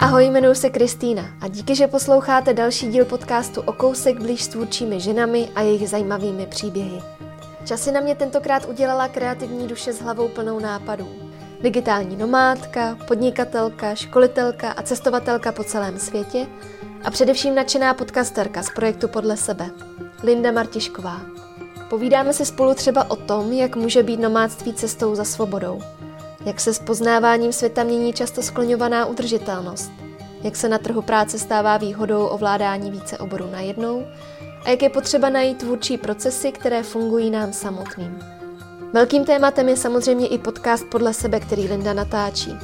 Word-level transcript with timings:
Ahoj, 0.00 0.26
jmenuji 0.26 0.54
se 0.54 0.70
Kristýna 0.70 1.22
a 1.40 1.48
díky, 1.48 1.74
že 1.74 1.86
posloucháte 1.86 2.54
další 2.54 2.88
díl 2.88 3.04
podcastu 3.04 3.60
o 3.60 3.72
kousek 3.72 4.20
blíž 4.20 4.42
s 4.42 4.48
tvůrčími 4.48 5.00
ženami 5.00 5.48
a 5.54 5.60
jejich 5.60 5.88
zajímavými 5.88 6.46
příběhy. 6.46 7.02
Časy 7.64 7.92
na 7.92 8.00
mě 8.00 8.14
tentokrát 8.14 8.68
udělala 8.68 9.08
kreativní 9.08 9.68
duše 9.68 9.92
s 9.92 10.00
hlavou 10.00 10.28
plnou 10.28 10.58
nápadů. 10.58 11.08
Digitální 11.62 12.16
nomádka, 12.16 12.98
podnikatelka, 13.06 13.94
školitelka 13.94 14.70
a 14.70 14.82
cestovatelka 14.82 15.52
po 15.52 15.64
celém 15.64 15.98
světě 15.98 16.46
a 17.04 17.10
především 17.10 17.54
nadšená 17.54 17.94
podcasterka 17.94 18.62
z 18.62 18.70
projektu 18.70 19.08
Podle 19.08 19.36
sebe, 19.36 19.70
Linda 20.22 20.52
Martišková. 20.52 21.20
Povídáme 21.90 22.32
si 22.32 22.44
spolu 22.46 22.74
třeba 22.74 23.10
o 23.10 23.16
tom, 23.16 23.52
jak 23.52 23.76
může 23.76 24.02
být 24.02 24.20
nomádství 24.20 24.74
cestou 24.74 25.14
za 25.14 25.24
svobodou– 25.24 25.82
jak 26.48 26.60
se 26.60 26.74
s 26.74 26.78
poznáváním 26.78 27.52
světa 27.52 27.82
mění 27.82 28.12
často 28.12 28.42
skloňovaná 28.42 29.06
udržitelnost, 29.06 29.92
jak 30.42 30.56
se 30.56 30.68
na 30.68 30.78
trhu 30.78 31.02
práce 31.02 31.38
stává 31.38 31.76
výhodou 31.76 32.26
ovládání 32.26 32.90
více 32.90 33.18
oborů 33.18 33.48
najednou 33.52 34.06
a 34.64 34.70
jak 34.70 34.82
je 34.82 34.88
potřeba 34.88 35.28
najít 35.28 35.58
tvůrčí 35.58 35.98
procesy, 35.98 36.52
které 36.52 36.82
fungují 36.82 37.30
nám 37.30 37.52
samotným. 37.52 38.18
Velkým 38.92 39.24
tématem 39.24 39.68
je 39.68 39.76
samozřejmě 39.76 40.26
i 40.26 40.38
podcast 40.38 40.84
podle 40.90 41.14
sebe, 41.14 41.40
který 41.40 41.68
Linda 41.68 41.92
natáčí. 41.92 42.56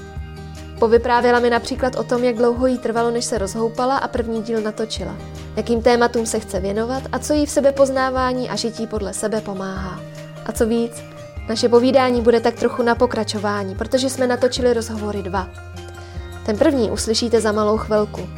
Povyprávěla 0.79 1.39
mi 1.39 1.51
například 1.51 1.97
o 1.97 2.05
tom, 2.05 2.25
jak 2.25 2.37
dlouho 2.37 2.67
jí 2.67 2.79
trvalo, 2.79 3.11
než 3.11 3.25
se 3.25 3.39
rozhoupala 3.39 3.97
a 3.97 4.09
první 4.09 4.43
díl 4.43 4.61
natočila, 4.61 5.17
jakým 5.57 5.83
tématům 5.83 6.27
se 6.27 6.41
chce 6.41 6.61
věnovat 6.61 7.03
a 7.13 7.19
co 7.19 7.33
jí 7.33 7.47
v 7.47 7.51
sebepoznávání 7.51 8.51
a 8.51 8.57
žití 8.57 8.87
podle 8.87 9.15
sebe 9.15 9.41
pomáhá. 9.41 10.01
A 10.47 10.53
co 10.53 10.67
víc, 10.67 11.14
naše 11.49 11.69
povídání 11.69 12.21
bude 12.21 12.41
tak 12.41 12.55
trochu 12.55 12.83
na 12.83 12.95
pokračování, 12.95 13.75
protože 13.75 14.11
jsme 14.11 14.27
natočili 14.27 14.73
rozhovory 14.73 15.23
dva. 15.23 15.49
Ten 16.47 16.59
první 16.59 16.91
uslyšíte 16.91 17.41
za 17.41 17.53
malou 17.53 17.77
chvilku, 17.77 18.29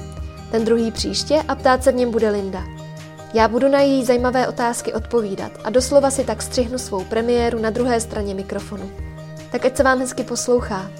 ten 0.51 0.65
druhý 0.65 0.91
příště 0.91 1.43
a 1.49 1.55
ptát 1.55 1.85
se 1.85 1.93
v 1.93 1.95
něm 1.95 2.11
bude 2.11 2.31
Linda. 2.31 2.65
Já 3.35 3.49
budu 3.49 3.69
na 3.69 3.81
její 3.81 4.05
zajímavé 4.05 4.49
otázky 4.49 4.93
odpovídat 4.93 5.53
a 5.65 5.71
doslova 5.71 6.11
si 6.11 6.25
tak 6.25 6.43
střihnu 6.43 6.79
svou 6.79 7.05
premiéru 7.05 7.59
na 7.59 7.71
druhé 7.71 8.01
straně 8.01 8.35
mikrofonu. 8.35 8.93
Tak 9.53 9.65
ať 9.65 9.77
se 9.77 9.83
vám 9.83 9.99
hezky 9.99 10.25
poslouchá. 10.25 10.91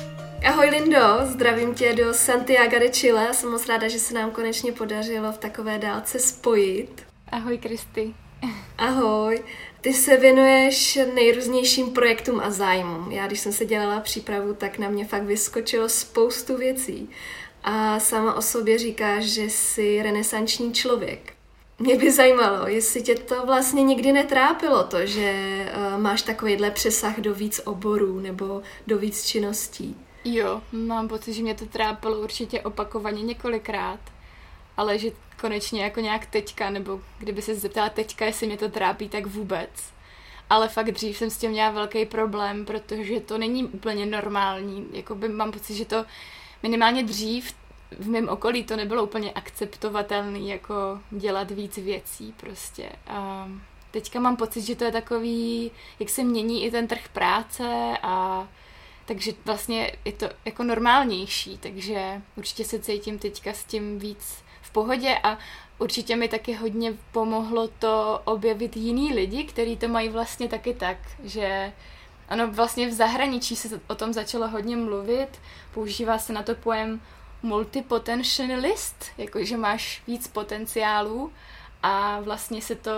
Ahoj 0.47 0.71
Lindo, 0.71 1.19
zdravím 1.23 1.75
tě 1.75 1.93
do 1.93 2.15
Santiago 2.15 2.79
de 2.79 2.89
Chile. 2.89 3.35
Jsem 3.35 3.51
moc 3.51 3.69
ráda, 3.69 3.89
že 3.89 3.99
se 3.99 4.15
nám 4.15 4.31
konečně 4.31 4.73
podařilo 4.73 5.33
v 5.33 5.39
takové 5.39 5.79
dálce 5.79 6.19
spojit. 6.19 7.03
Ahoj 7.33 7.59
Kristy. 7.59 8.15
Ahoj. 8.79 9.43
Ty 9.81 9.93
se 9.93 10.17
věnuješ 10.17 10.99
nejrůznějším 11.15 11.91
projektům 11.91 12.41
a 12.41 12.51
zájmům. 12.51 13.13
Já, 13.13 13.27
když 13.27 13.41
jsem 13.41 13.53
se 13.53 13.65
dělala 13.65 14.01
přípravu, 14.01 14.55
tak 14.55 14.79
na 14.79 14.89
mě 14.89 15.05
fakt 15.05 15.23
vyskočilo 15.23 15.89
spoustu 15.89 16.57
věcí. 16.57 17.11
A 17.65 18.01
sama 18.01 18.35
o 18.35 18.43
sobě 18.43 18.79
říkáš, 18.79 19.25
že 19.25 19.43
jsi 19.43 20.03
renesanční 20.03 20.73
člověk. 20.73 21.33
Mě 21.79 21.97
by 21.97 22.13
zajímalo, 22.13 22.69
jestli 22.69 23.03
tě 23.03 23.15
to 23.15 23.47
vlastně 23.47 23.83
nikdy 23.83 24.13
netrápilo, 24.13 24.85
to, 24.85 25.07
že 25.07 25.35
uh, 25.95 26.01
máš 26.01 26.23
takovýhle 26.23 26.71
přesah 26.71 27.19
do 27.19 27.35
víc 27.35 27.61
oborů 27.65 28.21
nebo 28.21 28.63
do 28.87 28.99
víc 28.99 29.25
činností. 29.25 29.97
Jo, 30.25 30.63
mám 30.73 31.09
pocit, 31.09 31.33
že 31.33 31.43
mě 31.43 31.55
to 31.55 31.67
trápilo 31.67 32.21
určitě 32.21 32.61
opakovaně 32.61 33.23
několikrát, 33.23 34.01
ale 34.77 34.99
že 34.99 35.11
konečně 35.41 35.83
jako 35.83 36.01
nějak 36.01 36.27
teďka, 36.27 36.71
nebo 36.71 37.01
kdyby 37.19 37.43
se 37.43 37.55
zeptala 37.55 37.89
teďka, 37.89 38.25
jestli 38.25 38.47
mě 38.47 38.57
to 38.57 38.69
trápí, 38.69 39.09
tak 39.09 39.27
vůbec. 39.27 39.71
Ale 40.51 40.69
fakt 40.69 40.93
dřív 40.93 41.17
jsem 41.17 41.31
s 41.31 41.39
tím 41.39 41.51
měla 41.51 41.71
velký 41.71 42.07
problém, 42.07 42.65
protože 42.65 43.21
to 43.21 43.39
není 43.39 43.65
úplně 43.65 44.07
normální. 44.07 44.87
Jakoby 44.93 45.29
mám 45.29 45.53
pocit, 45.53 45.75
že 45.75 45.85
to 45.85 46.05
minimálně 46.63 47.03
dřív 47.03 47.55
v 47.99 48.09
mém 48.09 48.29
okolí 48.29 48.65
to 48.65 48.77
nebylo 48.77 49.03
úplně 49.03 49.33
akceptovatelné, 49.33 50.39
jako 50.39 51.01
dělat 51.11 51.51
víc 51.51 51.77
věcí 51.77 52.35
prostě. 52.37 52.89
A 53.07 53.49
teďka 53.91 54.21
mám 54.21 54.37
pocit, 54.37 54.63
že 54.63 54.77
to 54.77 54.85
je 54.85 54.93
takový, 54.93 55.71
jak 56.01 56.09
se 56.09 56.25
mění 56.25 56.65
i 56.65 56.71
ten 56.71 56.87
trh 56.87 57.09
práce 57.09 57.99
a 58.03 58.49
takže 59.07 59.33
vlastně 59.45 59.93
je 60.05 60.13
to 60.13 60.29
jako 60.45 60.65
normálnější, 60.65 61.59
takže 61.59 62.23
určitě 62.37 62.65
se 62.65 62.79
cítím 62.79 63.19
teďka 63.19 63.53
s 63.53 63.65
tím 63.65 63.99
víc 63.99 64.46
pohodě 64.77 65.19
a 65.23 65.39
určitě 65.79 66.17
mi 66.17 66.29
taky 66.29 66.53
hodně 66.53 66.93
pomohlo 67.13 67.69
to 67.69 68.21
objevit 68.25 68.77
jiný 68.77 69.15
lidi, 69.15 69.45
kteří 69.45 69.77
to 69.77 69.89
mají 69.89 70.09
vlastně 70.09 70.49
taky 70.49 70.75
tak, 70.75 70.97
že 71.25 71.73
ano, 72.29 72.53
vlastně 72.53 72.89
v 72.89 72.93
zahraničí 72.93 73.57
se 73.57 73.81
o 73.89 73.95
tom 73.95 74.13
začalo 74.13 74.49
hodně 74.49 74.77
mluvit, 74.77 75.29
používá 75.75 76.19
se 76.19 76.33
na 76.33 76.43
to 76.43 76.55
pojem 76.55 77.01
multipotentialist, 77.43 79.05
jakože 79.19 79.57
máš 79.57 80.03
víc 80.07 80.29
potenciálů 80.29 81.33
a 81.83 82.21
vlastně 82.21 82.63
se 82.63 82.75
to 82.75 82.91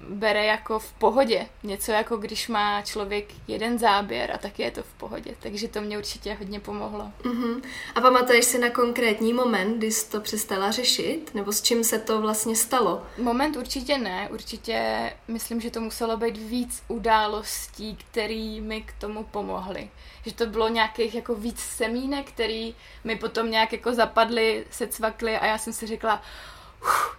bere 0.00 0.44
jako 0.44 0.78
v 0.78 0.92
pohodě. 0.92 1.46
Něco 1.62 1.92
jako 1.92 2.16
když 2.16 2.48
má 2.48 2.82
člověk 2.82 3.24
jeden 3.48 3.78
záběr 3.78 4.32
a 4.34 4.38
taky 4.38 4.62
je 4.62 4.70
to 4.70 4.82
v 4.82 4.92
pohodě. 4.92 5.34
Takže 5.40 5.68
to 5.68 5.80
mě 5.80 5.98
určitě 5.98 6.34
hodně 6.34 6.60
pomohlo. 6.60 7.10
Uh-huh. 7.22 7.62
A 7.94 8.00
pamatuješ 8.00 8.44
si 8.44 8.58
na 8.58 8.70
konkrétní 8.70 9.32
moment, 9.32 9.78
kdy 9.78 9.92
jsi 9.92 10.10
to 10.10 10.20
přestala 10.20 10.70
řešit? 10.70 11.30
Nebo 11.34 11.52
s 11.52 11.62
čím 11.62 11.84
se 11.84 11.98
to 11.98 12.20
vlastně 12.20 12.56
stalo? 12.56 13.02
Moment 13.18 13.56
určitě 13.56 13.98
ne. 13.98 14.28
Určitě 14.32 15.10
myslím, 15.28 15.60
že 15.60 15.70
to 15.70 15.80
muselo 15.80 16.16
být 16.16 16.36
víc 16.36 16.82
událostí, 16.88 17.96
které 17.96 18.60
mi 18.60 18.82
k 18.82 18.92
tomu 18.92 19.24
pomohly. 19.24 19.90
Že 20.26 20.34
to 20.34 20.46
bylo 20.46 20.68
nějakých 20.68 21.14
jako 21.14 21.34
víc 21.34 21.60
semínek, 21.60 22.28
který 22.28 22.74
mi 23.04 23.16
potom 23.16 23.50
nějak 23.50 23.72
jako 23.72 23.92
zapadly, 23.92 24.66
se 24.70 24.86
cvakly 24.86 25.36
a 25.36 25.46
já 25.46 25.58
jsem 25.58 25.72
si 25.72 25.86
řekla, 25.86 26.22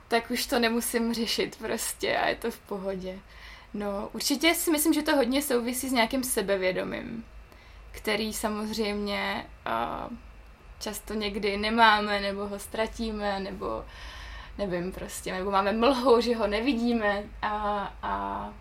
tak 0.07 0.31
už 0.31 0.45
to 0.45 0.59
nemusím 0.59 1.13
řešit 1.13 1.57
prostě 1.57 2.17
a 2.17 2.27
je 2.27 2.35
to 2.35 2.51
v 2.51 2.59
pohodě. 2.59 3.19
No, 3.73 4.09
určitě 4.13 4.55
si 4.55 4.71
myslím, 4.71 4.93
že 4.93 5.01
to 5.01 5.15
hodně 5.15 5.41
souvisí 5.41 5.89
s 5.89 5.91
nějakým 5.91 6.23
sebevědomím, 6.23 7.25
který 7.91 8.33
samozřejmě 8.33 9.45
uh, 9.67 10.17
často 10.79 11.13
někdy 11.13 11.57
nemáme, 11.57 12.19
nebo 12.19 12.47
ho 12.47 12.59
ztratíme, 12.59 13.39
nebo 13.39 13.85
nevím 14.57 14.91
prostě, 14.91 15.33
nebo 15.33 15.51
máme 15.51 15.71
mlhu, 15.71 16.21
že 16.21 16.35
ho 16.35 16.47
nevidíme 16.47 17.23
a, 17.41 17.93
a 18.03 18.53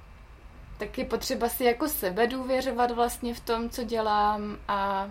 tak 0.79 0.99
je 0.99 1.05
potřeba 1.05 1.49
si 1.49 1.65
jako 1.65 1.89
sebe 1.89 2.27
důvěřovat 2.27 2.91
vlastně 2.91 3.35
v 3.35 3.41
tom, 3.41 3.71
co 3.71 3.85
dělám 3.85 4.59
a 4.69 5.11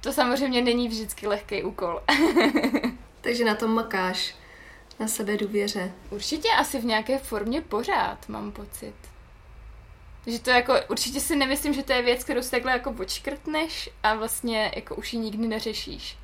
to 0.00 0.12
samozřejmě 0.12 0.62
není 0.62 0.88
vždycky 0.88 1.28
lehký 1.28 1.62
úkol. 1.62 2.02
Takže 3.20 3.44
na 3.44 3.54
tom 3.54 3.74
makáš 3.74 4.34
na 5.00 5.08
sebe 5.08 5.36
důvěře. 5.36 5.92
Určitě 6.10 6.48
asi 6.48 6.80
v 6.80 6.84
nějaké 6.84 7.18
formě 7.18 7.60
pořád, 7.60 8.28
mám 8.28 8.52
pocit. 8.52 8.94
Že 10.26 10.38
to 10.38 10.50
jako, 10.50 10.74
určitě 10.88 11.20
si 11.20 11.36
nemyslím, 11.36 11.74
že 11.74 11.82
to 11.82 11.92
je 11.92 12.02
věc, 12.02 12.24
kterou 12.24 12.42
si 12.42 12.50
takhle 12.50 12.72
jako 12.72 12.92
počkrtneš 12.92 13.90
a 14.02 14.14
vlastně 14.14 14.72
jako 14.76 14.94
už 14.94 15.12
ji 15.12 15.18
nikdy 15.18 15.48
neřešíš. 15.48 16.18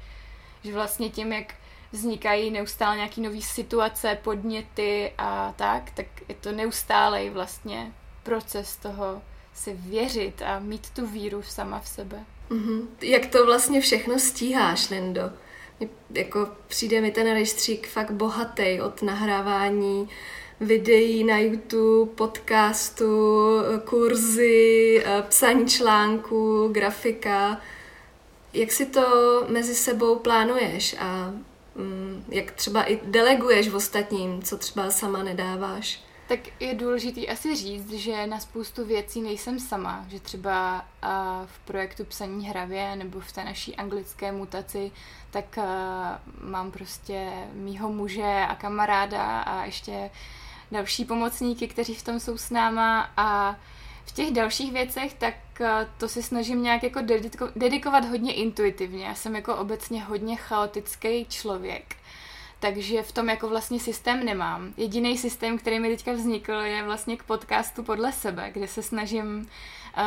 Že 0.65 0.73
vlastně 0.73 1.11
tím, 1.11 1.33
jak 1.33 1.55
vznikají 1.93 2.51
neustále 2.51 2.97
nějaký 2.97 3.21
nové 3.21 3.41
situace, 3.41 4.19
podněty 4.23 5.13
a 5.19 5.55
tak, 5.57 5.91
tak 5.91 6.07
je 6.29 6.35
to 6.35 6.53
neustálej 6.53 7.31
vlastně 7.31 7.93
proces 8.23 8.77
toho 8.77 9.23
si 9.55 9.73
věřit 9.73 10.43
a 10.43 10.59
mít 10.59 10.91
tu 10.91 11.07
víru 11.07 11.43
sama 11.43 11.81
v 11.81 11.89
sebe. 11.89 12.25
Mm-hmm. 12.51 12.87
Jak 13.03 13.27
to 13.27 13.47
vlastně 13.47 13.81
všechno 13.81 14.19
stíháš, 14.19 14.91
Lindo? 14.91 15.23
Jako 16.11 16.49
přijde 16.69 17.01
mi 17.01 17.11
ten 17.11 17.33
rejstřík 17.33 17.89
fakt 17.89 18.11
bohatý 18.11 18.81
od 18.81 19.03
nahrávání 19.03 20.09
videí 20.61 21.25
na 21.25 21.39
YouTube, 21.39 22.13
podcastu, 22.15 23.07
kurzy, 23.85 25.03
eh, 25.05 25.23
psaní 25.29 25.67
článků, 25.67 26.69
grafika. 26.73 27.61
Jak 28.53 28.73
si 28.73 28.87
to 28.87 29.07
mezi 29.49 29.75
sebou 29.75 30.17
plánuješ 30.17 30.97
a 30.99 31.33
mm, 31.75 32.25
jak 32.29 32.51
třeba 32.51 32.85
i 32.85 33.01
deleguješ 33.05 33.69
v 33.69 33.75
ostatním, 33.75 34.43
co 34.43 34.59
třeba 34.59 34.91
sama 34.91 35.23
nedáváš? 35.23 36.05
Tak 36.29 36.41
je 36.61 36.75
důležité 36.75 37.27
asi 37.27 37.57
říct, 37.57 37.91
že 37.91 38.27
na 38.27 38.41
spoustu 38.41 38.85
věcí 38.85 39.23
nejsem 39.23 39.61
sama, 39.61 40.07
že 40.09 40.21
třeba 40.21 40.85
v 41.47 41.59
projektu 41.59 42.05
Psaní 42.05 42.49
hravě 42.49 42.97
nebo 42.97 43.21
v 43.21 43.33
té 43.33 43.45
naší 43.45 43.77
anglické 43.77 44.33
mutaci, 44.33 44.91
tak 45.35 45.59
mám 46.41 46.71
prostě 46.71 47.33
mýho 47.53 47.89
muže 47.89 48.47
a 48.49 48.55
kamaráda 48.55 49.41
a 49.41 49.65
ještě 49.65 50.11
další 50.73 51.05
pomocníky, 51.05 51.69
kteří 51.69 51.95
v 51.95 52.03
tom 52.03 52.21
jsou 52.21 52.39
s 52.39 52.51
náma 52.51 53.11
a 53.17 53.57
v 54.05 54.13
těch 54.13 54.31
dalších 54.31 54.73
věcech, 54.73 55.15
tak 55.15 55.35
to 55.99 56.09
si 56.09 56.23
snažím 56.23 56.63
nějak 56.63 56.83
jako 56.83 57.01
dedikovat 57.57 58.05
hodně 58.05 58.35
intuitivně. 58.35 59.05
Já 59.05 59.15
jsem 59.15 59.37
jako 59.37 59.57
obecně 59.57 60.05
hodně 60.05 60.37
chaotický 60.37 61.27
člověk 61.27 61.97
takže 62.65 63.03
v 63.03 63.13
tom 63.13 63.29
jako 63.29 63.49
vlastně 63.49 63.81
systém 63.81 64.25
nemám. 64.25 64.75
Jediný 64.77 65.19
systém, 65.19 65.59
který 65.59 65.81
mi 65.81 65.89
teďka 65.89 66.13
vznikl, 66.13 66.53
je 66.53 66.83
vlastně 66.83 67.17
k 67.17 67.23
podcastu 67.23 67.83
podle 67.83 68.13
sebe, 68.13 68.51
kde 68.53 68.69
se 68.69 68.83
snažím 68.83 69.49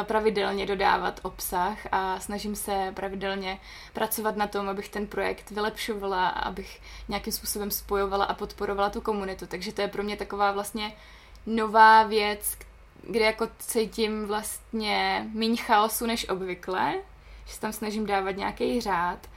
pravidelně 0.04 0.66
dodávat 0.66 1.20
obsah 1.24 1.78
a 1.92 2.20
snažím 2.20 2.56
se 2.56 2.92
pravidelně 2.94 3.60
pracovat 3.94 4.36
na 4.36 4.48
tom, 4.48 4.70
abych 4.70 4.90
ten 4.90 5.08
projekt 5.08 5.52
vylepšovala, 5.52 6.28
abych 6.28 6.82
nějakým 7.10 7.34
způsobem 7.34 7.72
spojovala 7.72 8.26
a 8.26 8.34
podporovala 8.34 8.90
tu 8.90 9.02
komunitu. 9.02 9.48
Takže 9.48 9.74
to 9.74 9.82
je 9.82 9.88
pro 9.88 10.04
mě 10.04 10.18
taková 10.18 10.52
vlastně 10.52 10.94
nová 11.46 12.04
věc, 12.04 12.58
kde 13.10 13.26
jako 13.26 13.48
cítím 13.60 14.26
vlastně 14.26 15.28
méně 15.34 15.58
chaosu 15.58 16.06
než 16.06 16.30
obvykle, 16.30 16.94
že 17.46 17.54
se 17.54 17.62
tam 17.62 17.74
snažím 17.74 18.06
dávat 18.06 18.32
nějaký 18.32 18.82
řád. 18.82 19.28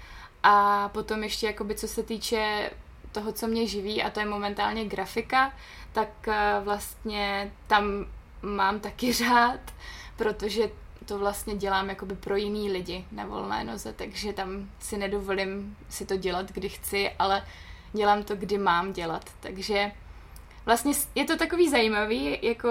A 0.43 0.89
potom 0.89 1.23
ještě, 1.23 1.47
jakoby, 1.47 1.75
co 1.75 1.89
se 1.89 2.03
týče 2.03 2.71
toho, 3.13 3.33
co 3.33 3.47
mě 3.47 3.67
živí, 3.67 4.03
a 4.03 4.11
to 4.11 4.21
je 4.21 4.27
momentálně 4.27 4.85
grafika, 4.85 5.53
tak 5.93 6.29
eh, 6.29 6.61
vlastně 6.61 7.53
tam 7.67 8.07
mám 8.43 8.81
taky 8.81 9.13
řád, 9.23 9.61
protože 10.17 10.71
to 11.07 11.19
vlastně 11.19 11.55
dělám 11.55 11.89
jakoby 11.89 12.15
pro 12.15 12.37
jiný 12.37 12.73
lidi 12.73 13.05
na 13.13 13.27
volné 13.27 13.65
noze, 13.65 13.93
takže 13.93 14.33
tam 14.33 14.71
si 14.79 14.99
nedovolím 14.99 15.77
si 15.89 16.07
to 16.07 16.17
dělat, 16.17 16.53
kdy 16.53 16.69
chci, 16.69 17.11
ale 17.19 17.47
dělám 17.93 18.23
to, 18.23 18.37
kdy 18.37 18.59
mám 18.59 18.93
dělat. 18.93 19.31
Takže 19.41 19.93
vlastně 20.67 20.93
je 21.15 21.25
to 21.25 21.37
takový 21.37 21.69
zajímavý, 21.69 22.39
jako 22.43 22.71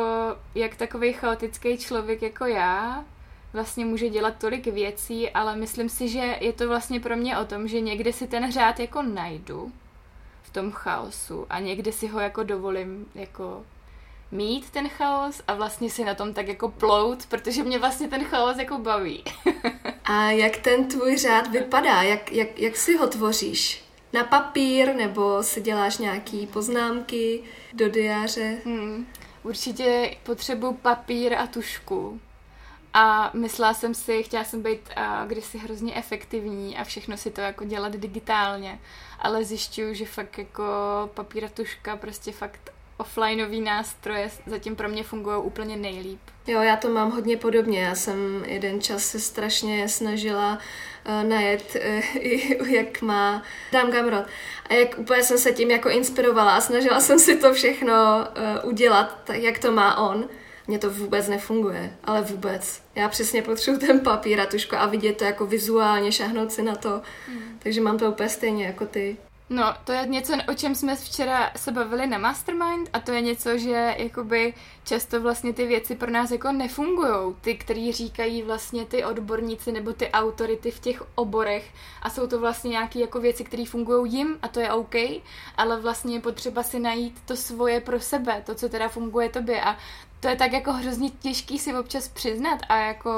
jak 0.56 0.75
takový 0.75 1.13
chaotický 1.13 1.77
člověk 1.77 2.21
jako 2.21 2.45
já 2.45 3.06
vlastně 3.53 3.85
může 3.85 4.09
dělat 4.09 4.33
tolik 4.38 4.68
věcí, 4.68 5.30
ale 5.30 5.56
myslím 5.56 5.89
si, 5.89 6.09
že 6.09 6.38
je 6.39 6.53
to 6.53 6.68
vlastně 6.68 7.00
pro 7.00 7.15
mě 7.15 7.38
o 7.38 7.45
tom, 7.45 7.68
že 7.68 7.81
někde 7.81 8.13
si 8.13 8.27
ten 8.27 8.51
řád 8.51 8.80
jako 8.80 9.01
najdu 9.01 9.71
v 10.49 10.53
tom 10.53 10.71
chaosu 10.71 11.45
a 11.49 11.59
někde 11.59 11.91
si 11.91 12.07
ho 12.07 12.19
jako 12.19 12.43
dovolím 12.43 13.05
jako 13.15 13.63
mít 14.31 14.69
ten 14.69 14.89
chaos 14.89 15.41
a 15.47 15.53
vlastně 15.53 15.89
si 15.89 16.03
na 16.03 16.15
tom 16.15 16.33
tak 16.33 16.47
jako 16.47 16.69
plout, 16.69 17.25
protože 17.25 17.63
mě 17.63 17.79
vlastně 17.79 18.07
ten 18.07 18.23
chaos 18.23 18.57
jako 18.57 18.77
baví. 18.77 19.23
a 20.03 20.31
jak 20.31 20.57
ten 20.57 20.87
tvůj 20.87 21.17
řád 21.17 21.47
vypadá? 21.51 22.01
Jak, 22.01 22.31
jak, 22.31 22.59
jak 22.59 22.75
si 22.75 22.97
ho 22.97 23.07
tvoříš? 23.07 23.83
Na 24.13 24.23
papír 24.23 24.95
nebo 24.95 25.43
si 25.43 25.61
děláš 25.61 25.97
nějaký 25.97 26.47
poznámky 26.47 27.43
do 27.73 27.89
diáře? 27.89 28.57
Hmm, 28.65 29.07
určitě 29.43 30.17
potřebuji 30.23 30.73
papír 30.73 31.33
a 31.33 31.47
tušku. 31.47 32.19
A 32.94 33.31
myslela 33.33 33.74
jsem 33.74 33.94
si, 33.94 34.24
chtěla 34.24 34.44
jsem 34.44 34.63
být 34.63 34.89
uh, 34.97 35.27
kdysi 35.27 35.57
hrozně 35.57 35.95
efektivní 35.95 36.77
a 36.77 36.83
všechno 36.83 37.18
si 37.18 37.31
to 37.31 37.41
jako 37.41 37.65
dělat 37.65 37.95
digitálně, 37.95 38.80
ale 39.19 39.44
zjišťuju, 39.44 39.94
že 39.94 40.06
fakt 40.06 40.38
jako 40.38 40.63
papír 41.13 41.45
a 41.45 41.50
tuška 41.50 41.97
prostě 41.97 42.31
fakt 42.31 42.71
offlineový 43.00 43.62
nástroje 43.62 44.30
zatím 44.45 44.75
pro 44.75 44.89
mě 44.89 45.03
fungují 45.03 45.38
úplně 45.44 45.77
nejlíp. 45.77 46.19
Jo, 46.47 46.62
já 46.62 46.75
to 46.75 46.89
mám 46.89 47.12
hodně 47.12 47.38
podobně. 47.38 47.80
Já 47.80 47.95
jsem 47.95 48.44
jeden 48.47 48.81
čas 48.81 49.03
se 49.03 49.19
strašně 49.19 49.89
snažila 49.89 50.57
uh, 51.07 51.30
najet, 51.30 51.75
uh, 52.59 52.69
jak 52.69 53.01
má 53.01 53.44
Dám 53.71 53.92
Gamrot. 53.92 54.25
A 54.69 54.74
jak 54.74 54.97
úplně 54.97 55.24
jsem 55.24 55.38
se 55.38 55.51
tím 55.51 55.71
jako 55.71 55.89
inspirovala 55.89 56.56
a 56.56 56.62
snažila 56.62 57.00
jsem 57.00 57.19
si 57.19 57.38
to 57.38 57.53
všechno 57.53 57.94
uh, 57.94 58.69
udělat, 58.69 59.21
tak 59.24 59.38
jak 59.38 59.59
to 59.59 59.71
má 59.71 59.97
on. 59.97 60.30
Mně 60.69 60.80
to 60.80 60.89
vůbec 60.89 61.27
nefunguje, 61.27 61.98
ale 62.04 62.21
vůbec. 62.21 62.83
Já 62.95 63.10
přesně 63.10 63.42
potřebuji 63.42 63.80
ten 63.80 64.00
papír 64.00 64.42
a 64.42 64.45
tušku 64.45 64.75
a 64.75 64.86
vidět 64.86 65.18
to 65.18 65.24
jako 65.24 65.45
vizuálně, 65.45 66.12
šahnout 66.12 66.51
si 66.51 66.62
na 66.62 66.75
to. 66.75 67.01
Mm. 67.27 67.60
Takže 67.60 67.81
mám 67.81 67.98
to 67.98 68.12
úplně 68.12 68.30
stejně 68.30 68.66
jako 68.66 68.86
ty. 68.86 69.18
No, 69.50 69.74
to 69.83 69.92
je 69.92 70.07
něco, 70.07 70.33
o 70.51 70.54
čem 70.54 70.75
jsme 70.75 70.95
včera 70.95 71.51
se 71.56 71.71
bavili 71.71 72.07
na 72.07 72.18
Mastermind 72.18 72.89
a 72.94 73.00
to 73.00 73.12
je 73.12 73.21
něco, 73.21 73.57
že 73.57 73.95
jakoby 73.98 74.54
často 74.83 75.21
vlastně 75.21 75.54
ty 75.54 75.68
věci 75.68 75.95
pro 75.95 76.12
nás 76.12 76.31
jako 76.31 76.51
nefungujou. 76.51 77.36
Ty, 77.42 77.56
který 77.56 77.92
říkají 77.92 78.42
vlastně 78.42 78.86
ty 78.86 79.04
odborníci 79.04 79.71
nebo 79.71 79.94
ty 79.94 80.10
autority 80.10 80.71
v 80.71 80.80
těch 80.80 81.04
oborech 81.16 81.71
a 82.01 82.10
jsou 82.10 82.27
to 82.27 82.39
vlastně 82.39 82.69
nějaké 82.69 83.00
jako 83.00 83.19
věci, 83.19 83.44
které 83.44 83.66
fungují 83.66 84.13
jim 84.13 84.39
a 84.42 84.48
to 84.48 84.60
je 84.60 84.71
OK, 84.71 84.95
ale 85.57 85.81
vlastně 85.81 86.16
je 86.16 86.21
potřeba 86.21 86.63
si 86.63 86.80
najít 86.80 87.21
to 87.25 87.36
svoje 87.36 87.81
pro 87.81 88.00
sebe, 88.00 88.44
to, 88.45 88.56
co 88.56 88.69
teda 88.69 88.88
funguje 88.88 89.30
tobě 89.30 89.62
a 89.62 89.77
to 90.19 90.27
je 90.27 90.36
tak 90.36 90.54
jako 90.54 90.74
hrozně 90.74 91.10
těžký 91.10 91.60
si 91.60 91.74
občas 91.74 92.07
přiznat 92.07 92.60
a 92.69 92.77
jako 92.77 93.12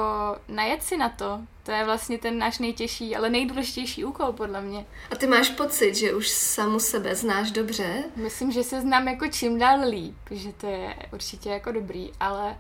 najet 0.48 0.84
si 0.84 0.98
na 0.98 1.10
to. 1.10 1.40
To 1.64 1.72
je 1.72 1.86
vlastně 1.86 2.18
ten 2.18 2.38
náš 2.38 2.60
nejtěžší, 2.60 3.16
ale 3.16 3.30
nejdůležitější 3.30 4.06
úkol 4.06 4.34
podle 4.34 4.62
mě. 4.62 4.86
A 5.12 5.16
ty 5.16 5.28
máš 5.28 5.50
pocit, 5.50 5.96
že 5.96 6.16
už 6.16 6.30
samu 6.30 6.80
sebe 6.80 7.16
znáš 7.16 7.52
dobře? 7.52 8.04
Myslím, 8.16 8.52
že 8.52 8.64
se 8.64 8.82
znám 8.82 9.08
jako 9.08 9.28
čím 9.28 9.60
dál 9.60 9.90
líp, 9.90 10.18
že 10.32 10.54
to 10.54 10.68
je 10.68 10.96
určitě 11.14 11.50
jako 11.50 11.72
dobrý, 11.72 12.12
ale 12.20 12.58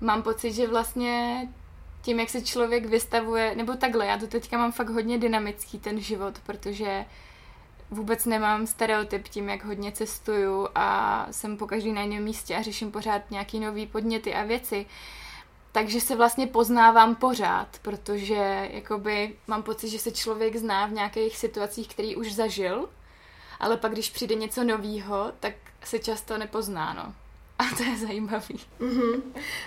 mám 0.00 0.22
pocit, 0.22 0.52
že 0.52 0.66
vlastně 0.66 1.48
tím, 2.02 2.20
jak 2.20 2.30
se 2.30 2.42
člověk 2.42 2.86
vystavuje, 2.86 3.54
nebo 3.56 3.74
takhle, 3.74 4.06
já 4.06 4.18
to 4.18 4.26
teďka 4.26 4.58
mám 4.58 4.72
fakt 4.72 4.88
hodně 4.88 5.18
dynamický 5.18 5.78
ten 5.78 6.00
život, 6.00 6.38
protože 6.46 7.04
vůbec 7.90 8.26
nemám 8.26 8.66
stereotyp 8.66 9.28
tím, 9.28 9.48
jak 9.48 9.64
hodně 9.64 9.92
cestuju 9.92 10.68
a 10.74 11.26
jsem 11.30 11.56
po 11.56 11.66
každý 11.66 11.92
na 11.92 12.02
jiném 12.02 12.24
místě 12.24 12.56
a 12.56 12.62
řeším 12.62 12.92
pořád 12.92 13.30
nějaký 13.30 13.60
nový 13.60 13.86
podněty 13.86 14.34
a 14.34 14.44
věci. 14.44 14.86
Takže 15.72 16.00
se 16.00 16.16
vlastně 16.16 16.46
poznávám 16.46 17.14
pořád, 17.14 17.78
protože 17.82 18.68
jakoby 18.72 19.36
mám 19.46 19.62
pocit, 19.62 19.88
že 19.88 19.98
se 19.98 20.10
člověk 20.10 20.56
zná 20.56 20.86
v 20.86 20.92
nějakých 20.92 21.36
situacích, 21.36 21.88
který 21.88 22.16
už 22.16 22.34
zažil, 22.34 22.88
ale 23.60 23.76
pak 23.76 23.92
když 23.92 24.10
přijde 24.10 24.34
něco 24.34 24.64
novýho, 24.64 25.32
tak 25.40 25.54
se 25.84 25.98
často 25.98 26.38
nepozná, 26.38 26.92
no. 26.94 27.14
A 27.60 27.76
to 27.76 27.82
je 27.82 27.96
zajímavý. 27.96 28.60
Mm-hmm. 28.80 29.22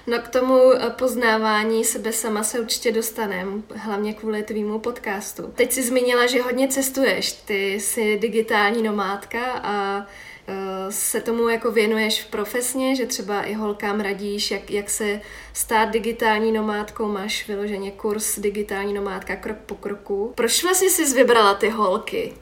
No 0.08 0.20
k 0.20 0.28
tomu 0.28 0.74
eh, 0.74 0.90
poznávání 0.90 1.86
sebe 1.86 2.12
sama 2.12 2.44
se 2.44 2.60
určitě 2.60 2.92
dostaneme, 2.92 3.62
hlavně 3.76 4.14
kvůli 4.14 4.44
tvýmu 4.44 4.80
podcastu. 4.80 5.54
Teď 5.56 5.72
jsi 5.72 5.84
zmínila, 5.84 6.28
že 6.28 6.42
hodně 6.42 6.68
cestuješ, 6.68 7.32
ty 7.32 7.74
jsi 7.74 8.18
digitální 8.18 8.84
nomádka 8.84 9.52
a 9.64 9.98
uh, 9.98 10.56
se 10.90 11.22
tomu 11.22 11.50
jako 11.50 11.72
věnuješ 11.72 12.24
profesně, 12.24 12.96
že 12.96 13.06
třeba 13.06 13.44
i 13.44 13.54
holkám 13.54 14.00
radíš, 14.00 14.52
jak, 14.52 14.72
jak 14.72 14.90
se 14.90 15.22
stát 15.54 15.90
digitální 15.90 16.52
nomádkou, 16.52 17.08
máš 17.08 17.48
vyloženě 17.48 17.92
kurz 17.92 18.40
digitální 18.40 18.94
nomádka 18.94 19.36
krok 19.36 19.58
po 19.66 19.76
kroku. 19.76 20.34
Proč 20.36 20.64
vlastně 20.64 20.90
jsi 20.90 21.14
vybrala 21.14 21.54
ty 21.54 21.70
holky? 21.70 22.34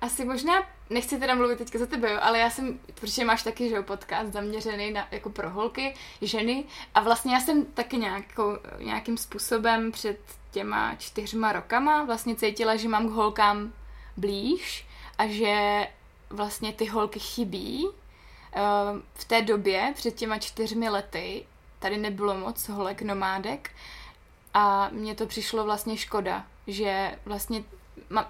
Asi 0.00 0.24
možná 0.24 0.79
nechci 0.90 1.18
teda 1.18 1.34
mluvit 1.34 1.58
teďka 1.58 1.78
za 1.78 1.86
tebe, 1.86 2.12
jo, 2.12 2.18
ale 2.22 2.38
já 2.38 2.50
jsem, 2.50 2.78
protože 2.94 3.24
máš 3.24 3.42
taky, 3.42 3.68
že 3.68 3.74
jo, 3.74 3.82
podcast 3.82 4.32
zaměřený 4.32 4.90
na, 4.90 5.08
jako 5.10 5.30
pro 5.30 5.50
holky, 5.50 5.94
ženy 6.22 6.64
a 6.94 7.00
vlastně 7.00 7.34
já 7.34 7.40
jsem 7.40 7.64
taky 7.64 7.96
nějakou, 7.96 8.58
nějakým 8.78 9.16
způsobem 9.16 9.92
před 9.92 10.18
těma 10.50 10.94
čtyřma 10.94 11.52
rokama 11.52 12.04
vlastně 12.04 12.36
cítila, 12.36 12.76
že 12.76 12.88
mám 12.88 13.08
k 13.08 13.10
holkám 13.10 13.72
blíž 14.16 14.86
a 15.18 15.26
že 15.26 15.86
vlastně 16.30 16.72
ty 16.72 16.86
holky 16.86 17.18
chybí. 17.18 17.88
Ehm, 18.52 19.02
v 19.14 19.24
té 19.24 19.42
době, 19.42 19.92
před 19.96 20.14
těma 20.14 20.38
čtyřmi 20.38 20.88
lety, 20.88 21.46
tady 21.78 21.96
nebylo 21.96 22.34
moc 22.34 22.68
holek 22.68 23.02
nomádek 23.02 23.70
a 24.54 24.88
mně 24.92 25.14
to 25.14 25.26
přišlo 25.26 25.64
vlastně 25.64 25.96
škoda, 25.96 26.46
že 26.66 27.18
vlastně 27.24 27.64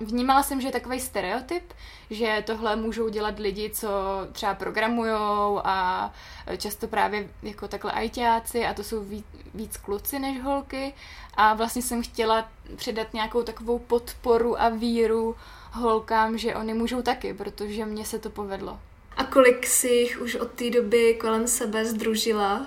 vnímala 0.01 0.43
jsem, 0.43 0.61
že 0.61 0.69
je 0.69 0.73
takový 0.73 1.01
stereotyp, 1.01 1.73
že 2.11 2.43
tohle 2.47 2.77
můžou 2.77 3.09
dělat 3.09 3.39
lidi, 3.39 3.71
co 3.71 3.89
třeba 4.33 4.55
programujou 4.55 5.61
a 5.65 6.13
často 6.59 6.89
právě 6.89 7.29
jako 7.43 7.69
takhle 7.69 7.93
ajťáci 7.93 8.65
a 8.67 8.75
to 8.75 8.85
jsou 8.85 9.01
víc, 9.01 9.27
víc 9.55 9.77
kluci 9.77 10.19
než 10.19 10.43
holky 10.43 10.95
a 11.35 11.55
vlastně 11.55 11.83
jsem 11.83 12.03
chtěla 12.03 12.49
předat 12.77 13.15
nějakou 13.15 13.43
takovou 13.43 13.79
podporu 13.79 14.61
a 14.61 14.69
víru 14.69 15.37
holkám, 15.73 16.39
že 16.39 16.55
oni 16.55 16.75
můžou 16.75 17.03
taky, 17.03 17.35
protože 17.35 17.85
mně 17.85 18.05
se 18.05 18.19
to 18.19 18.31
povedlo. 18.31 18.81
A 19.17 19.25
kolik 19.25 19.67
si 19.67 19.89
jich 19.89 20.21
už 20.21 20.35
od 20.35 20.51
té 20.51 20.71
doby 20.71 21.19
kolem 21.21 21.49
sebe 21.49 21.85
združila 21.85 22.67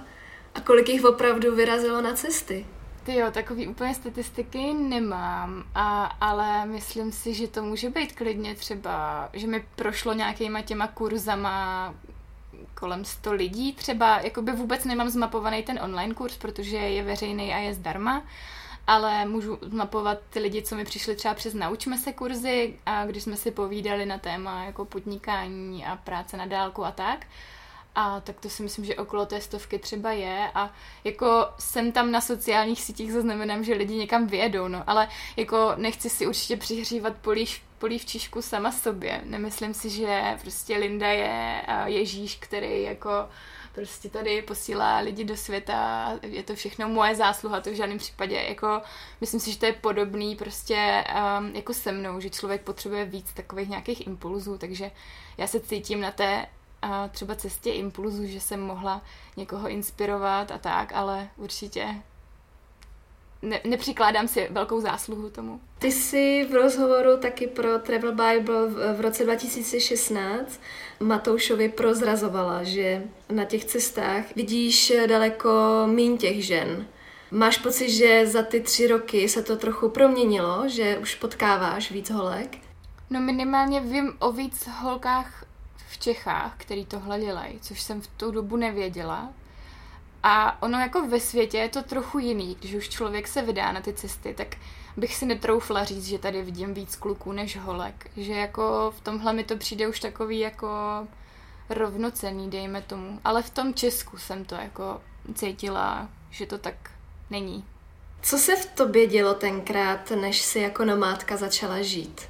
a 0.55 0.61
kolik 0.61 0.89
jich 0.89 1.05
opravdu 1.05 1.55
vyrazilo 1.55 2.01
na 2.01 2.13
cesty? 2.13 2.65
Ty 3.03 3.15
jo, 3.15 3.31
takový 3.31 3.67
úplně 3.67 3.95
statistiky 3.95 4.73
nemám, 4.73 5.63
a, 5.75 6.05
ale 6.21 6.65
myslím 6.65 7.11
si, 7.11 7.33
že 7.33 7.47
to 7.47 7.63
může 7.63 7.89
být 7.89 8.11
klidně 8.15 8.55
třeba, 8.55 9.29
že 9.33 9.47
mi 9.47 9.65
prošlo 9.75 10.13
nějakýma 10.13 10.61
těma 10.61 10.87
kurzama 10.87 11.93
kolem 12.73 13.05
100 13.05 13.33
lidí 13.33 13.73
třeba, 13.73 14.19
jakoby 14.19 14.51
vůbec 14.51 14.85
nemám 14.85 15.09
zmapovaný 15.09 15.63
ten 15.63 15.79
online 15.83 16.13
kurz, 16.13 16.37
protože 16.37 16.77
je 16.77 17.03
veřejný 17.03 17.53
a 17.53 17.57
je 17.57 17.73
zdarma, 17.73 18.23
ale 18.87 19.25
můžu 19.25 19.59
zmapovat 19.61 20.17
ty 20.29 20.39
lidi, 20.39 20.61
co 20.61 20.75
mi 20.75 20.85
přišli 20.85 21.15
třeba 21.15 21.33
přes 21.33 21.53
Naučme 21.53 21.97
se 21.97 22.13
kurzy, 22.13 22.73
a 22.85 23.05
když 23.05 23.23
jsme 23.23 23.37
si 23.37 23.51
povídali 23.51 24.05
na 24.05 24.17
téma 24.17 24.63
jako 24.63 24.85
podnikání 24.85 25.85
a 25.85 25.95
práce 25.95 26.37
na 26.37 26.45
dálku 26.45 26.85
a 26.85 26.91
tak. 26.91 27.25
A 27.95 28.19
tak 28.19 28.39
to 28.39 28.49
si 28.49 28.63
myslím, 28.63 28.85
že 28.85 28.95
okolo 28.95 29.25
té 29.25 29.41
stovky 29.41 29.79
třeba 29.79 30.11
je. 30.11 30.51
A 30.55 30.73
jako 31.03 31.47
jsem 31.59 31.91
tam 31.91 32.11
na 32.11 32.21
sociálních 32.21 32.81
sítích 32.81 33.13
zaznamenám, 33.13 33.63
že 33.63 33.73
lidi 33.73 33.95
někam 33.95 34.27
vyjedou, 34.27 34.67
no, 34.67 34.83
ale 34.87 35.07
jako 35.37 35.73
nechci 35.75 36.09
si 36.09 36.27
určitě 36.27 36.57
přihřívat 36.57 37.17
polív, 37.17 37.59
polívčišku 37.79 38.41
sama 38.41 38.71
sobě. 38.71 39.21
Nemyslím 39.23 39.73
si, 39.73 39.89
že 39.89 40.37
prostě 40.41 40.77
Linda 40.77 41.07
je 41.07 41.61
Ježíš, 41.85 42.35
který 42.35 42.83
jako 42.83 43.09
prostě 43.73 44.09
tady 44.09 44.41
posílá 44.41 44.97
lidi 44.97 45.23
do 45.23 45.37
světa, 45.37 46.11
je 46.21 46.43
to 46.43 46.55
všechno 46.55 46.89
moje 46.89 47.15
zásluha, 47.15 47.61
to 47.61 47.69
v 47.71 47.73
žádném 47.73 47.97
případě, 47.97 48.35
jako 48.35 48.81
myslím 49.21 49.39
si, 49.39 49.51
že 49.51 49.59
to 49.59 49.65
je 49.65 49.73
podobný 49.73 50.35
prostě 50.35 51.03
um, 51.39 51.55
jako 51.55 51.73
se 51.73 51.91
mnou, 51.91 52.19
že 52.19 52.29
člověk 52.29 52.61
potřebuje 52.61 53.05
víc 53.05 53.33
takových 53.33 53.69
nějakých 53.69 54.07
impulzů, 54.07 54.57
takže 54.57 54.91
já 55.37 55.47
se 55.47 55.59
cítím 55.59 56.01
na 56.01 56.11
té 56.11 56.45
uh, 56.83 57.09
třeba 57.11 57.35
cestě 57.35 57.71
impulzů, 57.71 58.25
že 58.25 58.39
jsem 58.39 58.61
mohla 58.61 59.01
někoho 59.37 59.69
inspirovat 59.69 60.51
a 60.51 60.57
tak, 60.57 60.93
ale 60.93 61.29
určitě 61.37 61.95
ne, 63.43 63.61
nepřikládám 63.63 64.27
si 64.27 64.47
velkou 64.51 64.81
zásluhu 64.81 65.29
tomu. 65.29 65.59
Ty 65.79 65.91
jsi 65.91 66.47
v 66.51 66.53
rozhovoru 66.55 67.17
taky 67.17 67.47
pro 67.47 67.79
Travel 67.79 68.11
Bible 68.11 68.67
v, 68.97 69.01
roce 69.01 69.23
2016 69.23 70.61
Matoušovi 70.99 71.69
prozrazovala, 71.69 72.63
že 72.63 73.03
na 73.29 73.45
těch 73.45 73.65
cestách 73.65 74.35
vidíš 74.35 74.93
daleko 75.07 75.83
míň 75.85 76.17
těch 76.17 76.45
žen. 76.45 76.87
Máš 77.31 77.57
pocit, 77.57 77.89
že 77.89 78.27
za 78.27 78.43
ty 78.43 78.59
tři 78.59 78.87
roky 78.87 79.29
se 79.29 79.43
to 79.43 79.57
trochu 79.57 79.89
proměnilo, 79.89 80.63
že 80.67 80.97
už 80.97 81.15
potkáváš 81.15 81.91
víc 81.91 82.09
holek? 82.09 82.57
No 83.09 83.21
minimálně 83.21 83.79
vím 83.79 84.13
o 84.19 84.31
víc 84.31 84.67
holkách 84.67 85.45
v 85.93 85.97
Čechách, 85.97 86.53
který 86.57 86.85
to 86.85 87.01
dělají, 87.19 87.59
což 87.59 87.81
jsem 87.81 88.01
v 88.01 88.07
tu 88.07 88.31
dobu 88.31 88.55
nevěděla. 88.57 89.33
A 90.23 90.63
ono 90.63 90.79
jako 90.79 91.07
ve 91.07 91.19
světě 91.19 91.57
je 91.57 91.69
to 91.69 91.83
trochu 91.83 92.19
jiný, 92.19 92.57
když 92.59 92.73
už 92.73 92.89
člověk 92.89 93.27
se 93.27 93.41
vydá 93.41 93.71
na 93.71 93.81
ty 93.81 93.93
cesty, 93.93 94.33
tak 94.33 94.47
bych 94.97 95.15
si 95.15 95.25
netroufla 95.25 95.83
říct, 95.83 96.05
že 96.05 96.19
tady 96.19 96.41
vidím 96.41 96.73
víc 96.73 96.95
kluků 96.95 97.31
než 97.31 97.57
holek. 97.57 98.11
Že 98.17 98.33
jako 98.33 98.93
v 98.97 99.01
tomhle 99.01 99.33
mi 99.33 99.43
to 99.43 99.57
přijde 99.57 99.87
už 99.87 99.99
takový 99.99 100.39
jako 100.39 100.67
rovnocený, 101.69 102.49
dejme 102.49 102.81
tomu. 102.81 103.19
Ale 103.23 103.43
v 103.43 103.49
tom 103.49 103.73
Česku 103.73 104.17
jsem 104.17 104.45
to 104.45 104.55
jako 104.55 105.01
cítila, 105.35 106.09
že 106.29 106.45
to 106.45 106.57
tak 106.57 106.91
není. 107.29 107.65
Co 108.21 108.37
se 108.37 108.55
v 108.55 108.65
tobě 108.65 109.07
dělo 109.07 109.33
tenkrát, 109.33 110.11
než 110.11 110.41
si 110.41 110.59
jako 110.59 110.85
nomádka 110.85 111.37
začala 111.37 111.81
žít? 111.81 112.21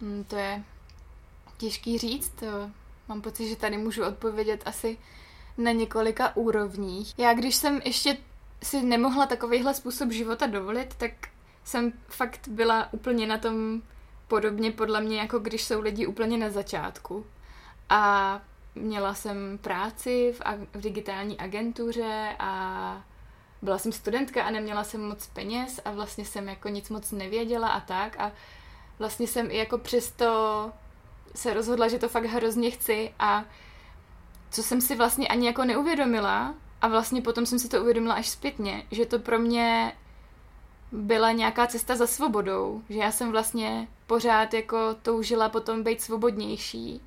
Hmm, 0.00 0.24
to 0.24 0.36
je 0.36 0.62
těžký 1.56 1.98
říct. 1.98 2.42
Mám 3.08 3.22
pocit, 3.22 3.48
že 3.48 3.56
tady 3.56 3.78
můžu 3.78 4.04
odpovědět 4.04 4.62
asi 4.64 4.98
na 5.58 5.72
několika 5.72 6.36
úrovních. 6.36 7.18
Já 7.18 7.34
když 7.34 7.54
jsem 7.54 7.80
ještě 7.84 8.16
si 8.62 8.82
nemohla 8.82 9.26
takovýhle 9.26 9.74
způsob 9.74 10.12
života 10.12 10.46
dovolit, 10.46 10.94
tak 10.94 11.12
jsem 11.64 11.92
fakt 12.08 12.48
byla 12.48 12.92
úplně 12.92 13.26
na 13.26 13.38
tom 13.38 13.82
podobně 14.28 14.70
podle 14.70 15.00
mě, 15.00 15.18
jako 15.18 15.38
když 15.38 15.64
jsou 15.64 15.80
lidi 15.80 16.06
úplně 16.06 16.38
na 16.38 16.50
začátku. 16.50 17.26
A 17.88 18.40
měla 18.74 19.14
jsem 19.14 19.58
práci 19.58 20.34
v, 20.36 20.40
ag- 20.40 20.66
v 20.72 20.80
digitální 20.80 21.38
agentuře 21.38 22.36
a 22.38 23.04
byla 23.62 23.78
jsem 23.78 23.92
studentka 23.92 24.42
a 24.42 24.50
neměla 24.50 24.84
jsem 24.84 25.08
moc 25.08 25.26
peněz 25.26 25.80
a 25.84 25.90
vlastně 25.90 26.24
jsem 26.24 26.48
jako 26.48 26.68
nic 26.68 26.90
moc 26.90 27.12
nevěděla 27.12 27.68
a 27.68 27.80
tak 27.80 28.20
a 28.20 28.32
vlastně 28.98 29.26
jsem 29.26 29.50
i 29.50 29.56
jako 29.56 29.78
přesto 29.78 30.72
se 31.34 31.54
rozhodla, 31.54 31.88
že 31.88 31.98
to 31.98 32.08
fakt 32.08 32.24
hrozně 32.24 32.70
chci 32.70 33.14
a 33.18 33.44
co 34.50 34.62
jsem 34.62 34.80
si 34.80 34.96
vlastně 34.96 35.28
ani 35.28 35.46
jako 35.46 35.64
neuvědomila 35.64 36.54
a 36.82 36.88
vlastně 36.88 37.22
potom 37.22 37.46
jsem 37.46 37.58
si 37.58 37.68
to 37.68 37.80
uvědomila 37.80 38.14
až 38.14 38.28
zpětně, 38.28 38.86
že 38.90 39.06
to 39.06 39.18
pro 39.18 39.38
mě 39.38 39.92
byla 40.92 41.32
nějaká 41.32 41.66
cesta 41.66 41.96
za 41.96 42.06
svobodou, 42.06 42.82
že 42.88 42.98
já 42.98 43.12
jsem 43.12 43.32
vlastně 43.32 43.88
pořád 44.06 44.54
jako 44.54 44.94
toužila 45.02 45.48
potom 45.48 45.82
být 45.82 46.02
svobodnější 46.02 47.00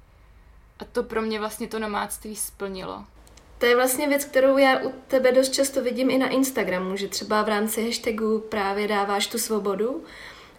a 0.79 0.85
to 0.85 1.03
pro 1.03 1.21
mě 1.21 1.39
vlastně 1.39 1.67
to 1.67 1.79
nomádství 1.79 2.35
splnilo. 2.35 3.05
To 3.57 3.65
je 3.65 3.75
vlastně 3.75 4.07
věc, 4.07 4.25
kterou 4.25 4.57
já 4.57 4.79
u 4.79 4.93
tebe 5.07 5.31
dost 5.31 5.49
často 5.49 5.83
vidím 5.83 6.09
i 6.09 6.17
na 6.17 6.27
Instagramu, 6.27 6.95
že 6.95 7.07
třeba 7.07 7.43
v 7.43 7.49
rámci 7.49 7.85
hashtagu 7.85 8.39
právě 8.39 8.87
dáváš 8.87 9.27
tu 9.27 9.37
svobodu 9.37 10.03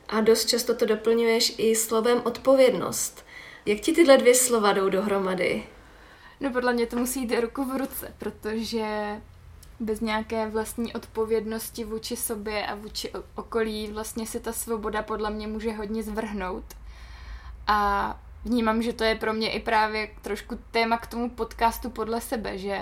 a 0.09 0.21
dost 0.21 0.45
často 0.45 0.75
to 0.75 0.87
doplňuješ 0.87 1.55
i 1.59 1.77
slovem 1.77 2.23
odpovědnost. 2.25 3.25
Jak 3.67 3.81
ti 3.81 3.93
tyhle 3.93 4.17
dvě 4.19 4.35
slova 4.35 4.73
jdou 4.73 4.89
dohromady? 4.89 5.65
No 6.41 6.51
podle 6.51 6.73
mě 6.73 6.87
to 6.87 6.97
musí 6.97 7.21
jít 7.21 7.41
ruku 7.41 7.65
v 7.65 7.77
ruce, 7.77 8.15
protože 8.19 9.21
bez 9.81 10.01
nějaké 10.01 10.49
vlastní 10.49 10.93
odpovědnosti 10.93 11.85
vůči 11.85 12.17
sobě 12.17 12.67
a 12.67 12.75
vůči 12.75 13.13
okolí 13.35 13.93
vlastně 13.93 14.27
se 14.27 14.41
ta 14.41 14.53
svoboda 14.53 15.03
podle 15.03 15.31
mě 15.31 15.47
může 15.47 15.73
hodně 15.73 16.03
zvrhnout. 16.03 16.65
A 17.67 18.21
vnímám, 18.45 18.83
že 18.83 18.93
to 18.93 19.05
je 19.05 19.15
pro 19.15 19.33
mě 19.33 19.51
i 19.51 19.61
právě 19.61 20.11
trošku 20.23 20.59
téma 20.71 20.99
k 20.99 21.07
tomu 21.07 21.31
podcastu 21.31 21.91
podle 21.91 22.21
sebe, 22.21 22.59
že 22.59 22.81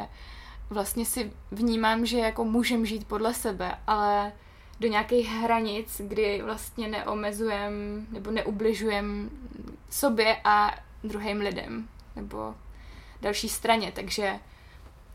vlastně 0.71 1.05
si 1.05 1.33
vnímám, 1.51 2.07
že 2.07 2.19
jako 2.19 2.45
můžem 2.45 2.87
žít 2.87 3.09
podle 3.09 3.35
sebe, 3.35 3.79
ale 3.87 4.33
do 4.81 4.89
nějakých 4.89 5.29
hranic, 5.29 6.01
kdy 6.05 6.43
vlastně 6.45 6.89
neomezujem 6.89 8.07
nebo 8.11 8.31
neubližujem 8.31 9.31
sobě 9.91 10.37
a 10.45 10.75
druhým 11.05 11.41
lidem, 11.41 11.89
nebo 12.17 12.55
další 13.23 13.49
straně, 13.49 13.93
takže 13.95 14.33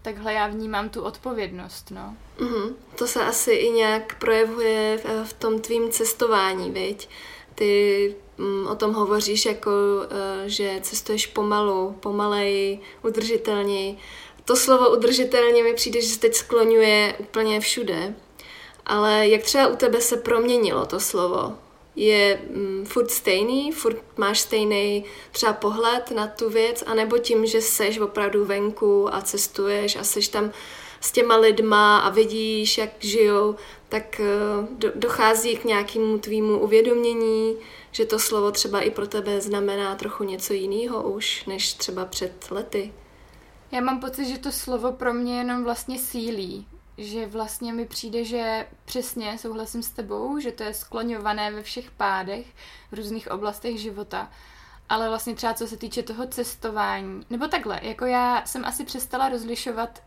takhle 0.01 0.33
já 0.33 0.47
vnímám 0.47 0.89
tu 0.89 1.01
odpovědnost, 1.01 1.91
no. 1.91 2.15
Mm-hmm. 2.37 2.73
To 2.95 3.07
se 3.07 3.25
asi 3.25 3.51
i 3.51 3.69
nějak 3.69 4.19
projevuje 4.19 4.97
v, 4.97 5.25
v 5.25 5.33
tom 5.33 5.59
tvým 5.59 5.91
cestování, 5.91 6.71
viď? 6.71 7.09
Ty 7.55 8.15
mm, 8.37 8.67
o 8.67 8.75
tom 8.75 8.93
hovoříš 8.93 9.45
jako, 9.45 9.71
uh, 9.71 10.07
že 10.45 10.79
cestuješ 10.81 11.27
pomalu, 11.27 11.97
pomaleji, 11.99 12.79
udržitelněji. 13.03 13.97
To 14.45 14.55
slovo 14.55 14.91
udržitelně 14.91 15.63
mi 15.63 15.73
přijde, 15.73 16.01
že 16.01 16.07
se 16.07 16.19
teď 16.19 16.35
skloňuje 16.35 17.15
úplně 17.19 17.59
všude. 17.59 18.15
Ale 18.85 19.27
jak 19.27 19.41
třeba 19.41 19.67
u 19.67 19.75
tebe 19.75 20.01
se 20.01 20.17
proměnilo 20.17 20.85
to 20.85 20.99
slovo? 20.99 21.57
je 21.95 22.41
mm, 22.49 22.85
furt 22.85 23.11
stejný, 23.11 23.71
furt 23.71 24.17
máš 24.17 24.39
stejný 24.39 25.05
třeba 25.31 25.53
pohled 25.53 26.11
na 26.11 26.27
tu 26.27 26.49
věc, 26.49 26.83
anebo 26.87 27.17
tím, 27.17 27.45
že 27.45 27.61
seš 27.61 27.99
opravdu 27.99 28.45
venku 28.45 29.15
a 29.15 29.21
cestuješ 29.21 29.95
a 29.95 30.03
seš 30.03 30.27
tam 30.27 30.51
s 31.01 31.11
těma 31.11 31.35
lidma 31.35 31.99
a 31.99 32.09
vidíš, 32.09 32.77
jak 32.77 32.89
žijou, 32.99 33.55
tak 33.89 34.21
uh, 34.21 34.67
do, 34.77 34.91
dochází 34.95 35.57
k 35.57 35.63
nějakému 35.63 36.17
tvýmu 36.17 36.59
uvědomění, 36.59 37.55
že 37.91 38.05
to 38.05 38.19
slovo 38.19 38.51
třeba 38.51 38.81
i 38.81 38.91
pro 38.91 39.07
tebe 39.07 39.41
znamená 39.41 39.95
trochu 39.95 40.23
něco 40.23 40.53
jiného 40.53 41.03
už, 41.03 41.45
než 41.45 41.73
třeba 41.73 42.05
před 42.05 42.51
lety. 42.51 42.93
Já 43.71 43.81
mám 43.81 43.99
pocit, 43.99 44.25
že 44.25 44.37
to 44.37 44.51
slovo 44.51 44.91
pro 44.91 45.13
mě 45.13 45.37
jenom 45.37 45.63
vlastně 45.63 45.99
sílí, 45.99 46.67
že 47.01 47.27
vlastně 47.27 47.73
mi 47.73 47.85
přijde, 47.85 48.25
že 48.25 48.67
přesně 48.85 49.37
souhlasím 49.37 49.83
s 49.83 49.89
tebou, 49.89 50.39
že 50.39 50.51
to 50.51 50.63
je 50.63 50.73
skloňované 50.73 51.51
ve 51.51 51.63
všech 51.63 51.91
pádech 51.91 52.45
v 52.91 52.95
různých 52.95 53.31
oblastech 53.31 53.79
života. 53.79 54.31
Ale 54.89 55.09
vlastně 55.09 55.35
třeba 55.35 55.53
co 55.53 55.67
se 55.67 55.77
týče 55.77 56.03
toho 56.03 56.27
cestování, 56.27 57.25
nebo 57.29 57.47
takhle, 57.47 57.79
jako 57.83 58.05
já 58.05 58.45
jsem 58.45 58.65
asi 58.65 58.85
přestala 58.85 59.29
rozlišovat 59.29 60.03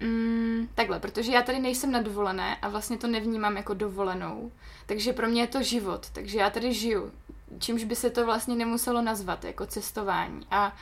mm, 0.00 0.68
takhle, 0.74 1.00
protože 1.00 1.32
já 1.32 1.42
tady 1.42 1.58
nejsem 1.58 1.92
na 1.92 2.02
dovolené 2.02 2.56
a 2.56 2.68
vlastně 2.68 2.98
to 2.98 3.06
nevnímám 3.06 3.56
jako 3.56 3.74
dovolenou. 3.74 4.52
Takže 4.86 5.12
pro 5.12 5.28
mě 5.28 5.40
je 5.40 5.46
to 5.46 5.62
život, 5.62 6.10
takže 6.12 6.38
já 6.38 6.50
tady 6.50 6.74
žiju, 6.74 7.12
čímž 7.58 7.84
by 7.84 7.96
se 7.96 8.10
to 8.10 8.26
vlastně 8.26 8.54
nemuselo 8.54 9.02
nazvat 9.02 9.44
jako 9.44 9.66
cestování. 9.66 10.46
A 10.50 10.76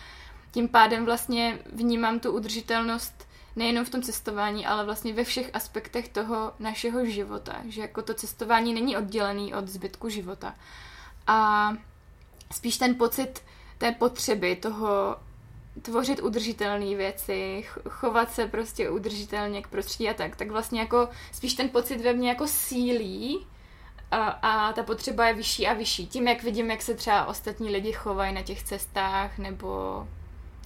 tím 0.50 0.68
pádem 0.68 1.04
vlastně 1.04 1.58
vnímám 1.72 2.20
tu 2.20 2.32
udržitelnost 2.32 3.29
nejenom 3.60 3.84
v 3.84 3.90
tom 3.90 4.02
cestování, 4.02 4.66
ale 4.66 4.84
vlastně 4.84 5.12
ve 5.12 5.24
všech 5.24 5.50
aspektech 5.52 6.08
toho 6.08 6.52
našeho 6.58 7.06
života, 7.06 7.56
že 7.68 7.80
jako 7.80 8.02
to 8.02 8.14
cestování 8.14 8.74
není 8.74 8.96
oddělený 8.96 9.54
od 9.54 9.68
zbytku 9.68 10.08
života. 10.08 10.54
A 11.26 11.70
spíš 12.52 12.78
ten 12.78 12.94
pocit 12.94 13.42
té 13.78 13.92
potřeby 13.92 14.56
toho 14.56 15.16
tvořit 15.82 16.22
udržitelné 16.22 16.96
věci, 16.96 17.64
chovat 17.88 18.32
se 18.32 18.46
prostě 18.46 18.90
udržitelně 18.90 19.62
k 19.62 19.68
prostředí 19.68 20.08
a 20.10 20.14
tak, 20.14 20.36
tak 20.36 20.50
vlastně 20.50 20.80
jako 20.80 21.08
spíš 21.32 21.54
ten 21.54 21.68
pocit 21.68 22.00
ve 22.00 22.12
mně 22.12 22.28
jako 22.28 22.46
sílí 22.46 23.46
a, 24.10 24.28
a 24.28 24.72
ta 24.72 24.82
potřeba 24.82 25.26
je 25.26 25.34
vyšší 25.34 25.66
a 25.66 25.72
vyšší. 25.74 26.06
Tím, 26.06 26.28
jak 26.28 26.42
vidím, 26.42 26.70
jak 26.70 26.82
se 26.82 26.94
třeba 26.94 27.26
ostatní 27.26 27.70
lidi 27.70 27.92
chovají 27.92 28.34
na 28.34 28.42
těch 28.42 28.62
cestách, 28.62 29.38
nebo 29.38 29.68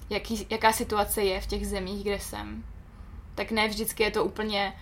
jaký, 0.09 0.47
jaká 0.49 0.73
situace 0.73 1.23
je 1.23 1.41
v 1.41 1.47
těch 1.47 1.67
zemích, 1.67 2.03
kde 2.03 2.19
jsem 2.19 2.63
tak 3.35 3.51
ne 3.51 3.67
vždycky 3.67 4.03
je 4.03 4.11
to 4.11 4.23
úplně 4.25 4.73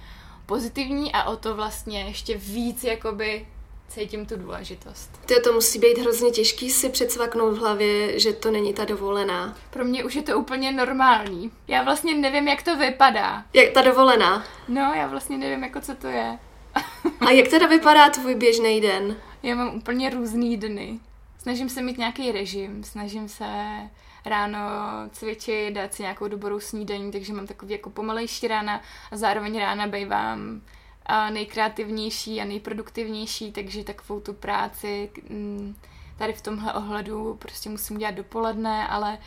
pozitivní 0.45 1.13
a 1.13 1.23
o 1.23 1.37
to 1.37 1.55
vlastně 1.55 2.01
ještě 2.01 2.37
víc 2.37 2.83
jakoby 2.83 3.47
cítím 3.87 4.25
tu 4.25 4.35
důležitost. 4.35 5.19
Ty 5.25 5.35
to 5.43 5.53
musí 5.53 5.79
být 5.79 5.97
hrozně 5.97 6.31
těžký 6.31 6.69
si 6.69 6.89
předsvaknout 6.89 7.53
v 7.53 7.59
hlavě, 7.59 8.19
že 8.19 8.33
to 8.33 8.51
není 8.51 8.73
ta 8.73 8.85
dovolená. 8.85 9.57
Pro 9.69 9.85
mě 9.85 10.03
už 10.03 10.15
je 10.15 10.21
to 10.21 10.39
úplně 10.39 10.71
normální. 10.71 11.51
Já 11.67 11.83
vlastně 11.83 12.15
nevím, 12.15 12.47
jak 12.47 12.63
to 12.63 12.75
vypadá. 12.77 13.43
Jak 13.53 13.71
ta 13.71 13.81
dovolená? 13.81 14.43
No, 14.67 14.93
já 14.95 15.07
vlastně 15.07 15.37
nevím, 15.37 15.63
jako 15.63 15.81
co 15.81 15.95
to 15.95 16.07
je. 16.07 16.39
A 17.27 17.31
jak 17.31 17.47
teda 17.47 17.67
vypadá 17.67 18.09
tvůj 18.09 18.35
běžný 18.35 18.81
den? 18.81 19.17
Já 19.43 19.55
mám 19.55 19.75
úplně 19.75 20.09
různý 20.09 20.57
dny. 20.57 20.99
Snažím 21.43 21.69
se 21.69 21.81
mít 21.81 21.97
nějaký 21.97 22.31
režim, 22.31 22.83
snažím 22.83 23.29
se 23.29 23.45
ráno 24.25 24.59
cvičit, 25.11 25.73
dát 25.73 25.93
si 25.93 26.01
nějakou 26.01 26.27
dobrou 26.27 26.59
snídaní, 26.59 27.11
takže 27.11 27.33
mám 27.33 27.47
takový 27.47 27.71
jako 27.71 27.89
pomalejší 27.89 28.47
rána 28.47 28.81
a 29.11 29.17
zároveň 29.17 29.59
rána 29.59 29.87
bývám 29.87 30.61
a 31.05 31.29
nejkreativnější 31.29 32.41
a 32.41 32.45
nejproduktivnější, 32.45 33.51
takže 33.51 33.83
takovou 33.83 34.19
tu 34.19 34.33
práci 34.33 35.09
mm, 35.29 35.75
tady 36.17 36.33
v 36.33 36.41
tomhle 36.41 36.73
ohledu 36.73 37.35
prostě 37.39 37.69
musím 37.69 37.97
dělat 37.97 38.15
dopoledne, 38.15 38.87
ale 38.87 39.13
a 39.13 39.17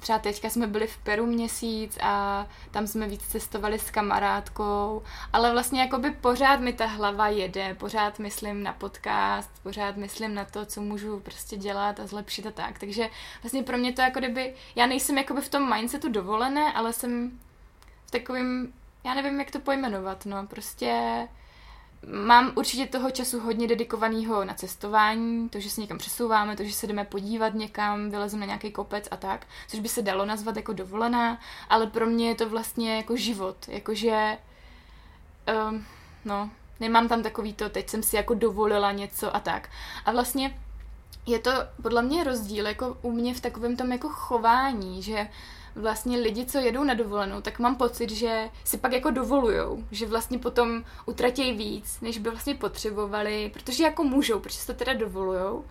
třeba 0.00 0.18
teďka 0.18 0.50
jsme 0.50 0.66
byli 0.66 0.86
v 0.86 0.98
Peru 0.98 1.26
měsíc 1.26 1.98
a 2.02 2.46
tam 2.70 2.86
jsme 2.86 3.08
víc 3.08 3.22
cestovali 3.22 3.78
s 3.78 3.90
kamarádkou, 3.90 5.02
ale 5.32 5.52
vlastně 5.52 5.80
jakoby 5.80 6.10
pořád 6.10 6.60
mi 6.60 6.72
ta 6.72 6.86
hlava 6.86 7.28
jede, 7.28 7.74
pořád 7.74 8.18
myslím 8.18 8.62
na 8.62 8.72
podcast, 8.72 9.50
pořád 9.62 9.96
myslím 9.96 10.34
na 10.34 10.44
to, 10.44 10.66
co 10.66 10.80
můžu 10.80 11.20
prostě 11.20 11.56
dělat 11.56 12.00
a 12.00 12.06
zlepšit 12.06 12.46
a 12.46 12.50
tak. 12.50 12.78
Takže 12.78 13.08
vlastně 13.42 13.62
pro 13.62 13.78
mě 13.78 13.92
to 13.92 14.02
jako 14.02 14.18
kdyby, 14.18 14.54
já 14.76 14.86
nejsem 14.86 15.18
jakoby 15.18 15.40
v 15.40 15.48
tom 15.48 15.74
mindsetu 15.74 16.08
dovolené, 16.08 16.72
ale 16.72 16.92
jsem 16.92 17.40
v 18.06 18.10
takovým, 18.10 18.72
já 19.04 19.14
nevím, 19.14 19.40
jak 19.40 19.50
to 19.50 19.60
pojmenovat, 19.60 20.26
no, 20.26 20.46
prostě 20.46 21.28
Mám 22.06 22.52
určitě 22.54 22.86
toho 22.86 23.10
času 23.10 23.40
hodně 23.40 23.68
dedikovaného 23.68 24.44
na 24.44 24.54
cestování, 24.54 25.48
to, 25.48 25.60
že 25.60 25.70
se 25.70 25.80
někam 25.80 25.98
přesouváme, 25.98 26.56
to, 26.56 26.64
že 26.64 26.72
se 26.72 26.86
jdeme 26.86 27.04
podívat 27.04 27.54
někam, 27.54 28.10
vylezeme 28.10 28.40
na 28.40 28.46
nějaký 28.46 28.72
kopec 28.72 29.08
a 29.10 29.16
tak, 29.16 29.46
což 29.68 29.80
by 29.80 29.88
se 29.88 30.02
dalo 30.02 30.24
nazvat 30.24 30.56
jako 30.56 30.72
dovolená, 30.72 31.40
ale 31.68 31.86
pro 31.86 32.06
mě 32.06 32.28
je 32.28 32.34
to 32.34 32.48
vlastně 32.48 32.96
jako 32.96 33.16
život, 33.16 33.56
jakože, 33.68 34.38
um, 35.70 35.86
no, 36.24 36.50
nemám 36.80 37.08
tam 37.08 37.22
takový 37.22 37.52
to, 37.52 37.68
teď 37.68 37.88
jsem 37.88 38.02
si 38.02 38.16
jako 38.16 38.34
dovolila 38.34 38.92
něco 38.92 39.36
a 39.36 39.40
tak. 39.40 39.70
A 40.04 40.12
vlastně 40.12 40.58
je 41.26 41.38
to 41.38 41.50
podle 41.82 42.02
mě 42.02 42.24
rozdíl 42.24 42.66
jako 42.66 42.98
u 43.02 43.12
mě 43.12 43.34
v 43.34 43.40
takovém 43.40 43.76
tom 43.76 43.92
jako 43.92 44.08
chování, 44.08 45.02
že 45.02 45.28
vlastně 45.78 46.18
lidi, 46.18 46.44
co 46.44 46.58
jedou 46.58 46.84
na 46.84 46.94
dovolenou, 46.94 47.40
tak 47.40 47.58
mám 47.58 47.76
pocit, 47.76 48.10
že 48.10 48.50
si 48.64 48.78
pak 48.78 48.92
jako 48.92 49.10
dovolujou, 49.10 49.84
že 49.90 50.06
vlastně 50.06 50.38
potom 50.38 50.84
utratějí 51.06 51.52
víc, 51.52 52.00
než 52.00 52.18
by 52.18 52.30
vlastně 52.30 52.54
potřebovali, 52.54 53.50
protože 53.54 53.84
jako 53.84 54.04
můžou, 54.04 54.38
protože 54.38 54.66
to 54.66 54.74
teda 54.74 54.92
dovolujou. 54.92 55.64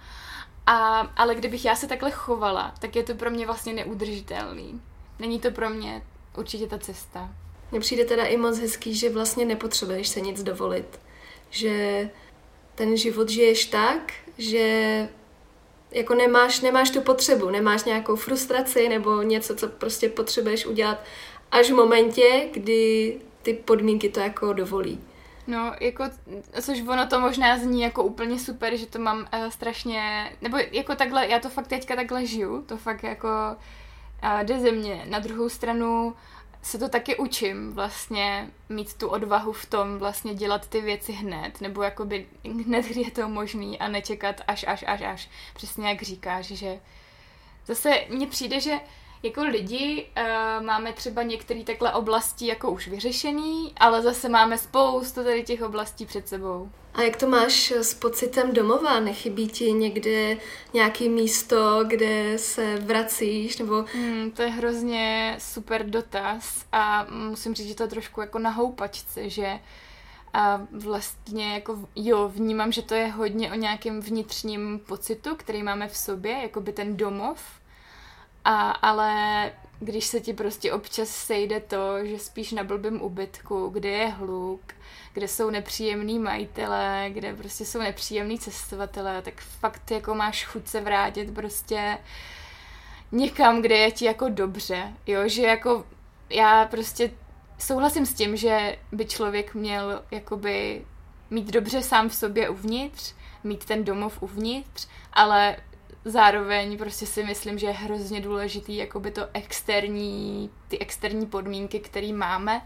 A, 0.65 0.99
ale 0.99 1.35
kdybych 1.35 1.65
já 1.65 1.75
se 1.75 1.87
takhle 1.87 2.11
chovala, 2.11 2.73
tak 2.79 2.95
je 2.95 3.03
to 3.03 3.15
pro 3.15 3.31
mě 3.31 3.45
vlastně 3.45 3.73
neudržitelný. 3.73 4.81
Není 5.19 5.39
to 5.39 5.51
pro 5.51 5.69
mě 5.69 6.01
určitě 6.37 6.67
ta 6.67 6.77
cesta. 6.77 7.29
Mně 7.71 7.79
přijde 7.79 8.05
teda 8.05 8.25
i 8.25 8.37
moc 8.37 8.59
hezký, 8.59 8.95
že 8.95 9.09
vlastně 9.09 9.45
nepotřebuješ 9.45 10.07
se 10.07 10.21
nic 10.21 10.43
dovolit. 10.43 10.99
Že 11.49 12.09
ten 12.75 12.97
život 12.97 13.29
žiješ 13.29 13.65
tak, 13.65 14.13
že 14.37 15.09
jako 15.91 16.15
nemáš, 16.15 16.61
nemáš 16.61 16.89
tu 16.89 17.01
potřebu, 17.01 17.49
nemáš 17.49 17.83
nějakou 17.83 18.15
frustraci 18.15 18.89
nebo 18.89 19.21
něco, 19.21 19.55
co 19.55 19.67
prostě 19.67 20.09
potřebuješ 20.09 20.65
udělat 20.65 21.03
až 21.51 21.71
v 21.71 21.75
momentě, 21.75 22.49
kdy 22.53 23.17
ty 23.41 23.53
podmínky 23.53 24.09
to 24.09 24.19
jako 24.19 24.53
dovolí. 24.53 25.01
No, 25.47 25.73
jako, 25.79 26.03
což 26.61 26.81
ono 26.87 27.07
to 27.07 27.19
možná 27.19 27.57
zní 27.57 27.81
jako 27.81 28.03
úplně 28.03 28.39
super, 28.39 28.75
že 28.75 28.85
to 28.85 28.99
mám 28.99 29.17
uh, 29.19 29.49
strašně, 29.49 30.31
nebo 30.41 30.57
jako 30.71 30.95
takhle, 30.95 31.27
já 31.27 31.39
to 31.39 31.49
fakt 31.49 31.67
teďka 31.67 31.95
takhle 31.95 32.25
žiju, 32.25 32.61
to 32.61 32.77
fakt 32.77 33.03
jako 33.03 33.27
uh, 34.23 34.43
jde 34.43 34.59
ze 34.59 34.71
mě. 34.71 35.05
Na 35.09 35.19
druhou 35.19 35.49
stranu 35.49 36.15
se 36.67 36.77
to 36.77 36.89
taky 36.89 37.15
učím 37.15 37.73
vlastně 37.73 38.49
mít 38.69 38.93
tu 38.93 39.07
odvahu 39.07 39.53
v 39.53 39.65
tom 39.65 39.97
vlastně 39.97 40.33
dělat 40.33 40.67
ty 40.67 40.81
věci 40.81 41.11
hned, 41.11 41.61
nebo 41.61 41.83
jakoby 41.83 42.27
hned, 42.65 42.85
kdy 42.85 43.01
je 43.01 43.11
to 43.11 43.29
možný 43.29 43.79
a 43.79 43.87
nečekat 43.87 44.41
až, 44.47 44.65
až, 44.67 44.83
až, 44.87 45.01
až. 45.01 45.29
Přesně 45.53 45.89
jak 45.89 46.01
říkáš, 46.01 46.45
že 46.45 46.79
zase 47.65 48.01
mně 48.09 48.27
přijde, 48.27 48.59
že 48.59 48.79
jako 49.23 49.43
lidi 49.43 50.05
uh, 50.17 50.65
máme 50.65 50.93
třeba 50.93 51.23
některé 51.23 51.63
takhle 51.63 51.93
oblasti 51.93 52.47
jako 52.47 52.71
už 52.71 52.87
vyřešený, 52.87 53.73
ale 53.77 54.01
zase 54.01 54.29
máme 54.29 54.57
spoustu 54.57 55.23
tady 55.23 55.43
těch 55.43 55.61
oblastí 55.61 56.05
před 56.05 56.27
sebou. 56.27 56.69
A 56.93 57.01
jak 57.01 57.17
to 57.17 57.27
máš 57.27 57.71
s 57.71 57.93
pocitem 57.93 58.53
domova? 58.53 58.99
Nechybí 58.99 59.47
ti 59.47 59.71
někde 59.71 60.37
nějaké 60.73 61.09
místo, 61.09 61.83
kde 61.87 62.37
se 62.37 62.75
vracíš? 62.75 63.57
Nebo... 63.57 63.85
Hmm, 63.93 64.31
to 64.31 64.41
je 64.41 64.49
hrozně 64.49 65.35
super 65.39 65.89
dotaz 65.89 66.65
a 66.71 67.07
musím 67.09 67.53
říct, 67.53 67.67
že 67.67 67.75
to 67.75 67.83
je 67.83 67.89
trošku 67.89 68.21
jako 68.21 68.39
na 68.39 68.49
houpačce, 68.49 69.29
že 69.29 69.59
a 70.33 70.61
vlastně 70.71 71.53
jako 71.53 71.79
jo, 71.95 72.31
vnímám, 72.35 72.71
že 72.71 72.81
to 72.81 72.95
je 72.95 73.07
hodně 73.07 73.51
o 73.51 73.55
nějakém 73.55 74.01
vnitřním 74.01 74.79
pocitu, 74.87 75.35
který 75.35 75.63
máme 75.63 75.87
v 75.87 75.97
sobě, 75.97 76.31
jako 76.31 76.61
by 76.61 76.73
ten 76.73 76.97
domov, 76.97 77.39
a, 78.47 78.71
ale 78.71 79.51
když 79.79 80.05
se 80.05 80.19
ti 80.19 80.33
prostě 80.33 80.73
občas 80.73 81.09
sejde 81.09 81.59
to, 81.59 82.05
že 82.05 82.19
spíš 82.19 82.51
na 82.51 82.63
blbém 82.63 83.01
ubytku, 83.01 83.69
kde 83.69 83.89
je 83.89 84.07
hluk, 84.07 84.61
kde 85.13 85.27
jsou 85.27 85.49
nepříjemní 85.49 86.19
majitelé, 86.19 87.05
kde 87.09 87.35
prostě 87.35 87.65
jsou 87.65 87.79
nepříjemní 87.79 88.39
cestovatelé, 88.39 89.21
tak 89.21 89.41
fakt 89.41 89.91
jako 89.91 90.15
máš 90.15 90.45
chuť 90.45 90.67
se 90.67 90.81
vrátit 90.81 91.33
prostě 91.33 91.97
někam, 93.11 93.61
kde 93.61 93.77
je 93.77 93.91
ti 93.91 94.05
jako 94.05 94.29
dobře, 94.29 94.93
jo, 95.07 95.27
že 95.27 95.41
jako 95.41 95.85
já 96.29 96.65
prostě 96.65 97.11
souhlasím 97.59 98.05
s 98.05 98.13
tím, 98.13 98.37
že 98.37 98.77
by 98.91 99.05
člověk 99.05 99.53
měl 99.53 100.03
jakoby 100.11 100.85
mít 101.29 101.47
dobře 101.47 101.81
sám 101.81 102.09
v 102.09 102.15
sobě 102.15 102.49
uvnitř, 102.49 103.13
mít 103.43 103.65
ten 103.65 103.83
domov 103.83 104.21
uvnitř, 104.21 104.87
ale 105.13 105.57
zároveň 106.07 106.77
prostě 106.77 107.05
si 107.05 107.23
myslím, 107.23 107.59
že 107.59 107.67
je 107.67 107.73
hrozně 107.73 108.21
důležitý 108.21 108.77
jakoby 108.77 109.11
to 109.11 109.27
externí, 109.33 110.49
ty 110.67 110.79
externí 110.79 111.25
podmínky, 111.25 111.79
které 111.79 112.13
máme 112.13 112.61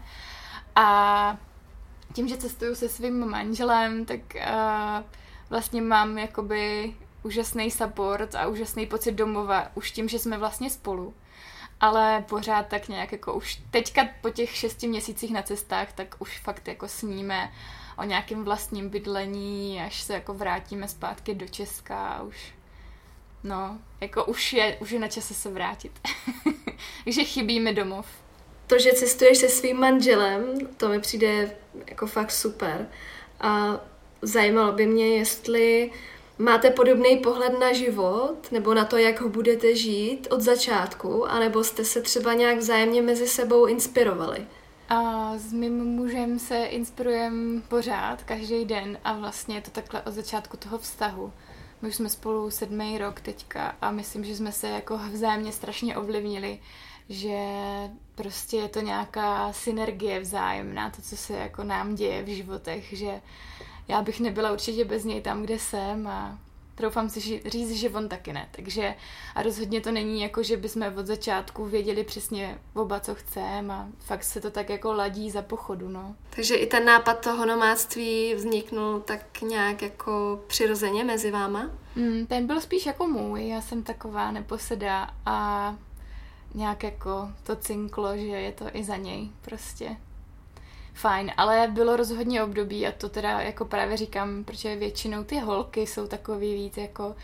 a 0.76 1.38
tím, 2.12 2.28
že 2.28 2.36
cestuju 2.36 2.74
se 2.74 2.88
svým 2.88 3.26
manželem, 3.26 4.04
tak 4.04 4.20
uh, 4.34 5.04
vlastně 5.50 5.82
mám 5.82 6.18
jakoby 6.18 6.94
úžasný 7.22 7.70
support 7.70 8.34
a 8.34 8.46
úžasný 8.46 8.86
pocit 8.86 9.12
domova 9.12 9.68
už 9.74 9.90
tím, 9.90 10.08
že 10.08 10.18
jsme 10.18 10.38
vlastně 10.38 10.70
spolu. 10.70 11.14
Ale 11.80 12.24
pořád 12.28 12.66
tak 12.66 12.88
nějak 12.88 13.12
jako 13.12 13.34
už 13.34 13.62
teďka 13.70 14.08
po 14.20 14.30
těch 14.30 14.56
šesti 14.56 14.88
měsících 14.88 15.32
na 15.32 15.42
cestách, 15.42 15.92
tak 15.92 16.14
už 16.18 16.38
fakt 16.38 16.68
jako 16.68 16.88
sníme 16.88 17.52
o 17.98 18.04
nějakém 18.04 18.44
vlastním 18.44 18.88
bydlení, 18.88 19.80
až 19.86 20.02
se 20.02 20.14
jako 20.14 20.34
vrátíme 20.34 20.88
zpátky 20.88 21.34
do 21.34 21.48
Česka 21.48 22.22
už 22.22 22.52
No, 23.44 23.78
jako 24.00 24.24
už 24.24 24.52
je, 24.52 24.76
už 24.80 24.90
je 24.90 24.98
na 24.98 25.08
čase 25.08 25.34
se 25.34 25.50
vrátit. 25.50 25.92
Takže 27.04 27.24
chybí 27.24 27.60
mi 27.60 27.74
domov. 27.74 28.06
To, 28.66 28.78
že 28.78 28.92
cestuješ 28.92 29.38
se 29.38 29.48
svým 29.48 29.76
manželem, 29.76 30.42
to 30.76 30.88
mi 30.88 31.00
přijde 31.00 31.56
jako 31.86 32.06
fakt 32.06 32.30
super. 32.30 32.88
A 33.40 33.80
zajímalo 34.22 34.72
by 34.72 34.86
mě, 34.86 35.18
jestli 35.18 35.90
máte 36.38 36.70
podobný 36.70 37.16
pohled 37.16 37.58
na 37.60 37.72
život, 37.72 38.52
nebo 38.52 38.74
na 38.74 38.84
to, 38.84 38.96
jak 38.96 39.20
ho 39.20 39.28
budete 39.28 39.76
žít 39.76 40.26
od 40.30 40.40
začátku, 40.40 41.26
anebo 41.26 41.64
jste 41.64 41.84
se 41.84 42.02
třeba 42.02 42.34
nějak 42.34 42.58
vzájemně 42.58 43.02
mezi 43.02 43.28
sebou 43.28 43.66
inspirovali. 43.66 44.46
A 44.88 45.32
s 45.38 45.52
mým 45.52 45.84
mužem 45.84 46.38
se 46.38 46.64
inspirujeme 46.64 47.60
pořád, 47.68 48.22
každý 48.22 48.64
den 48.64 48.98
a 49.04 49.12
vlastně 49.12 49.54
je 49.54 49.60
to 49.60 49.70
takhle 49.70 50.02
od 50.02 50.14
začátku 50.14 50.56
toho 50.56 50.78
vztahu. 50.78 51.32
My 51.82 51.88
už 51.88 51.94
jsme 51.94 52.08
spolu 52.08 52.50
sedmý 52.50 52.98
rok 52.98 53.20
teďka 53.20 53.76
a 53.80 53.90
myslím, 53.90 54.24
že 54.24 54.36
jsme 54.36 54.52
se 54.52 54.68
jako 54.68 54.98
vzájemně 54.98 55.52
strašně 55.52 55.96
ovlivnili, 55.96 56.58
že 57.08 57.38
prostě 58.14 58.56
je 58.56 58.68
to 58.68 58.80
nějaká 58.80 59.52
synergie 59.52 60.20
vzájemná, 60.20 60.90
to, 60.90 61.02
co 61.02 61.16
se 61.16 61.32
jako 61.32 61.64
nám 61.64 61.94
děje 61.94 62.22
v 62.22 62.36
životech, 62.36 62.92
že 62.92 63.20
já 63.88 64.02
bych 64.02 64.20
nebyla 64.20 64.52
určitě 64.52 64.84
bez 64.84 65.04
něj 65.04 65.20
tam, 65.20 65.42
kde 65.42 65.58
jsem 65.58 66.06
a 66.06 66.38
troufám 66.74 67.08
si 67.08 67.20
říct, 67.46 67.70
že 67.70 67.90
on 67.90 68.08
taky 68.08 68.32
ne. 68.32 68.48
Takže 68.50 68.94
a 69.34 69.42
rozhodně 69.42 69.80
to 69.80 69.92
není 69.92 70.20
jako, 70.20 70.42
že 70.42 70.56
bychom 70.56 70.92
od 70.96 71.06
začátku 71.06 71.64
věděli 71.64 72.04
přesně 72.04 72.58
oba, 72.74 73.00
co 73.00 73.14
chceme 73.14 73.74
a 73.74 73.86
fakt 73.98 74.24
se 74.24 74.40
to 74.40 74.50
tak 74.50 74.70
jako 74.70 74.92
ladí 74.92 75.30
za 75.30 75.42
pochodu, 75.42 75.88
no. 75.88 76.16
Takže 76.30 76.54
i 76.54 76.66
ten 76.66 76.84
nápad 76.84 77.20
toho 77.24 77.46
nomádství 77.46 78.34
vzniknul 78.34 79.00
tak 79.00 79.42
nějak 79.42 79.82
jako 79.82 80.40
přirozeně 80.46 81.04
mezi 81.04 81.30
váma? 81.30 81.70
Mm, 81.96 82.26
ten 82.26 82.46
byl 82.46 82.60
spíš 82.60 82.86
jako 82.86 83.06
můj, 83.06 83.48
já 83.48 83.60
jsem 83.60 83.82
taková 83.82 84.30
neposedá 84.30 85.10
a 85.26 85.76
nějak 86.54 86.82
jako 86.82 87.28
to 87.42 87.56
cinklo, 87.56 88.16
že 88.16 88.26
je 88.26 88.52
to 88.52 88.64
i 88.72 88.84
za 88.84 88.96
něj 88.96 89.30
prostě 89.42 89.96
fajn, 90.94 91.32
ale 91.36 91.68
bylo 91.70 91.96
rozhodně 91.96 92.42
období 92.42 92.86
a 92.86 92.92
to 92.92 93.08
teda 93.08 93.40
jako 93.40 93.64
právě 93.64 93.96
říkám, 93.96 94.44
protože 94.44 94.76
většinou 94.76 95.24
ty 95.24 95.38
holky 95.38 95.86
jsou 95.86 96.06
takový 96.06 96.54
víc 96.54 96.76
jako 96.76 97.14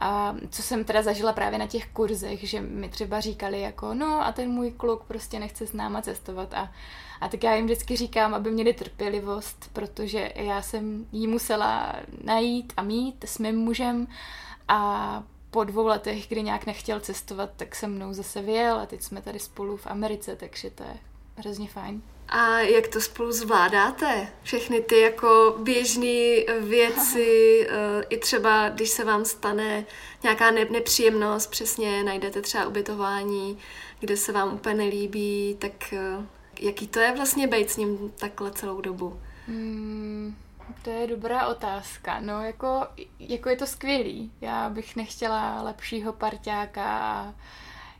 a 0.00 0.36
co 0.50 0.62
jsem 0.62 0.84
teda 0.84 1.02
zažila 1.02 1.32
právě 1.32 1.58
na 1.58 1.66
těch 1.66 1.86
kurzech, 1.86 2.48
že 2.48 2.60
mi 2.60 2.88
třeba 2.88 3.20
říkali 3.20 3.60
jako, 3.60 3.94
no 3.94 4.26
a 4.26 4.32
ten 4.32 4.50
můj 4.50 4.70
kluk 4.70 5.04
prostě 5.04 5.38
nechce 5.38 5.66
s 5.66 5.72
náma 5.72 6.02
cestovat 6.02 6.54
a, 6.54 6.72
a 7.20 7.28
tak 7.28 7.42
já 7.42 7.54
jim 7.54 7.64
vždycky 7.64 7.96
říkám, 7.96 8.34
aby 8.34 8.50
měli 8.50 8.72
trpělivost, 8.72 9.70
protože 9.72 10.32
já 10.34 10.62
jsem 10.62 11.06
jí 11.12 11.26
musela 11.26 11.96
najít 12.24 12.72
a 12.76 12.82
mít 12.82 13.24
s 13.24 13.38
mým 13.38 13.56
mužem 13.56 14.06
a 14.68 15.22
po 15.50 15.64
dvou 15.64 15.86
letech, 15.86 16.28
kdy 16.28 16.42
nějak 16.42 16.66
nechtěl 16.66 17.00
cestovat, 17.00 17.50
tak 17.56 17.74
se 17.74 17.86
mnou 17.86 18.12
zase 18.12 18.42
vyjel 18.42 18.78
a 18.78 18.86
teď 18.86 19.02
jsme 19.02 19.22
tady 19.22 19.38
spolu 19.38 19.76
v 19.76 19.86
Americe, 19.86 20.36
takže 20.36 20.70
to 20.70 20.82
je 20.82 20.96
hrozně 21.36 21.68
fajn. 21.68 22.02
A 22.30 22.60
jak 22.60 22.88
to 22.88 23.00
spolu 23.00 23.32
zvládáte? 23.32 24.28
Všechny 24.42 24.80
ty 24.80 25.00
jako 25.00 25.56
běžné 25.62 26.44
věci, 26.60 27.66
eh, 27.70 28.04
i 28.08 28.18
třeba 28.18 28.68
když 28.68 28.90
se 28.90 29.04
vám 29.04 29.24
stane 29.24 29.84
nějaká 30.22 30.50
nepříjemnost, 30.50 31.50
přesně 31.50 32.04
najdete 32.04 32.42
třeba 32.42 32.66
ubytování, 32.66 33.58
kde 34.00 34.16
se 34.16 34.32
vám 34.32 34.54
úplně 34.54 34.74
nelíbí, 34.74 35.56
tak 35.58 35.92
eh, 35.92 36.26
jaký 36.60 36.88
to 36.88 37.00
je 37.00 37.12
vlastně 37.16 37.46
být 37.46 37.70
s 37.70 37.76
ním 37.76 38.12
takhle 38.18 38.50
celou 38.50 38.80
dobu? 38.80 39.20
Hmm, 39.46 40.36
to 40.82 40.90
je 40.90 41.06
dobrá 41.06 41.46
otázka. 41.46 42.20
No, 42.20 42.44
jako, 42.44 42.86
jako 43.18 43.48
je 43.48 43.56
to 43.56 43.66
skvělý. 43.66 44.32
Já 44.40 44.68
bych 44.68 44.96
nechtěla 44.96 45.62
lepšího 45.62 46.12
parťáka 46.12 46.98
a 46.98 47.34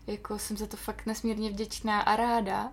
jako 0.07 0.39
jsem 0.39 0.57
za 0.57 0.67
to 0.67 0.77
fakt 0.77 1.07
nesmírně 1.07 1.51
vděčná 1.51 2.01
a 2.01 2.17
ráda. 2.17 2.73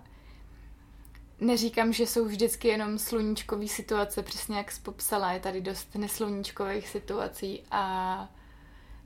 Neříkám, 1.40 1.92
že 1.92 2.06
jsou 2.06 2.24
vždycky 2.24 2.68
jenom 2.68 2.98
sluníčkové 2.98 3.68
situace, 3.68 4.22
přesně 4.22 4.56
jak 4.56 4.72
jsi 4.72 4.80
popsala, 4.80 5.32
je 5.32 5.40
tady 5.40 5.60
dost 5.60 5.94
nesluníčkových 5.94 6.88
situací 6.88 7.62
a 7.70 8.28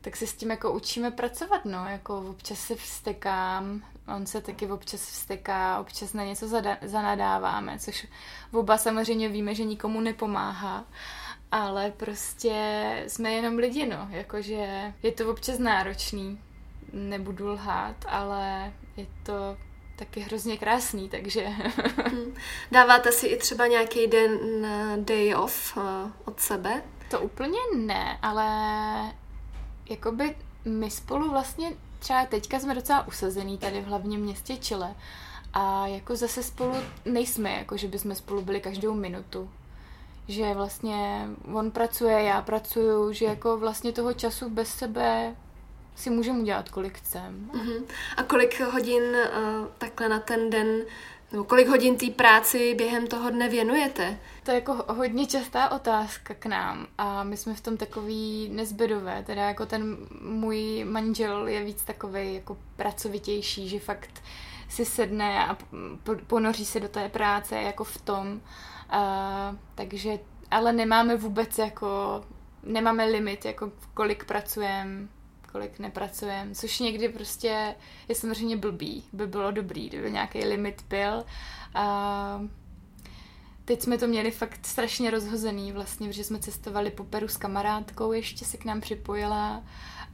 tak 0.01 0.17
se 0.17 0.27
s 0.27 0.35
tím 0.35 0.51
jako 0.51 0.73
učíme 0.73 1.11
pracovat, 1.11 1.65
no, 1.65 1.87
jako 1.89 2.19
občas 2.19 2.59
se 2.59 2.75
vstekám, 2.75 3.83
on 4.17 4.27
se 4.27 4.41
taky 4.41 4.67
občas 4.67 5.01
vsteká, 5.01 5.81
občas 5.81 6.13
na 6.13 6.25
něco 6.25 6.49
zanadáváme, 6.83 7.79
což 7.79 8.07
oba 8.53 8.79
samozřejmě 8.79 9.29
víme, 9.29 9.55
že 9.55 9.65
nikomu 9.65 10.01
nepomáhá, 10.01 10.85
ale 11.51 11.91
prostě 11.91 12.55
jsme 13.09 13.33
jenom 13.33 13.57
lidi, 13.57 13.87
no, 13.87 14.09
jakože 14.11 14.93
je 15.03 15.13
to 15.13 15.31
občas 15.31 15.59
náročný, 15.59 16.41
nebudu 16.93 17.49
lhát, 17.49 17.97
ale 18.09 18.73
je 18.97 19.07
to 19.23 19.57
taky 20.05 20.21
hrozně 20.21 20.57
krásný, 20.57 21.09
takže... 21.09 21.47
Hmm. 21.47 22.35
Dáváte 22.73 23.13
si 23.13 23.27
i 23.27 23.37
třeba 23.37 23.67
nějaký 23.67 24.07
den 24.07 24.39
day 24.97 25.35
off 25.35 25.77
uh, 25.77 25.83
od 26.25 26.41
sebe? 26.41 26.83
To 27.11 27.21
úplně 27.21 27.59
ne, 27.77 28.19
ale 28.23 28.47
jakoby 29.91 30.37
my 30.65 30.91
spolu 30.91 31.31
vlastně 31.31 31.73
třeba 31.99 32.27
teďka 32.27 32.61
jsme 32.61 32.75
docela 32.75 33.07
usazený 33.07 33.59
tady 33.59 33.81
v 33.81 33.87
hlavním 33.87 34.21
městě 34.21 34.57
Chile 34.57 34.95
a 35.53 35.87
jako 35.87 36.17
zase 36.17 36.43
spolu 36.43 36.75
nejsme, 37.05 37.51
jako 37.51 37.77
že 37.77 37.89
bychom 37.89 38.15
spolu 38.15 38.43
byli 38.43 38.61
každou 38.61 38.95
minutu. 38.95 39.51
Že 40.29 40.55
vlastně 40.55 41.29
on 41.53 41.71
pracuje, 41.71 42.23
já 42.23 42.43
pracuju, 42.43 43.13
že 43.13 43.25
jako 43.25 43.59
vlastně 43.59 43.93
toho 43.93 44.13
času 44.13 44.51
bez 44.51 44.69
sebe 44.69 45.37
si 45.97 46.11
můžeme 46.11 46.41
udělat, 46.41 46.69
kolik 46.69 46.99
chcem. 46.99 47.51
Uh-huh. 47.53 47.85
A 48.17 48.23
kolik 48.23 48.61
hodin 48.61 49.03
uh, 49.03 49.67
takhle 49.79 50.09
na 50.09 50.19
ten 50.19 50.51
den, 50.51 50.67
nebo 51.33 51.45
kolik 51.45 51.69
hodin 51.69 51.97
té 51.97 52.11
práci 52.11 52.75
během 52.75 53.07
toho 53.07 53.31
dne 53.31 53.49
věnujete? 53.49 54.19
To 54.43 54.51
je 54.51 54.55
jako 54.55 54.85
hodně 54.89 55.27
častá 55.27 55.69
otázka 55.69 56.35
k 56.35 56.47
nám 56.47 56.87
a 56.99 57.25
my 57.25 57.37
jsme 57.37 57.55
v 57.55 57.61
tom 57.61 57.77
takový 57.77 58.49
nezbedové, 58.53 59.23
teda 59.27 59.49
jako 59.49 59.67
ten 59.67 59.97
můj 60.21 60.85
manžel 60.85 61.49
je 61.49 61.65
víc 61.65 61.85
takový 61.85 62.35
jako 62.35 62.57
pracovitější, 62.77 63.69
že 63.69 63.79
fakt 63.79 64.23
si 64.69 64.85
sedne 64.85 65.47
a 65.47 65.57
ponoří 66.27 66.67
se 66.67 66.81
do 66.81 66.89
té 66.89 67.09
práce 67.09 67.57
jako 67.57 67.85
v 67.85 68.01
tom, 68.01 68.33
uh, 68.33 69.57
takže 69.75 70.19
ale 70.51 70.73
nemáme 70.73 71.17
vůbec 71.17 71.59
jako, 71.59 72.23
nemáme 72.63 73.05
limit, 73.05 73.45
jako 73.45 73.73
kolik 73.95 74.25
pracujeme, 74.25 75.09
kolik 75.53 75.79
nepracujeme, 75.79 76.55
což 76.55 76.79
někdy 76.79 77.09
prostě 77.09 77.75
je 78.09 78.15
samozřejmě 78.15 78.57
blbý, 78.57 79.05
by 79.13 79.27
bylo 79.27 79.51
dobrý, 79.51 79.89
kdyby 79.89 80.13
nějaký 80.13 80.45
limit 80.45 80.85
byl. 80.89 81.25
Uh, 81.77 82.47
teď 83.65 83.83
jsme 83.83 83.99
to 83.99 84.07
měli 84.07 84.31
fakt 84.31 84.67
strašně 84.67 85.11
rozhozený 85.11 85.73
vlastně, 85.73 86.09
protože 86.09 86.25
jsme 86.25 86.39
cestovali 86.39 86.91
po 86.91 87.05
Peru 87.05 87.29
s 87.29 87.37
kamarádkou, 87.37 88.13
ještě 88.13 88.45
se 88.45 88.57
k 88.57 88.65
nám 88.65 88.81
připojila 88.81 89.63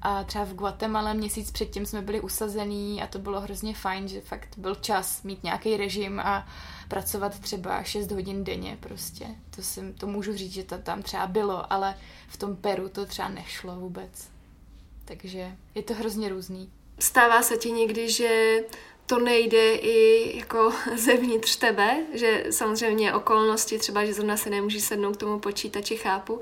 a 0.03 0.25
třeba 0.25 0.45
v 0.45 0.55
Guatemala 0.55 1.13
měsíc 1.13 1.51
předtím 1.51 1.87
jsme 1.87 2.03
byli 2.03 2.21
usazený 2.21 3.03
a 3.03 3.07
to 3.07 3.19
bylo 3.19 3.41
hrozně 3.41 3.75
fajn, 3.75 4.09
že 4.09 4.21
fakt 4.21 4.59
byl 4.59 4.75
čas 4.75 5.23
mít 5.23 5.43
nějaký 5.45 5.77
režim 5.77 6.21
a 6.21 6.49
pracovat 6.89 7.39
třeba 7.39 7.83
6 7.83 8.11
hodin 8.11 8.45
denně 8.45 8.77
prostě. 8.81 9.27
To, 9.57 9.63
jsem, 9.63 9.93
to 9.93 10.07
můžu 10.07 10.37
říct, 10.37 10.53
že 10.53 10.65
to 10.65 10.79
tam 10.79 11.03
třeba 11.03 11.27
bylo, 11.27 11.73
ale 11.73 11.95
v 12.29 12.37
tom 12.37 12.57
Peru 12.57 12.89
to 12.89 13.07
třeba 13.07 13.29
nešlo 13.29 13.77
vůbec. 13.77 14.38
Takže 15.09 15.57
je 15.75 15.83
to 15.83 15.95
hrozně 15.95 16.29
různý. 16.29 16.73
Stává 16.99 17.43
se 17.43 17.57
ti 17.57 17.73
někdy, 17.73 18.11
že 18.11 18.61
to 19.07 19.19
nejde 19.19 19.75
i 19.75 20.39
jako 20.39 20.73
zevnitř 20.97 21.57
tebe, 21.57 21.97
že 22.15 22.45
samozřejmě 22.51 23.15
okolnosti, 23.15 23.79
třeba, 23.79 24.05
že 24.05 24.15
zrovna 24.15 24.37
se 24.37 24.51
nemůžeš 24.51 24.83
sednout 24.83 25.17
k 25.17 25.21
tomu 25.21 25.39
počítači, 25.39 25.97
chápu, 25.97 26.41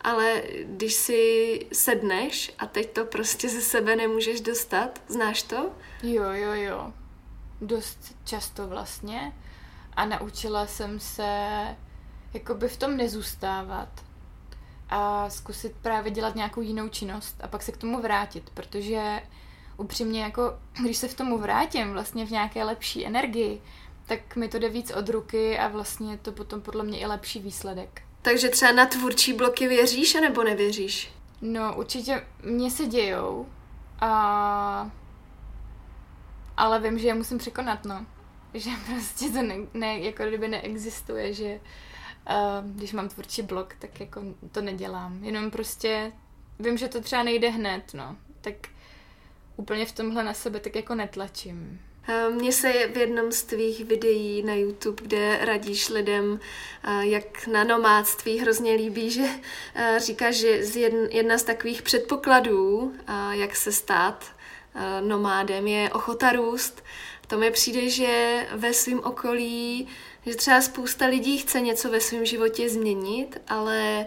ale 0.00 0.42
když 0.64 0.94
si 0.94 1.60
sedneš 1.72 2.52
a 2.58 2.66
teď 2.66 2.90
to 2.90 3.04
prostě 3.04 3.48
ze 3.48 3.60
sebe 3.60 3.96
nemůžeš 3.96 4.40
dostat, 4.40 5.02
znáš 5.08 5.42
to? 5.42 5.70
Jo, 6.02 6.24
jo, 6.32 6.52
jo. 6.52 6.92
Dost 7.60 8.16
často 8.24 8.66
vlastně. 8.66 9.32
A 9.96 10.06
naučila 10.06 10.66
jsem 10.66 11.00
se 11.00 11.26
jakoby 12.34 12.68
v 12.68 12.76
tom 12.76 12.96
nezůstávat 12.96 14.05
a 14.88 15.30
zkusit 15.30 15.72
právě 15.82 16.10
dělat 16.10 16.34
nějakou 16.34 16.60
jinou 16.60 16.88
činnost 16.88 17.36
a 17.42 17.48
pak 17.48 17.62
se 17.62 17.72
k 17.72 17.76
tomu 17.76 18.02
vrátit, 18.02 18.50
protože 18.50 19.22
upřímně 19.76 20.22
jako, 20.22 20.58
když 20.82 20.96
se 20.96 21.08
v 21.08 21.14
tomu 21.14 21.38
vrátím 21.38 21.92
vlastně 21.92 22.26
v 22.26 22.30
nějaké 22.30 22.64
lepší 22.64 23.06
energii, 23.06 23.62
tak 24.06 24.36
mi 24.36 24.48
to 24.48 24.58
jde 24.58 24.68
víc 24.68 24.90
od 24.90 25.08
ruky 25.08 25.58
a 25.58 25.68
vlastně 25.68 26.12
je 26.12 26.18
to 26.18 26.32
potom 26.32 26.60
podle 26.60 26.84
mě 26.84 26.98
i 26.98 27.06
lepší 27.06 27.40
výsledek. 27.40 28.02
Takže 28.22 28.48
třeba 28.48 28.72
na 28.72 28.86
tvůrčí 28.86 29.32
bloky 29.32 29.68
věříš 29.68 30.14
nebo 30.14 30.42
nevěříš? 30.42 31.12
No, 31.40 31.74
určitě 31.76 32.26
mě 32.42 32.70
se 32.70 32.86
dějou, 32.86 33.46
a... 34.00 34.90
ale 36.56 36.80
vím, 36.80 36.98
že 36.98 37.06
je 37.06 37.14
musím 37.14 37.38
překonat, 37.38 37.84
no. 37.84 38.06
Že 38.54 38.70
prostě 38.86 39.28
to 39.30 39.42
ne, 39.42 39.54
ne, 39.74 39.98
jako 39.98 40.24
kdyby 40.24 40.48
neexistuje, 40.48 41.32
že 41.34 41.60
když 42.62 42.92
mám 42.92 43.08
tvůrčí 43.08 43.42
blok, 43.42 43.74
tak 43.78 44.00
jako 44.00 44.22
to 44.52 44.60
nedělám. 44.60 45.24
Jenom 45.24 45.50
prostě 45.50 46.12
vím, 46.58 46.78
že 46.78 46.88
to 46.88 47.00
třeba 47.00 47.22
nejde 47.22 47.48
hned, 47.48 47.82
no. 47.94 48.16
Tak 48.40 48.54
úplně 49.56 49.86
v 49.86 49.92
tomhle 49.92 50.24
na 50.24 50.34
sebe 50.34 50.60
tak 50.60 50.76
jako 50.76 50.94
netlačím. 50.94 51.80
Mně 52.30 52.52
se 52.52 52.72
v 52.94 52.96
jednom 52.96 53.32
z 53.32 53.42
tvých 53.42 53.84
videí 53.84 54.42
na 54.42 54.54
YouTube, 54.54 55.02
kde 55.02 55.38
radíš 55.44 55.88
lidem, 55.88 56.40
jak 57.00 57.46
na 57.46 57.64
nomádství 57.64 58.38
hrozně 58.38 58.72
líbí, 58.72 59.10
že 59.10 59.24
říkáš, 59.98 60.34
že 60.36 60.48
jedna 61.10 61.38
z 61.38 61.42
takových 61.42 61.82
předpokladů, 61.82 62.92
jak 63.30 63.56
se 63.56 63.72
stát 63.72 64.24
nomádem, 65.00 65.66
je 65.66 65.90
ochota 65.90 66.32
růst. 66.32 66.84
To 67.26 67.38
mi 67.38 67.50
přijde, 67.50 67.90
že 67.90 68.46
ve 68.52 68.72
svém 68.72 69.00
okolí, 69.04 69.88
že 70.26 70.36
třeba 70.36 70.60
spousta 70.60 71.06
lidí 71.06 71.38
chce 71.38 71.60
něco 71.60 71.90
ve 71.90 72.00
svém 72.00 72.26
životě 72.26 72.68
změnit, 72.68 73.42
ale 73.48 74.06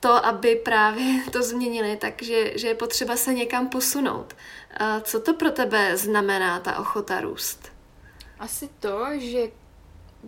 to, 0.00 0.26
aby 0.26 0.56
právě 0.56 1.22
to 1.32 1.42
změnili, 1.42 1.96
takže 1.96 2.58
že 2.58 2.68
je 2.68 2.74
potřeba 2.74 3.16
se 3.16 3.34
někam 3.34 3.68
posunout. 3.68 4.36
A 4.76 5.00
co 5.00 5.20
to 5.20 5.34
pro 5.34 5.50
tebe 5.50 5.96
znamená, 5.96 6.60
ta 6.60 6.78
ochota 6.78 7.20
růst? 7.20 7.72
Asi 8.38 8.68
to, 8.80 9.06
že 9.18 9.48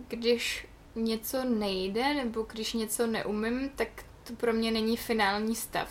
když 0.07 0.67
něco 0.95 1.43
nejde, 1.43 2.13
nebo 2.13 2.41
když 2.41 2.73
něco 2.73 3.07
neumím, 3.07 3.69
tak 3.75 3.87
to 4.23 4.33
pro 4.33 4.53
mě 4.53 4.71
není 4.71 4.97
finální 4.97 5.55
stav. 5.55 5.89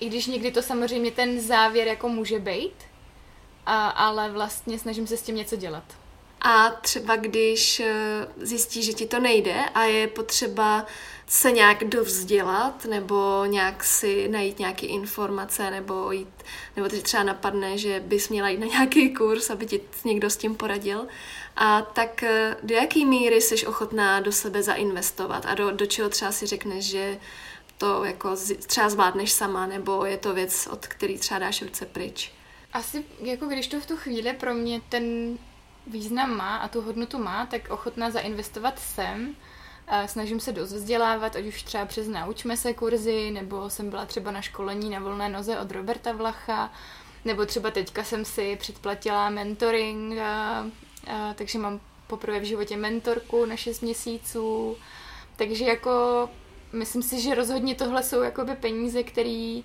I 0.00 0.08
když 0.08 0.26
někdy 0.26 0.50
to 0.50 0.62
samozřejmě 0.62 1.10
ten 1.10 1.40
závěr 1.40 1.86
jako 1.86 2.08
může 2.08 2.38
být, 2.38 2.74
a, 3.66 3.88
ale 3.88 4.30
vlastně 4.30 4.78
snažím 4.78 5.06
se 5.06 5.16
s 5.16 5.22
tím 5.22 5.36
něco 5.36 5.56
dělat. 5.56 6.03
A 6.46 6.70
třeba 6.70 7.16
když 7.16 7.80
eh, 7.80 8.26
zjistíš, 8.36 8.86
že 8.86 8.92
ti 8.92 9.06
to 9.06 9.20
nejde 9.20 9.54
a 9.74 9.84
je 9.84 10.08
potřeba 10.08 10.86
se 11.26 11.52
nějak 11.52 11.84
dovzdělat 11.84 12.84
nebo 12.84 13.44
nějak 13.44 13.84
si 13.84 14.28
najít 14.28 14.58
nějaké 14.58 14.86
informace 14.86 15.70
nebo 15.70 16.12
jít, 16.12 16.44
nebo 16.76 16.88
ti 16.88 17.02
třeba 17.02 17.22
napadne, 17.22 17.78
že 17.78 18.00
bys 18.00 18.28
měla 18.28 18.48
jít 18.48 18.60
na 18.60 18.66
nějaký 18.66 19.14
kurz, 19.14 19.50
aby 19.50 19.66
ti 19.66 19.80
někdo 20.04 20.30
s 20.30 20.36
tím 20.36 20.54
poradil. 20.54 21.06
A 21.56 21.82
tak 21.82 22.22
eh, 22.22 22.56
do 22.62 22.74
jaký 22.74 23.04
míry 23.04 23.40
jsi 23.40 23.66
ochotná 23.66 24.20
do 24.20 24.32
sebe 24.32 24.62
zainvestovat 24.62 25.46
a 25.46 25.54
do, 25.54 25.70
do 25.70 25.86
čeho 25.86 26.08
třeba 26.08 26.32
si 26.32 26.46
řekneš, 26.46 26.84
že 26.84 27.18
to 27.78 28.04
jako 28.04 28.36
třeba 28.66 28.88
zvládneš 28.88 29.32
sama, 29.32 29.66
nebo 29.66 30.04
je 30.04 30.16
to 30.16 30.34
věc, 30.34 30.68
od 30.70 30.86
který 30.86 31.18
třeba 31.18 31.38
dáš 31.38 31.62
ruce 31.62 31.86
pryč? 31.86 32.32
Asi 32.72 33.04
jako 33.20 33.46
když 33.46 33.66
to 33.66 33.80
v 33.80 33.86
tu 33.86 33.96
chvíli 33.96 34.32
pro 34.32 34.54
mě 34.54 34.80
ten 34.88 35.38
význam 35.86 36.36
má 36.36 36.56
a 36.56 36.68
tu 36.68 36.80
hodnotu 36.80 37.18
má, 37.18 37.46
tak 37.46 37.70
ochotná 37.70 38.10
zainvestovat 38.10 38.78
sem, 38.78 39.36
snažím 40.06 40.40
se 40.40 40.52
dost 40.52 40.72
vzdělávat, 40.72 41.36
ať 41.36 41.44
už 41.44 41.62
třeba 41.62 41.84
přes 41.86 42.08
Naučme 42.08 42.56
se 42.56 42.74
kurzy, 42.74 43.30
nebo 43.30 43.70
jsem 43.70 43.90
byla 43.90 44.06
třeba 44.06 44.30
na 44.30 44.42
školení 44.42 44.90
na 44.90 45.00
volné 45.00 45.28
noze 45.28 45.58
od 45.58 45.70
Roberta 45.70 46.12
Vlacha, 46.12 46.72
nebo 47.24 47.46
třeba 47.46 47.70
teďka 47.70 48.04
jsem 48.04 48.24
si 48.24 48.56
předplatila 48.56 49.30
mentoring, 49.30 50.18
a, 50.18 50.66
a, 51.06 51.34
takže 51.34 51.58
mám 51.58 51.80
poprvé 52.06 52.40
v 52.40 52.44
životě 52.44 52.76
mentorku 52.76 53.44
na 53.44 53.56
6 53.56 53.80
měsíců. 53.80 54.76
Takže 55.36 55.64
jako 55.64 55.90
myslím 56.72 57.02
si, 57.02 57.20
že 57.20 57.34
rozhodně 57.34 57.74
tohle 57.74 58.02
jsou 58.02 58.22
jakoby 58.22 58.54
peníze, 58.56 59.02
které 59.02 59.60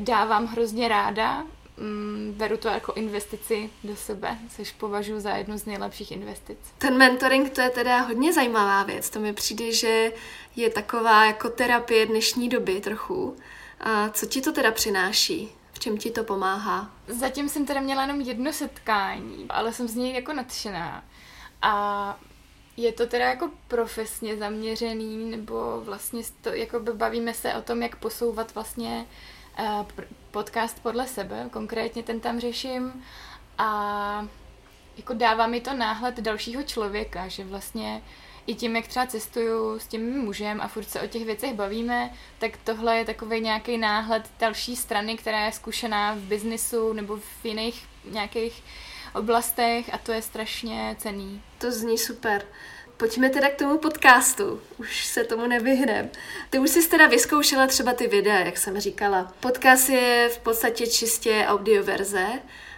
dávám 0.00 0.46
hrozně 0.46 0.88
ráda. 0.88 1.44
Mm, 1.76 2.34
beru 2.36 2.56
to 2.56 2.68
jako 2.68 2.92
investici 2.92 3.70
do 3.84 3.96
sebe, 3.96 4.38
což 4.56 4.72
považuji 4.72 5.20
za 5.20 5.30
jednu 5.30 5.58
z 5.58 5.64
nejlepších 5.64 6.12
investic. 6.12 6.58
Ten 6.78 6.98
mentoring 6.98 7.50
to 7.50 7.60
je 7.60 7.70
teda 7.70 8.00
hodně 8.00 8.32
zajímavá 8.32 8.82
věc. 8.82 9.10
To 9.10 9.20
mi 9.20 9.32
přijde, 9.32 9.72
že 9.72 10.12
je 10.56 10.70
taková 10.70 11.24
jako 11.24 11.50
terapie 11.50 12.06
dnešní 12.06 12.48
doby 12.48 12.80
trochu. 12.80 13.36
A 13.80 14.08
co 14.08 14.26
ti 14.26 14.40
to 14.40 14.52
teda 14.52 14.70
přináší? 14.70 15.52
V 15.72 15.78
čem 15.78 15.98
ti 15.98 16.10
to 16.10 16.24
pomáhá? 16.24 16.90
Zatím 17.06 17.48
jsem 17.48 17.66
teda 17.66 17.80
měla 17.80 18.02
jenom 18.02 18.20
jedno 18.20 18.52
setkání, 18.52 19.46
ale 19.48 19.72
jsem 19.72 19.88
z 19.88 19.94
něj 19.94 20.14
jako 20.14 20.32
nadšená. 20.32 21.04
A 21.62 22.20
je 22.76 22.92
to 22.92 23.06
teda 23.06 23.24
jako 23.28 23.50
profesně 23.68 24.36
zaměřený, 24.36 25.30
nebo 25.30 25.80
vlastně 25.80 26.22
to, 26.40 26.48
jako 26.48 26.80
bavíme 26.80 27.34
se 27.34 27.54
o 27.54 27.62
tom, 27.62 27.82
jak 27.82 27.96
posouvat 27.96 28.54
vlastně 28.54 29.06
uh, 29.58 29.86
podcast 30.32 30.82
podle 30.82 31.06
sebe, 31.06 31.48
konkrétně 31.50 32.02
ten 32.02 32.20
tam 32.20 32.40
řeším 32.40 33.04
a 33.58 34.26
jako 34.96 35.14
dává 35.14 35.46
mi 35.46 35.60
to 35.60 35.74
náhled 35.74 36.20
dalšího 36.20 36.62
člověka, 36.62 37.28
že 37.28 37.44
vlastně 37.44 38.02
i 38.46 38.54
tím, 38.54 38.76
jak 38.76 38.86
třeba 38.86 39.06
cestuju 39.06 39.78
s 39.78 39.86
tím 39.86 40.18
mužem 40.18 40.60
a 40.60 40.68
furt 40.68 40.90
se 40.90 41.00
o 41.00 41.06
těch 41.06 41.24
věcech 41.24 41.54
bavíme, 41.54 42.10
tak 42.38 42.56
tohle 42.64 42.96
je 42.96 43.04
takový 43.04 43.40
nějaký 43.40 43.78
náhled 43.78 44.30
další 44.38 44.76
strany, 44.76 45.16
která 45.16 45.44
je 45.44 45.52
zkušená 45.52 46.14
v 46.14 46.18
biznisu 46.18 46.92
nebo 46.92 47.16
v 47.16 47.44
jiných 47.44 47.88
nějakých 48.10 48.64
oblastech 49.14 49.94
a 49.94 49.98
to 49.98 50.12
je 50.12 50.22
strašně 50.22 50.96
cený. 50.98 51.42
To 51.58 51.72
zní 51.72 51.98
super. 51.98 52.44
Pojďme 53.02 53.30
teda 53.30 53.50
k 53.50 53.58
tomu 53.58 53.78
podcastu. 53.78 54.60
Už 54.78 55.06
se 55.06 55.24
tomu 55.24 55.46
nevyhnem. 55.46 56.10
Ty 56.50 56.58
už 56.58 56.70
jsi 56.70 56.88
teda 56.88 57.06
vyzkoušela 57.06 57.66
třeba 57.66 57.92
ty 57.92 58.06
videa, 58.06 58.38
jak 58.38 58.58
jsem 58.58 58.80
říkala. 58.80 59.32
Podcast 59.40 59.88
je 59.88 60.30
v 60.34 60.38
podstatě 60.38 60.86
čistě 60.86 61.44
audioverze. 61.48 62.26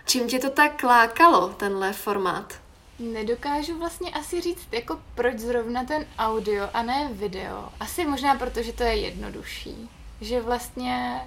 Čím 0.06 0.28
tě 0.28 0.38
to 0.38 0.50
tak 0.50 0.82
lákalo, 0.82 1.48
tenhle 1.48 1.92
formát? 1.92 2.60
Nedokážu 2.98 3.78
vlastně 3.78 4.10
asi 4.10 4.40
říct, 4.40 4.68
jako 4.72 5.00
proč 5.14 5.38
zrovna 5.38 5.84
ten 5.84 6.06
audio 6.18 6.68
a 6.74 6.82
ne 6.82 7.08
video. 7.12 7.68
Asi 7.80 8.04
možná 8.04 8.34
proto, 8.34 8.62
že 8.62 8.72
to 8.72 8.82
je 8.82 8.94
jednodušší. 8.94 9.90
Že 10.20 10.40
vlastně 10.40 11.20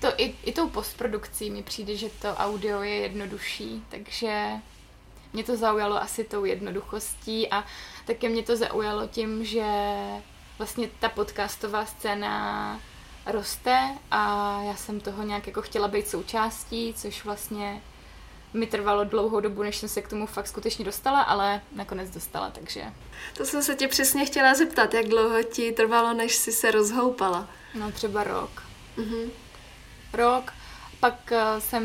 to 0.00 0.08
i, 0.16 0.34
i 0.44 0.52
tou 0.52 0.68
postprodukcí 0.68 1.50
mi 1.50 1.62
přijde, 1.62 1.96
že 1.96 2.08
to 2.08 2.28
audio 2.28 2.82
je 2.82 2.94
jednodušší, 2.94 3.84
takže 3.88 4.50
mě 5.32 5.44
to 5.44 5.56
zaujalo 5.56 6.02
asi 6.02 6.24
tou 6.24 6.44
jednoduchostí 6.44 7.50
a 7.50 7.64
také 8.06 8.28
mě 8.28 8.42
to 8.42 8.56
zaujalo 8.56 9.06
tím, 9.06 9.44
že 9.44 9.64
vlastně 10.58 10.88
ta 11.00 11.08
podcastová 11.08 11.86
scéna 11.86 12.80
roste 13.26 13.98
a 14.10 14.56
já 14.62 14.76
jsem 14.76 15.00
toho 15.00 15.22
nějak 15.22 15.46
jako 15.46 15.62
chtěla 15.62 15.88
být 15.88 16.08
součástí, 16.08 16.94
což 16.94 17.24
vlastně 17.24 17.82
mi 18.52 18.66
trvalo 18.66 19.04
dlouhou 19.04 19.40
dobu, 19.40 19.62
než 19.62 19.76
jsem 19.76 19.88
se 19.88 20.02
k 20.02 20.08
tomu 20.08 20.26
fakt 20.26 20.46
skutečně 20.46 20.84
dostala, 20.84 21.22
ale 21.22 21.60
nakonec 21.72 22.10
dostala, 22.10 22.50
takže... 22.50 22.84
To 23.36 23.44
jsem 23.44 23.62
se 23.62 23.74
tě 23.74 23.88
přesně 23.88 24.26
chtěla 24.26 24.54
zeptat, 24.54 24.94
jak 24.94 25.06
dlouho 25.06 25.42
ti 25.42 25.72
trvalo, 25.72 26.14
než 26.14 26.36
jsi 26.36 26.52
se 26.52 26.70
rozhoupala? 26.70 27.48
No 27.74 27.92
třeba 27.92 28.24
rok. 28.24 28.62
Mm-hmm. 28.96 29.30
Rok 30.12 30.52
pak 31.00 31.32
eh, 31.32 31.60
jsem, 31.60 31.84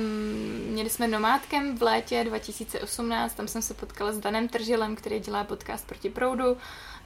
měli 0.68 0.90
jsme 0.90 1.08
nomádkem 1.08 1.78
v 1.78 1.82
létě 1.82 2.24
2018, 2.24 3.34
tam 3.34 3.48
jsem 3.48 3.62
se 3.62 3.74
potkala 3.74 4.12
s 4.12 4.20
Danem 4.20 4.48
Tržilem, 4.48 4.96
který 4.96 5.20
dělá 5.20 5.44
podcast 5.44 5.88
proti 5.88 6.10
proudu. 6.10 6.58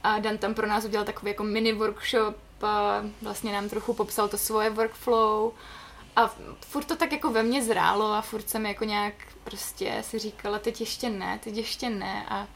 A 0.02 0.18
Dan 0.18 0.38
tam 0.38 0.54
pro 0.54 0.66
nás 0.66 0.84
udělal 0.84 1.06
takový 1.06 1.30
jako 1.30 1.44
mini 1.44 1.72
workshop 1.72 2.36
a 2.62 3.02
vlastně 3.22 3.52
nám 3.52 3.68
trochu 3.68 3.94
popsal 3.94 4.28
to 4.28 4.38
svoje 4.38 4.70
workflow. 4.70 5.52
A 6.16 6.34
furt 6.60 6.84
to 6.84 6.96
tak 6.96 7.12
jako 7.12 7.30
ve 7.30 7.42
mně 7.42 7.62
zrálo 7.62 8.12
a 8.12 8.22
furt 8.22 8.50
jsem 8.50 8.66
jako 8.66 8.84
nějak 8.84 9.14
prostě 9.44 9.98
si 10.02 10.18
říkala, 10.18 10.58
teď 10.58 10.80
ještě 10.80 11.10
ne, 11.10 11.40
teď 11.44 11.56
ještě 11.56 11.90
ne. 11.90 12.26
A 12.28 12.46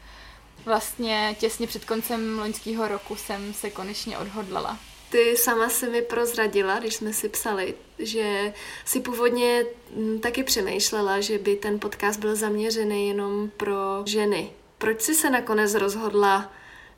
vlastně 0.65 1.35
těsně 1.39 1.67
před 1.67 1.85
koncem 1.85 2.39
loňského 2.39 2.87
roku 2.87 3.15
jsem 3.15 3.53
se 3.53 3.69
konečně 3.69 4.17
odhodlala. 4.17 4.77
Ty 5.15 5.37
sama 5.37 5.69
si 5.69 5.89
mi 5.89 6.01
prozradila, 6.01 6.79
když 6.79 6.95
jsme 6.95 7.13
si 7.13 7.29
psali, 7.29 7.75
že 7.99 8.53
si 8.85 8.99
původně 8.99 9.65
mm, 9.95 10.19
taky 10.19 10.43
přemýšlela, 10.43 11.21
že 11.21 11.37
by 11.37 11.55
ten 11.55 11.79
podcast 11.79 12.19
byl 12.19 12.35
zaměřený 12.35 13.07
jenom 13.07 13.49
pro 13.49 14.03
ženy. 14.05 14.51
Proč 14.77 15.01
jsi 15.01 15.15
se 15.15 15.29
nakonec 15.29 15.73
rozhodla, 15.73 16.53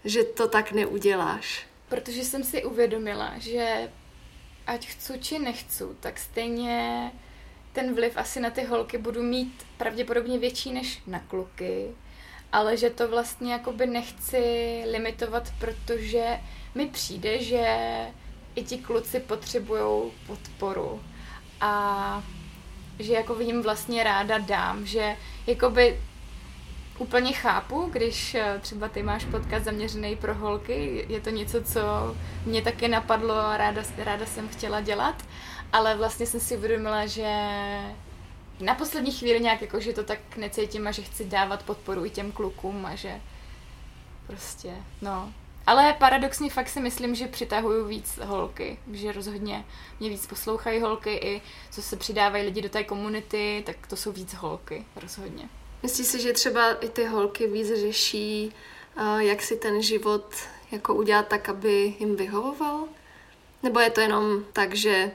že 0.06 0.24
to 0.24 0.48
tak 0.48 0.72
neuděláš? 0.72 1.68
Protože 1.90 2.24
jsem 2.24 2.44
si 2.44 2.64
uvědomila, 2.64 3.34
že 3.38 3.92
ať 4.68 4.88
chci 4.88 5.20
či 5.20 5.40
nechci, 5.40 5.84
tak 6.00 6.20
stejně 6.20 7.12
ten 7.74 7.96
vliv 7.96 8.14
asi 8.16 8.40
na 8.40 8.50
ty 8.50 8.64
holky 8.64 8.98
budu 8.98 9.24
mít 9.24 9.66
pravděpodobně 9.78 10.40
větší 10.40 10.72
než 10.72 11.02
na 11.08 11.20
kluky, 11.20 11.96
ale 12.52 12.78
že 12.78 12.90
to 12.90 13.08
vlastně 13.08 13.54
jakoby 13.54 13.88
nechci 13.88 14.84
limitovat, 14.92 15.54
protože 15.60 16.40
mi 16.78 16.88
přijde, 16.88 17.44
že 17.44 17.78
i 18.56 18.64
ti 18.64 18.78
kluci 18.78 19.20
potřebují 19.20 20.12
podporu 20.28 21.02
a 21.62 22.24
že 23.00 23.14
jako 23.14 23.40
jim 23.40 23.62
vlastně 23.62 24.04
ráda 24.04 24.38
dám, 24.38 24.86
že 24.86 25.16
jakoby 25.48 26.00
úplně 27.00 27.34
chápu, 27.34 27.90
když 27.92 28.36
eh, 28.36 28.60
třeba 28.62 28.90
ty 28.90 29.04
máš 29.04 29.26
podcast 29.26 29.66
zaměřený 29.66 30.16
pro 30.16 30.34
holky, 30.34 31.06
je 31.10 31.22
to 31.22 31.30
něco, 31.30 31.64
co 31.64 31.82
mě 32.46 32.62
taky 32.62 32.88
napadlo 32.88 33.36
a 33.36 33.58
ráda, 33.58 33.82
ráda 33.98 34.26
jsem 34.26 34.48
chtěla 34.48 34.82
dělat, 34.82 35.24
ale 35.74 35.96
vlastně 35.96 36.26
jsem 36.26 36.40
si 36.40 36.58
uvědomila, 36.58 37.06
že 37.06 37.34
na 38.60 38.76
poslední 38.76 39.12
chvíli 39.12 39.40
nějak 39.40 39.62
jako, 39.62 39.80
že 39.80 39.94
to 39.94 40.04
tak 40.04 40.38
necítím 40.38 40.88
a 40.88 40.92
že 40.92 41.02
chci 41.02 41.26
dávat 41.26 41.64
podporu 41.64 42.06
i 42.06 42.10
těm 42.10 42.32
klukům 42.32 42.86
a 42.86 42.96
že 42.96 43.22
prostě, 44.28 44.74
no, 45.02 45.34
ale 45.68 45.94
paradoxně 45.94 46.50
fakt 46.50 46.70
si 46.70 46.80
myslím, 46.80 47.16
že 47.16 47.28
přitahuju 47.28 47.86
víc 47.86 48.20
holky, 48.24 48.80
že 48.92 49.12
rozhodně 49.12 49.66
mě 50.00 50.10
víc 50.10 50.28
poslouchají 50.28 50.82
holky 50.82 51.14
i 51.16 51.42
co 51.72 51.82
se 51.82 51.98
přidávají 51.98 52.46
lidi 52.46 52.62
do 52.62 52.70
té 52.70 52.84
komunity, 52.84 53.64
tak 53.66 53.88
to 53.88 53.96
jsou 53.96 54.12
víc 54.12 54.34
holky, 54.34 54.86
rozhodně. 54.96 55.50
Myslíš 55.84 56.08
si, 56.08 56.22
že 56.22 56.34
třeba 56.34 56.74
i 56.74 56.90
ty 56.90 57.06
holky 57.06 57.48
víc 57.48 57.68
řeší, 57.68 58.54
jak 59.18 59.42
si 59.42 59.58
ten 59.58 59.82
život 59.82 60.36
jako 60.72 60.96
udělat 60.96 61.28
tak, 61.28 61.50
aby 61.50 61.96
jim 62.00 62.16
vyhovoval? 62.16 62.88
Nebo 63.64 63.80
je 63.80 63.90
to 63.90 64.02
jenom 64.02 64.44
tak, 64.54 64.76
že 64.76 65.12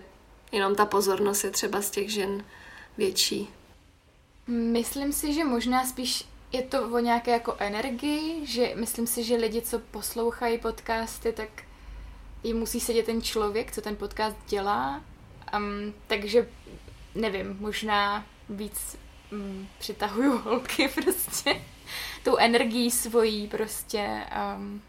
jenom 0.53 0.75
ta 0.75 0.87
pozornost 0.87 1.45
je 1.45 1.51
třeba 1.51 1.83
z 1.83 1.91
těch 1.91 2.13
žen 2.13 2.45
větší? 2.99 3.49
Myslím 4.47 5.13
si, 5.13 5.33
že 5.33 5.45
možná 5.45 5.87
spíš 5.87 6.25
je 6.53 6.63
to 6.63 6.89
o 6.89 6.99
nějaké 6.99 7.31
jako 7.31 7.57
energii, 7.59 8.47
že 8.47 8.73
myslím 8.75 9.07
si, 9.07 9.25
že 9.25 9.37
lidi, 9.37 9.63
co 9.63 9.79
poslouchají 9.79 10.59
podcasty, 10.59 11.33
tak 11.33 11.49
jim 12.43 12.59
musí 12.59 12.81
sedět 12.81 13.07
ten 13.07 13.23
člověk, 13.23 13.73
co 13.73 13.81
ten 13.81 13.97
podcast 13.97 14.37
dělá. 14.49 15.03
Um, 15.57 15.95
takže 16.07 16.49
nevím, 17.15 17.57
možná 17.61 18.27
víc 18.49 18.99
um, 19.33 19.69
přitahuju 19.79 20.39
holky 20.39 20.89
prostě 21.03 21.63
tou 22.25 22.37
energií 22.37 22.91
svojí 22.91 23.49
prostě. 23.49 24.25
Um, 24.57 24.83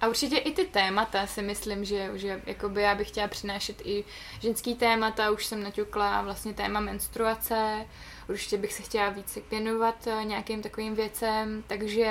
a 0.00 0.08
určitě 0.08 0.36
i 0.36 0.52
ty 0.52 0.64
témata 0.64 1.26
si 1.26 1.42
myslím, 1.42 1.84
že, 1.84 2.10
že 2.14 2.42
jakoby 2.46 2.82
já 2.82 2.94
bych 2.94 3.08
chtěla 3.08 3.28
přinášet 3.28 3.82
i 3.84 4.04
ženský 4.40 4.74
témata, 4.74 5.30
už 5.30 5.46
jsem 5.46 5.62
naťukla 5.62 6.22
vlastně 6.22 6.54
téma 6.54 6.80
menstruace, 6.80 7.86
určitě 8.30 8.56
bych 8.56 8.72
se 8.72 8.82
chtěla 8.82 9.08
více 9.08 9.40
věnovat 9.50 10.06
eh, 10.06 10.24
nějakým 10.24 10.62
takovým 10.62 10.94
věcem, 10.94 11.64
takže 11.66 12.06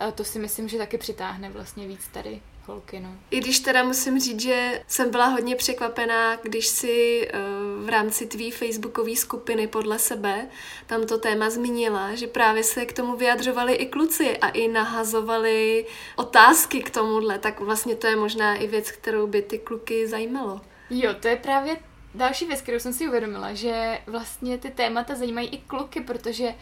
eh, 0.00 0.12
to 0.12 0.24
si 0.24 0.38
myslím, 0.38 0.68
že 0.68 0.78
taky 0.78 0.98
přitáhne 0.98 1.50
vlastně 1.50 1.88
víc 1.88 2.08
tady 2.08 2.40
holky, 2.66 3.00
no. 3.00 3.08
I 3.30 3.40
když 3.40 3.60
teda 3.60 3.84
musím 3.84 4.20
říct, 4.20 4.40
že 4.40 4.82
jsem 4.86 5.10
byla 5.10 5.26
hodně 5.26 5.56
překvapená, 5.56 6.36
když 6.36 6.66
si 6.66 7.28
uh, 7.34 7.86
v 7.86 7.88
rámci 7.88 8.26
tvý 8.26 8.50
facebookové 8.50 9.16
skupiny 9.16 9.66
podle 9.66 9.98
sebe 9.98 10.48
tam 10.86 11.06
to 11.06 11.18
téma 11.18 11.50
zmínila, 11.50 12.14
že 12.14 12.26
právě 12.26 12.64
se 12.64 12.86
k 12.86 12.92
tomu 12.92 13.16
vyjadřovali 13.16 13.74
i 13.74 13.86
kluci 13.86 14.36
a 14.38 14.48
i 14.48 14.68
nahazovali 14.68 15.86
otázky 16.16 16.82
k 16.82 16.90
tomuhle, 16.90 17.38
tak 17.38 17.60
vlastně 17.60 17.96
to 17.96 18.06
je 18.06 18.16
možná 18.16 18.54
i 18.54 18.66
věc, 18.66 18.90
kterou 18.90 19.26
by 19.26 19.42
ty 19.42 19.58
kluky 19.58 20.08
zajímalo. 20.08 20.60
Jo, 20.90 21.14
to 21.20 21.28
je 21.28 21.36
právě 21.36 21.76
další 22.14 22.46
věc, 22.46 22.60
kterou 22.60 22.78
jsem 22.78 22.92
si 22.92 23.08
uvědomila, 23.08 23.54
že 23.54 23.98
vlastně 24.06 24.58
ty 24.58 24.70
témata 24.70 25.14
zajímají 25.14 25.48
i 25.48 25.58
kluky, 25.58 26.00
protože 26.00 26.54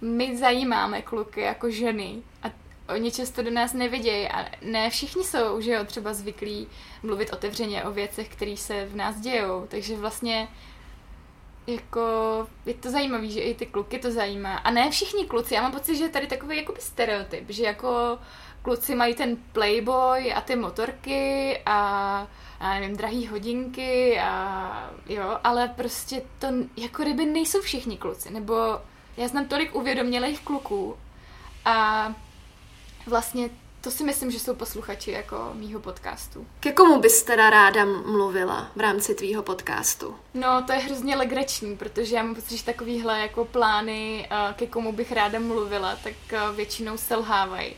my 0.00 0.36
zajímáme 0.36 1.02
kluky 1.02 1.40
jako 1.40 1.70
ženy 1.70 2.22
a 2.42 2.50
oni 2.94 3.12
často 3.12 3.42
do 3.42 3.50
nás 3.50 3.72
nevidějí 3.72 4.28
a 4.28 4.46
ne 4.62 4.90
všichni 4.90 5.24
jsou, 5.24 5.60
že 5.60 5.72
jo, 5.72 5.84
třeba 5.84 6.14
zvyklí 6.14 6.68
mluvit 7.02 7.32
otevřeně 7.32 7.84
o 7.84 7.90
věcech, 7.90 8.28
které 8.28 8.56
se 8.56 8.84
v 8.84 8.96
nás 8.96 9.20
dějou, 9.20 9.66
takže 9.68 9.96
vlastně 9.96 10.48
jako 11.66 12.00
je 12.66 12.74
to 12.74 12.90
zajímavé, 12.90 13.28
že 13.28 13.40
i 13.40 13.54
ty 13.54 13.66
kluky 13.66 13.98
to 13.98 14.10
zajímá. 14.10 14.56
A 14.56 14.70
ne 14.70 14.90
všichni 14.90 15.26
kluci, 15.26 15.54
já 15.54 15.62
mám 15.62 15.72
pocit, 15.72 15.96
že 15.96 16.04
je 16.04 16.08
tady 16.08 16.26
takový 16.26 16.56
jakoby 16.56 16.80
stereotyp, 16.80 17.44
že 17.48 17.64
jako 17.64 18.18
kluci 18.62 18.94
mají 18.94 19.14
ten 19.14 19.36
playboy 19.52 20.32
a 20.32 20.40
ty 20.40 20.56
motorky 20.56 21.58
a, 21.66 22.26
a 22.60 22.74
nevím, 22.74 22.96
drahý 22.96 23.26
hodinky 23.26 24.20
a 24.20 24.90
jo, 25.08 25.38
ale 25.44 25.68
prostě 25.68 26.22
to 26.38 26.46
jako 26.76 27.02
kdyby 27.02 27.26
nejsou 27.26 27.60
všichni 27.60 27.96
kluci, 27.96 28.32
nebo 28.32 28.54
já 29.16 29.28
znám 29.28 29.44
tolik 29.44 29.74
uvědomělých 29.74 30.40
kluků 30.40 30.96
a 31.64 32.08
vlastně 33.06 33.50
to 33.80 33.90
si 33.90 34.04
myslím, 34.04 34.30
že 34.30 34.40
jsou 34.40 34.54
posluchači 34.54 35.10
jako 35.10 35.50
mýho 35.54 35.80
podcastu. 35.80 36.46
Ke 36.60 36.72
komu 36.72 37.00
bys 37.00 37.22
teda 37.22 37.50
ráda 37.50 37.84
mluvila 37.84 38.70
v 38.76 38.80
rámci 38.80 39.14
tvýho 39.14 39.42
podcastu? 39.42 40.16
No, 40.34 40.62
to 40.66 40.72
je 40.72 40.78
hrozně 40.78 41.16
legrační, 41.16 41.76
protože 41.76 42.16
já 42.16 42.22
mám 42.22 42.34
pocit, 42.34 42.56
že 42.56 42.64
takovýhle 42.64 43.20
jako 43.20 43.44
plány, 43.44 44.28
ke 44.54 44.66
komu 44.66 44.92
bych 44.92 45.12
ráda 45.12 45.38
mluvila, 45.38 45.96
tak 45.96 46.14
většinou 46.54 46.96
selhávají. 46.96 47.74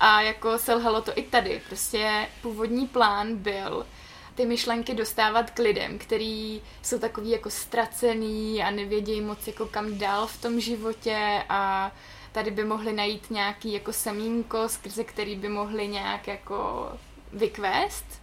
A 0.00 0.20
jako 0.20 0.58
selhalo 0.58 1.02
to 1.02 1.12
i 1.18 1.22
tady. 1.22 1.62
Prostě 1.68 2.28
původní 2.42 2.86
plán 2.86 3.36
byl 3.36 3.86
ty 4.34 4.46
myšlenky 4.46 4.94
dostávat 4.94 5.50
k 5.50 5.58
lidem, 5.58 5.98
který 5.98 6.62
jsou 6.82 6.98
takový 6.98 7.30
jako 7.30 7.50
ztracený 7.50 8.62
a 8.62 8.70
nevědějí 8.70 9.20
moc 9.20 9.46
jako 9.46 9.66
kam 9.66 9.98
dál 9.98 10.26
v 10.26 10.42
tom 10.42 10.60
životě 10.60 11.44
a 11.48 11.92
tady 12.32 12.50
by 12.50 12.64
mohli 12.64 12.92
najít 12.92 13.30
nějaký 13.30 13.72
jako 13.72 13.92
semínko, 13.92 14.68
skrze 14.68 15.04
který 15.04 15.36
by 15.36 15.48
mohli 15.48 15.88
nějak 15.88 16.28
jako 16.28 16.88
vykvést. 17.32 18.22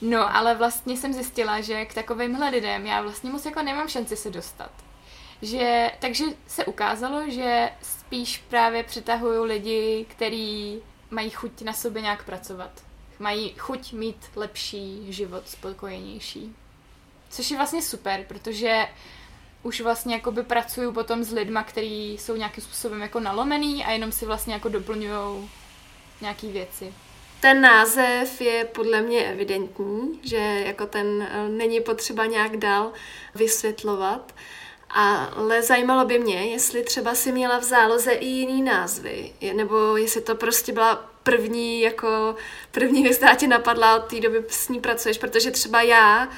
No, 0.00 0.36
ale 0.36 0.54
vlastně 0.54 0.96
jsem 0.96 1.12
zjistila, 1.12 1.60
že 1.60 1.84
k 1.84 1.94
takovýmhle 1.94 2.48
lidem 2.48 2.86
já 2.86 3.02
vlastně 3.02 3.30
moc 3.30 3.44
jako 3.46 3.62
nemám 3.62 3.88
šanci 3.88 4.16
se 4.16 4.30
dostat. 4.30 4.70
Že, 5.42 5.90
takže 6.00 6.24
se 6.46 6.64
ukázalo, 6.64 7.30
že 7.30 7.70
spíš 8.12 8.38
právě 8.38 8.82
přitahují 8.82 9.48
lidi, 9.48 10.06
kteří 10.08 10.78
mají 11.10 11.30
chuť 11.30 11.62
na 11.62 11.72
sobě 11.72 12.02
nějak 12.02 12.24
pracovat. 12.24 12.70
Mají 13.18 13.54
chuť 13.58 13.92
mít 13.92 14.16
lepší 14.36 15.12
život, 15.12 15.48
spokojenější. 15.48 16.56
Což 17.30 17.50
je 17.50 17.56
vlastně 17.56 17.82
super, 17.82 18.24
protože 18.28 18.88
už 19.62 19.80
vlastně 19.80 20.14
jakoby 20.14 20.42
pracuju 20.42 20.92
potom 20.92 21.24
s 21.24 21.32
lidma, 21.32 21.62
kteří 21.62 22.12
jsou 22.12 22.36
nějakým 22.36 22.64
způsobem 22.64 23.00
jako 23.00 23.20
nalomený 23.20 23.84
a 23.84 23.90
jenom 23.90 24.12
si 24.12 24.26
vlastně 24.26 24.54
jako 24.54 24.68
doplňují 24.68 25.50
nějaký 26.20 26.48
věci. 26.52 26.94
Ten 27.40 27.60
název 27.60 28.40
je 28.40 28.64
podle 28.64 29.02
mě 29.02 29.24
evidentní, 29.24 30.20
že 30.22 30.62
jako 30.66 30.86
ten 30.86 31.22
eh, 31.22 31.48
není 31.48 31.80
potřeba 31.80 32.26
nějak 32.26 32.56
dál 32.56 32.92
vysvětlovat. 33.34 34.34
Ale 34.94 35.62
zajímalo 35.62 36.04
by 36.04 36.18
mě, 36.18 36.44
jestli 36.44 36.82
třeba 36.82 37.14
si 37.14 37.32
měla 37.32 37.58
v 37.58 37.64
záloze 37.64 38.12
i 38.12 38.26
jiný 38.26 38.62
názvy, 38.62 39.32
nebo 39.54 39.96
jestli 39.96 40.20
to 40.20 40.34
prostě 40.34 40.72
byla 40.72 41.04
první, 41.22 41.80
jako 41.80 42.36
první 42.70 43.02
věc, 43.02 43.16
která 43.16 43.34
tě 43.34 43.48
napadla 43.48 43.96
od 43.96 44.04
té 44.04 44.20
doby 44.20 44.44
s 44.48 44.68
ní 44.68 44.80
pracuješ, 44.80 45.18
protože 45.18 45.50
třeba 45.50 45.82
já 45.82 46.28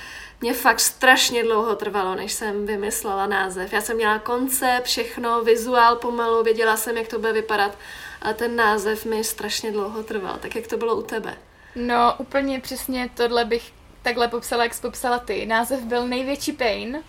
mě 0.40 0.54
fakt 0.54 0.80
strašně 0.80 1.42
dlouho 1.42 1.76
trvalo, 1.76 2.14
než 2.14 2.32
jsem 2.32 2.66
vymyslela 2.66 3.26
název. 3.26 3.72
Já 3.72 3.80
jsem 3.80 3.96
měla 3.96 4.18
koncept, 4.18 4.84
všechno, 4.84 5.44
vizuál 5.44 5.96
pomalu, 5.96 6.42
věděla 6.42 6.76
jsem, 6.76 6.96
jak 6.96 7.08
to 7.08 7.18
bude 7.18 7.32
vypadat, 7.32 7.78
ale 8.22 8.34
ten 8.34 8.56
název 8.56 9.04
mi 9.04 9.24
strašně 9.24 9.72
dlouho 9.72 10.02
trval. 10.02 10.38
Tak 10.42 10.56
jak 10.56 10.66
to 10.66 10.76
bylo 10.76 10.96
u 10.96 11.02
tebe? 11.02 11.38
No, 11.76 12.14
úplně 12.18 12.60
přesně 12.60 13.10
tohle 13.14 13.44
bych 13.44 13.72
takhle 14.02 14.28
popsala, 14.28 14.64
jak 14.64 14.74
jsi 14.74 14.80
popsala 14.80 15.18
ty. 15.18 15.46
Název 15.46 15.80
byl 15.80 16.08
Největší 16.08 16.52
pain. 16.52 17.02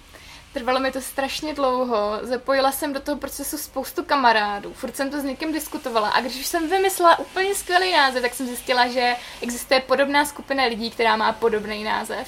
Trvalo 0.56 0.80
mi 0.80 0.92
to 0.92 1.02
strašně 1.02 1.54
dlouho, 1.54 2.20
zapojila 2.22 2.72
jsem 2.72 2.94
do 2.94 3.00
toho 3.00 3.18
procesu 3.18 3.58
spoustu 3.58 4.04
kamarádů, 4.04 4.74
furt 4.74 4.96
jsem 4.96 5.10
to 5.10 5.22
s 5.22 5.24
někým 5.24 5.54
diskutovala 5.54 6.10
a 6.10 6.22
když 6.22 6.46
jsem 6.46 6.70
vymyslela 6.70 7.20
úplně 7.20 7.56
skvělý 7.56 7.92
název, 7.92 8.22
tak 8.22 8.34
jsem 8.34 8.48
zjistila, 8.48 8.88
že 8.88 9.16
existuje 9.42 9.80
podobná 9.80 10.26
skupina 10.26 10.64
lidí, 10.64 10.92
která 10.92 11.16
má 11.16 11.32
podobný 11.32 11.84
název 11.84 12.28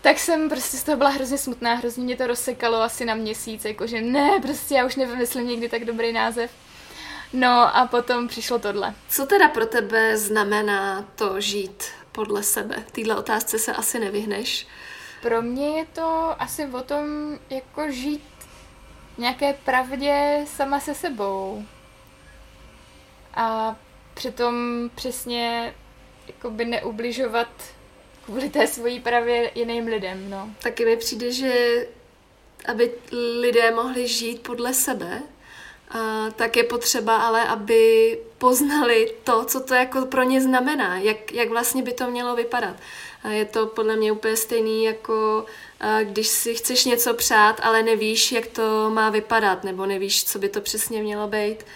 tak 0.00 0.18
jsem 0.18 0.48
prostě 0.48 0.76
z 0.76 0.82
toho 0.82 0.96
byla 0.96 1.10
hrozně 1.10 1.38
smutná, 1.38 1.74
hrozně 1.74 2.04
mě 2.04 2.16
to 2.16 2.26
rozsekalo 2.26 2.82
asi 2.82 3.04
na 3.04 3.14
měsíc, 3.14 3.64
jakože 3.64 4.00
ne, 4.00 4.40
prostě 4.42 4.74
já 4.74 4.86
už 4.86 4.96
nevymyslím 4.96 5.48
někdy 5.48 5.68
tak 5.68 5.84
dobrý 5.84 6.12
název. 6.12 6.50
No 7.32 7.76
a 7.76 7.86
potom 7.86 8.28
přišlo 8.28 8.58
tohle. 8.58 8.94
Co 9.08 9.26
teda 9.26 9.48
pro 9.48 9.66
tebe 9.66 10.16
znamená 10.16 11.04
to 11.16 11.40
žít 11.40 11.84
podle 12.12 12.42
sebe? 12.42 12.84
Týhle 12.92 13.16
otázce 13.16 13.58
se 13.58 13.72
asi 13.72 13.98
nevyhneš. 13.98 14.66
Pro 15.22 15.42
mě 15.42 15.78
je 15.78 15.84
to 15.84 16.34
asi 16.38 16.66
o 16.66 16.82
tom, 16.82 17.38
jako 17.50 17.90
žít 17.90 18.24
nějaké 19.18 19.52
pravdě 19.52 20.44
sama 20.46 20.80
se 20.80 20.94
sebou. 20.94 21.64
A 23.34 23.76
přitom 24.14 24.54
přesně 24.94 25.74
jakoby 26.26 26.64
neubližovat 26.64 27.48
kvůli 28.24 28.50
té 28.50 28.66
svojí 28.66 29.00
pravě 29.00 29.50
jiným 29.54 29.86
lidem, 29.86 30.30
no. 30.30 30.50
Taky 30.62 30.84
mi 30.84 30.96
přijde, 30.96 31.32
že 31.32 31.86
aby 32.68 32.92
lidé 33.40 33.70
mohli 33.70 34.08
žít 34.08 34.42
podle 34.42 34.74
sebe, 34.74 35.22
a 35.90 36.30
tak 36.36 36.56
je 36.56 36.64
potřeba 36.64 37.16
ale, 37.16 37.48
aby 37.48 38.18
poznali 38.38 39.14
to, 39.24 39.44
co 39.44 39.60
to 39.60 39.74
jako 39.74 40.06
pro 40.06 40.22
ně 40.22 40.40
znamená, 40.40 40.98
jak, 40.98 41.32
jak 41.32 41.48
vlastně 41.48 41.82
by 41.82 41.92
to 41.92 42.10
mělo 42.10 42.36
vypadat. 42.36 42.76
Je 43.28 43.44
to 43.44 43.66
podle 43.66 43.96
mě 43.96 44.12
úplně 44.12 44.36
stejný, 44.36 44.84
jako 44.84 45.44
když 46.02 46.28
si 46.28 46.54
chceš 46.54 46.84
něco 46.84 47.14
přát, 47.14 47.60
ale 47.62 47.82
nevíš, 47.82 48.32
jak 48.32 48.46
to 48.46 48.90
má 48.90 49.10
vypadat, 49.10 49.64
nebo 49.64 49.86
nevíš, 49.86 50.24
co 50.24 50.38
by 50.38 50.48
to 50.48 50.60
přesně 50.60 51.02
mělo 51.02 51.28
být. 51.28 51.66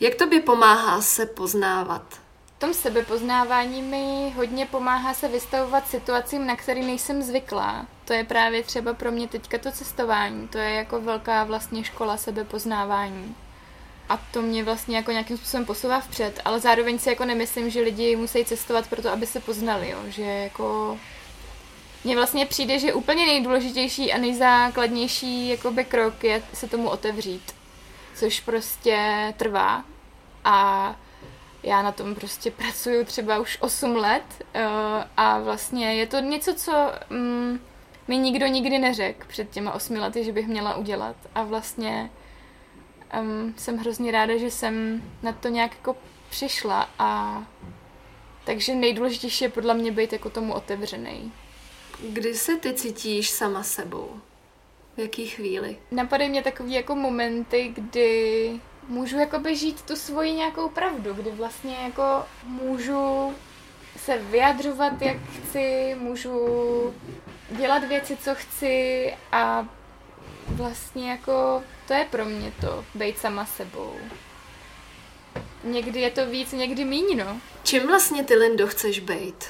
Jak 0.00 0.14
to 0.14 0.26
by 0.26 0.40
pomáhá 0.40 1.00
se 1.00 1.26
poznávat? 1.26 2.02
tom 2.58 2.74
sebepoznávání 2.74 3.82
mi 3.82 4.34
hodně 4.36 4.66
pomáhá 4.66 5.14
se 5.14 5.28
vystavovat 5.28 5.88
situacím, 5.88 6.46
na 6.46 6.56
které 6.56 6.80
nejsem 6.80 7.22
zvyklá. 7.22 7.86
To 8.04 8.12
je 8.12 8.24
právě 8.24 8.62
třeba 8.62 8.94
pro 8.94 9.12
mě 9.12 9.28
teďka 9.28 9.58
to 9.58 9.72
cestování. 9.72 10.48
To 10.48 10.58
je 10.58 10.70
jako 10.70 11.00
velká 11.00 11.44
vlastně 11.44 11.84
škola 11.84 12.16
sebepoznávání. 12.16 13.34
A 14.08 14.16
to 14.16 14.42
mě 14.42 14.64
vlastně 14.64 14.96
jako 14.96 15.10
nějakým 15.10 15.36
způsobem 15.36 15.66
posouvá 15.66 16.00
vpřed, 16.00 16.40
ale 16.44 16.60
zároveň 16.60 16.98
si 16.98 17.08
jako 17.08 17.24
nemyslím, 17.24 17.70
že 17.70 17.80
lidi 17.80 18.16
musí 18.16 18.44
cestovat 18.44 18.86
proto, 18.86 19.10
aby 19.10 19.26
se 19.26 19.40
poznali, 19.40 19.90
jo. 19.90 19.98
že 20.08 20.22
jako 20.22 20.98
mně 22.04 22.16
vlastně 22.16 22.46
přijde, 22.46 22.78
že 22.78 22.94
úplně 22.94 23.26
nejdůležitější 23.26 24.12
a 24.12 24.18
nejzákladnější 24.18 25.48
jakoby 25.48 25.84
krok 25.84 26.24
je 26.24 26.42
se 26.52 26.68
tomu 26.68 26.88
otevřít, 26.88 27.54
což 28.14 28.40
prostě 28.40 28.98
trvá 29.36 29.84
a 30.44 30.96
já 31.62 31.82
na 31.82 31.92
tom 31.92 32.14
prostě 32.14 32.50
pracuju 32.50 33.04
třeba 33.04 33.38
už 33.38 33.58
8 33.60 33.96
let 33.96 34.22
uh, 34.38 34.62
a 35.16 35.38
vlastně 35.38 35.94
je 35.94 36.06
to 36.06 36.20
něco, 36.20 36.54
co 36.54 36.92
um, 37.10 37.60
mi 38.08 38.16
nikdo 38.16 38.46
nikdy 38.46 38.78
neřekl 38.78 39.26
před 39.28 39.50
těma 39.50 39.72
8 39.72 39.96
lety, 39.96 40.24
že 40.24 40.32
bych 40.32 40.46
měla 40.46 40.76
udělat 40.76 41.16
a 41.34 41.42
vlastně 41.42 42.10
um, 43.20 43.54
jsem 43.56 43.76
hrozně 43.76 44.12
ráda, 44.12 44.36
že 44.36 44.50
jsem 44.50 45.02
na 45.22 45.32
to 45.32 45.48
nějak 45.48 45.74
jako 45.74 45.96
přišla 46.30 46.90
a 46.98 47.42
takže 48.44 48.74
nejdůležitější 48.74 49.44
je 49.44 49.50
podle 49.50 49.74
mě 49.74 49.92
být 49.92 50.12
jako 50.12 50.30
tomu 50.30 50.52
otevřený. 50.52 51.32
Kdy 52.08 52.34
se 52.34 52.56
ty 52.56 52.74
cítíš 52.74 53.30
sama 53.30 53.62
sebou? 53.62 54.20
V 54.96 55.00
jaký 55.00 55.26
chvíli? 55.26 55.76
Napadají 55.90 56.30
mě 56.30 56.42
takový 56.42 56.72
jako 56.72 56.94
momenty, 56.94 57.72
kdy 57.74 58.60
můžu 58.88 59.18
jakoby 59.18 59.56
žít 59.56 59.82
tu 59.82 59.96
svoji 59.96 60.32
nějakou 60.32 60.68
pravdu, 60.68 61.14
kdy 61.14 61.30
vlastně 61.30 61.76
jako 61.76 62.24
můžu 62.44 63.34
se 63.96 64.18
vyjadřovat, 64.18 65.02
jak 65.02 65.16
chci, 65.16 65.96
můžu 65.98 66.48
dělat 67.50 67.84
věci, 67.84 68.16
co 68.16 68.34
chci 68.34 69.14
a 69.32 69.68
vlastně 70.50 71.10
jako 71.10 71.62
to 71.86 71.94
je 71.94 72.04
pro 72.10 72.24
mě 72.24 72.52
to, 72.60 72.84
být 72.94 73.18
sama 73.18 73.46
sebou. 73.46 73.94
Někdy 75.64 76.00
je 76.00 76.10
to 76.10 76.26
víc, 76.26 76.52
někdy 76.52 76.84
míň, 76.84 77.18
no. 77.18 77.40
Čím 77.62 77.86
vlastně 77.86 78.24
ty, 78.24 78.34
Lindo, 78.34 78.66
chceš 78.66 79.00
být? 79.00 79.44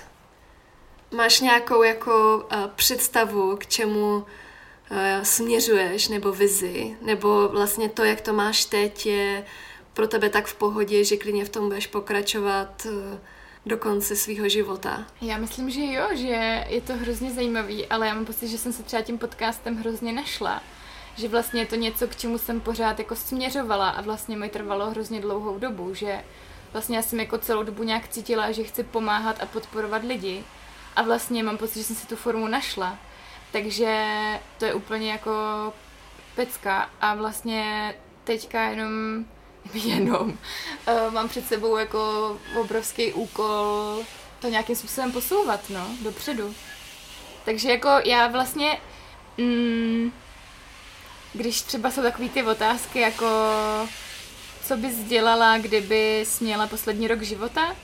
Máš 1.11 1.41
nějakou 1.41 1.83
jako 1.83 2.37
uh, 2.37 2.67
představu, 2.77 3.57
k 3.57 3.67
čemu 3.67 4.27
Eh, 4.91 5.25
směřuješ, 5.25 6.09
nebo 6.09 6.33
vizi, 6.33 6.97
nebo 7.03 7.49
vlastně 7.49 7.89
to, 7.89 8.05
jak 8.05 8.21
to 8.21 8.33
máš 8.33 8.65
teď, 8.65 9.07
je 9.07 9.45
pro 9.95 10.09
tebe 10.09 10.31
tak 10.31 10.47
v 10.47 10.55
pohodě, 10.55 11.05
že 11.05 11.17
klidně 11.17 11.45
v 11.45 11.49
tom 11.49 11.69
budeš 11.69 11.87
pokračovat 11.87 12.87
eh, 12.87 13.19
do 13.67 13.77
konce 13.77 14.17
svého 14.17 14.49
života. 14.49 15.07
Já 15.21 15.39
myslím, 15.39 15.71
že 15.71 15.81
jo, 15.81 16.09
že 16.15 16.65
je 16.69 16.81
to 16.81 16.95
hrozně 16.97 17.33
zajímavý, 17.33 17.87
ale 17.87 18.07
já 18.07 18.15
mám 18.15 18.25
pocit, 18.25 18.49
že 18.49 18.59
jsem 18.59 18.73
se 18.73 18.83
třeba 18.83 19.03
tím 19.03 19.19
podcastem 19.19 19.77
hrozně 19.77 20.13
našla. 20.13 20.63
Že 21.19 21.29
vlastně 21.29 21.61
je 21.61 21.67
to 21.67 21.77
něco, 21.77 22.09
k 22.09 22.17
čemu 22.17 22.39
jsem 22.39 22.61
pořád 22.61 22.99
jako 22.99 23.17
směřovala 23.17 23.89
a 23.89 24.01
vlastně 24.01 24.37
mi 24.37 24.49
trvalo 24.49 24.91
hrozně 24.91 25.21
dlouhou 25.21 25.59
dobu, 25.59 25.95
že 25.95 26.25
vlastně 26.73 26.97
já 26.97 27.03
jsem 27.03 27.21
jako 27.21 27.39
celou 27.39 27.63
dobu 27.63 27.83
nějak 27.83 28.09
cítila, 28.09 28.53
že 28.53 28.65
chci 28.65 28.85
pomáhat 28.85 29.43
a 29.43 29.47
podporovat 29.47 30.05
lidi 30.05 30.45
a 30.97 31.03
vlastně 31.03 31.43
mám 31.43 31.57
pocit, 31.57 31.79
že 31.79 31.85
jsem 31.85 31.97
si 31.97 32.07
tu 32.07 32.17
formu 32.17 32.49
našla. 32.49 32.99
Takže 33.53 34.05
to 34.59 34.65
je 34.65 34.75
úplně 34.75 35.13
jako 35.13 35.33
pecka 36.35 36.91
a 37.01 37.15
vlastně 37.15 37.95
teďka 38.25 38.63
jenom 38.63 39.25
jenom 39.75 40.29
uh, 40.29 41.13
mám 41.13 41.29
před 41.29 41.47
sebou 41.47 41.77
jako 41.77 42.37
obrovský 42.61 43.13
úkol 43.13 44.05
to 44.41 44.49
nějakým 44.49 44.77
způsobem 44.77 45.13
posouvat, 45.13 45.71
no, 45.71 45.87
dopředu. 46.03 46.55
Takže 47.45 47.71
jako 47.71 47.89
já 48.05 48.27
vlastně, 48.27 48.81
mm, 49.39 50.13
když 51.39 51.63
třeba 51.63 51.91
jsou 51.91 52.03
takové 52.03 52.29
ty 52.29 52.43
otázky, 52.43 53.01
jako 53.01 53.27
co 54.65 54.77
bys 54.77 54.99
dělala, 54.99 55.59
kdyby 55.59 56.25
měla 56.41 56.67
poslední 56.67 57.09
rok 57.09 57.23
života, 57.23 57.77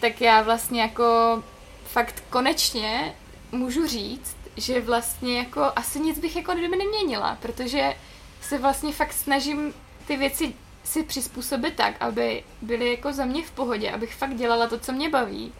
tak 0.00 0.20
já 0.20 0.42
vlastně 0.42 0.80
jako 0.80 1.42
fakt 1.84 2.22
konečně 2.30 3.14
můžu 3.52 3.86
říct, 3.86 4.36
že 4.56 4.80
vlastně 4.80 5.38
jako 5.38 5.72
asi 5.76 6.00
nic 6.00 6.18
bych 6.18 6.36
jako 6.36 6.52
kdyby 6.52 6.76
neměnila, 6.76 7.38
protože 7.42 7.94
se 8.40 8.58
vlastně 8.58 8.92
fakt 8.92 9.12
snažím 9.12 9.74
ty 10.06 10.16
věci 10.16 10.54
si 10.84 11.02
přizpůsobit 11.02 11.76
tak, 11.76 11.94
aby 12.00 12.44
byly 12.62 12.90
jako 12.90 13.12
za 13.12 13.24
mě 13.24 13.42
v 13.42 13.50
pohodě, 13.50 13.90
abych 13.90 14.14
fakt 14.14 14.34
dělala 14.34 14.66
to, 14.66 14.78
co 14.78 14.92
mě 14.92 15.08
baví. 15.08 15.52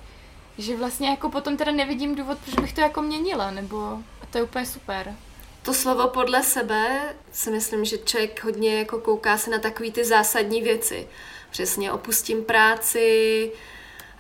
Že 0.59 0.77
vlastně 0.77 1.09
jako 1.09 1.31
potom 1.31 1.57
teda 1.57 1.73
nevidím 1.73 2.15
důvod, 2.15 2.39
proč 2.39 2.55
bych 2.55 2.73
to 2.73 2.81
jako 2.81 3.03
měnila, 3.03 3.51
nebo 3.51 3.99
a 4.23 4.27
to 4.31 4.39
je 4.39 4.45
úplně 4.45 4.67
super. 4.67 5.15
To 5.63 5.75
slovo 5.75 6.09
podle 6.09 6.43
sebe 6.43 7.15
si 7.33 7.51
myslím, 7.51 7.85
že 7.85 7.99
člověk 7.99 8.45
hodně 8.45 8.79
jako 8.79 9.01
kouká 9.01 9.39
se 9.39 9.51
na 9.51 9.59
takové 9.59 9.91
ty 9.91 10.05
zásadní 10.05 10.63
věci. 10.63 11.09
Přesně 11.51 11.93
opustím 11.93 12.45
práci, 12.45 13.53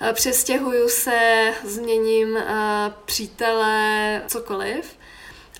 eh, 0.00 0.12
přestěhuju 0.12 0.88
se, 0.88 1.52
změním 1.64 2.28
uh, 2.28 2.42
přítele, 3.04 4.22
cokoliv. 4.26 4.96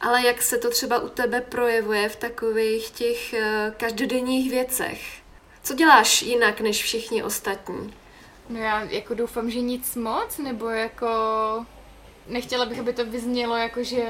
Ale 0.00 0.26
jak 0.26 0.42
se 0.42 0.58
to 0.58 0.70
třeba 0.70 0.98
u 0.98 1.08
tebe 1.08 1.40
projevuje 1.40 2.08
v 2.08 2.16
takových 2.16 2.90
těch 2.90 3.32
uh, 3.32 3.74
každodenních 3.76 4.50
věcech? 4.50 5.00
Co 5.62 5.74
děláš 5.74 6.22
jinak 6.22 6.60
než 6.60 6.82
všichni 6.82 7.22
ostatní? 7.22 7.94
No 8.48 8.60
já 8.60 8.82
jako 8.82 9.14
doufám, 9.14 9.50
že 9.50 9.60
nic 9.60 9.96
moc, 9.96 10.38
nebo 10.38 10.68
jako 10.68 11.06
nechtěla 12.26 12.66
bych, 12.66 12.78
aby 12.78 12.92
to 12.92 13.04
vyznělo 13.04 13.56
jako, 13.56 13.82
že 13.84 14.04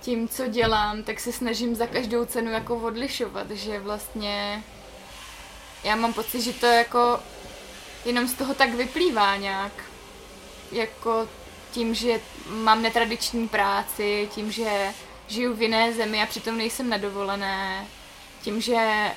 tím, 0.00 0.28
co 0.28 0.46
dělám, 0.46 1.02
tak 1.02 1.20
se 1.20 1.32
snažím 1.32 1.74
za 1.74 1.86
každou 1.86 2.24
cenu 2.24 2.50
jako 2.50 2.76
odlišovat, 2.76 3.50
že 3.50 3.80
vlastně 3.80 4.62
já 5.84 5.96
mám 5.96 6.12
pocit, 6.12 6.42
že 6.42 6.52
to 6.52 6.66
jako 6.66 7.20
jenom 8.04 8.28
z 8.28 8.34
toho 8.34 8.54
tak 8.54 8.74
vyplývá 8.74 9.36
nějak. 9.36 9.72
Jako 10.72 11.28
tím, 11.70 11.94
že 11.94 12.20
mám 12.46 12.82
netradiční 12.82 13.48
práci, 13.48 14.28
tím, 14.34 14.52
že 14.52 14.94
žiju 15.28 15.54
v 15.54 15.62
jiné 15.62 15.92
zemi 15.92 16.22
a 16.22 16.26
přitom 16.26 16.58
nejsem 16.58 16.88
na 16.88 16.96
dovolené, 16.96 17.86
tím, 18.42 18.60
že 18.60 19.10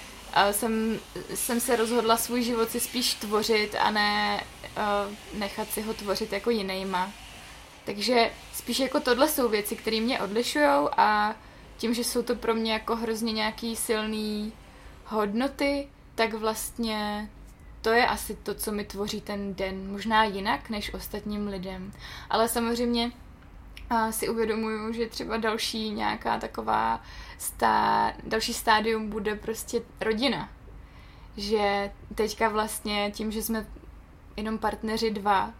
jsem, 0.52 1.00
jsem 1.36 1.60
se 1.60 1.76
rozhodla 1.76 2.18
svůj 2.18 2.44
život 2.44 2.72
si 2.72 2.80
spíš 2.80 3.14
tvořit 3.14 3.76
a 3.80 3.92
ne 3.92 4.44
uh, 4.78 5.40
nechat 5.40 5.72
si 5.72 5.82
ho 5.82 5.94
tvořit 5.94 6.34
jako 6.34 6.50
jinýma. 6.50 7.12
Takže 7.86 8.32
spíš 8.54 8.80
jako 8.80 9.00
tohle 9.00 9.28
jsou 9.28 9.50
věci, 9.50 9.76
které 9.76 10.02
mě 10.02 10.20
odlišují 10.20 10.66
a 10.98 11.36
tím, 11.78 11.94
že 11.94 12.04
jsou 12.04 12.24
to 12.24 12.36
pro 12.36 12.56
mě 12.56 12.74
jako 12.74 12.96
hrozně 12.96 13.34
nějaký 13.34 13.76
silný 13.76 14.54
hodnoty, 15.06 15.88
tak 16.16 16.34
vlastně 16.34 17.30
to 17.82 17.90
je 17.90 18.08
asi 18.08 18.36
to, 18.36 18.56
co 18.56 18.72
mi 18.72 18.84
tvoří 18.84 19.22
ten 19.22 19.56
den. 19.56 19.92
Možná 19.92 20.24
jinak 20.24 20.70
než 20.70 20.94
ostatním 20.94 21.48
lidem. 21.48 21.94
Ale 22.30 22.48
samozřejmě 22.48 23.12
a 23.92 24.12
si 24.12 24.30
uvědomuju, 24.30 24.94
že 24.94 25.08
třeba 25.08 25.38
další 25.38 25.90
nějaká 25.90 26.40
taková 26.40 27.02
stá, 27.38 28.14
další 28.24 28.54
stádium 28.54 29.10
bude 29.10 29.36
prostě 29.36 29.82
rodina. 30.02 30.50
Že 31.38 31.92
teďka 32.16 32.50
vlastně 32.50 33.12
tím, 33.16 33.32
že 33.32 33.42
jsme 33.42 33.68
jenom 34.38 34.58
partneři 34.58 35.12
dva 35.12 35.54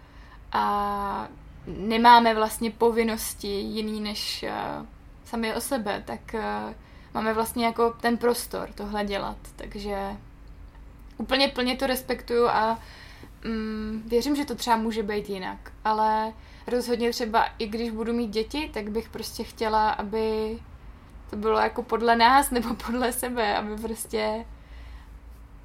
a 0.52 1.28
nemáme 1.68 2.36
vlastně 2.36 2.72
povinnosti 2.72 3.48
jiný 3.48 4.02
než 4.02 4.46
uh, 4.48 4.86
sami 5.26 5.54
o 5.54 5.62
sebe, 5.62 6.04
tak 6.06 6.20
uh, 6.34 6.74
máme 7.14 7.34
vlastně 7.34 7.66
jako 7.66 7.90
ten 8.02 8.18
prostor 8.18 8.70
tohle 8.76 9.06
dělat. 9.06 9.38
Takže 9.56 10.18
úplně 11.18 11.48
plně 11.48 11.76
to 11.76 11.88
respektuju 11.88 12.48
a 12.48 12.80
um, 13.46 14.04
věřím, 14.06 14.36
že 14.36 14.46
to 14.46 14.56
třeba 14.56 14.76
může 14.76 15.04
být 15.04 15.30
jinak. 15.30 15.72
Ale 15.86 16.34
rozhodně 16.68 17.10
třeba 17.10 17.46
i 17.60 17.68
když 17.68 17.92
budu 17.92 18.14
mít 18.14 18.30
děti, 18.30 18.70
tak 18.74 18.90
bych 18.92 19.10
prostě 19.10 19.44
chtěla, 19.44 19.90
aby 19.90 20.60
to 21.30 21.36
bylo 21.36 21.60
jako 21.60 21.84
podle 21.84 22.16
nás 22.16 22.52
nebo 22.52 22.74
podle 22.86 23.14
sebe, 23.14 23.58
aby 23.58 23.76
prostě 23.78 24.46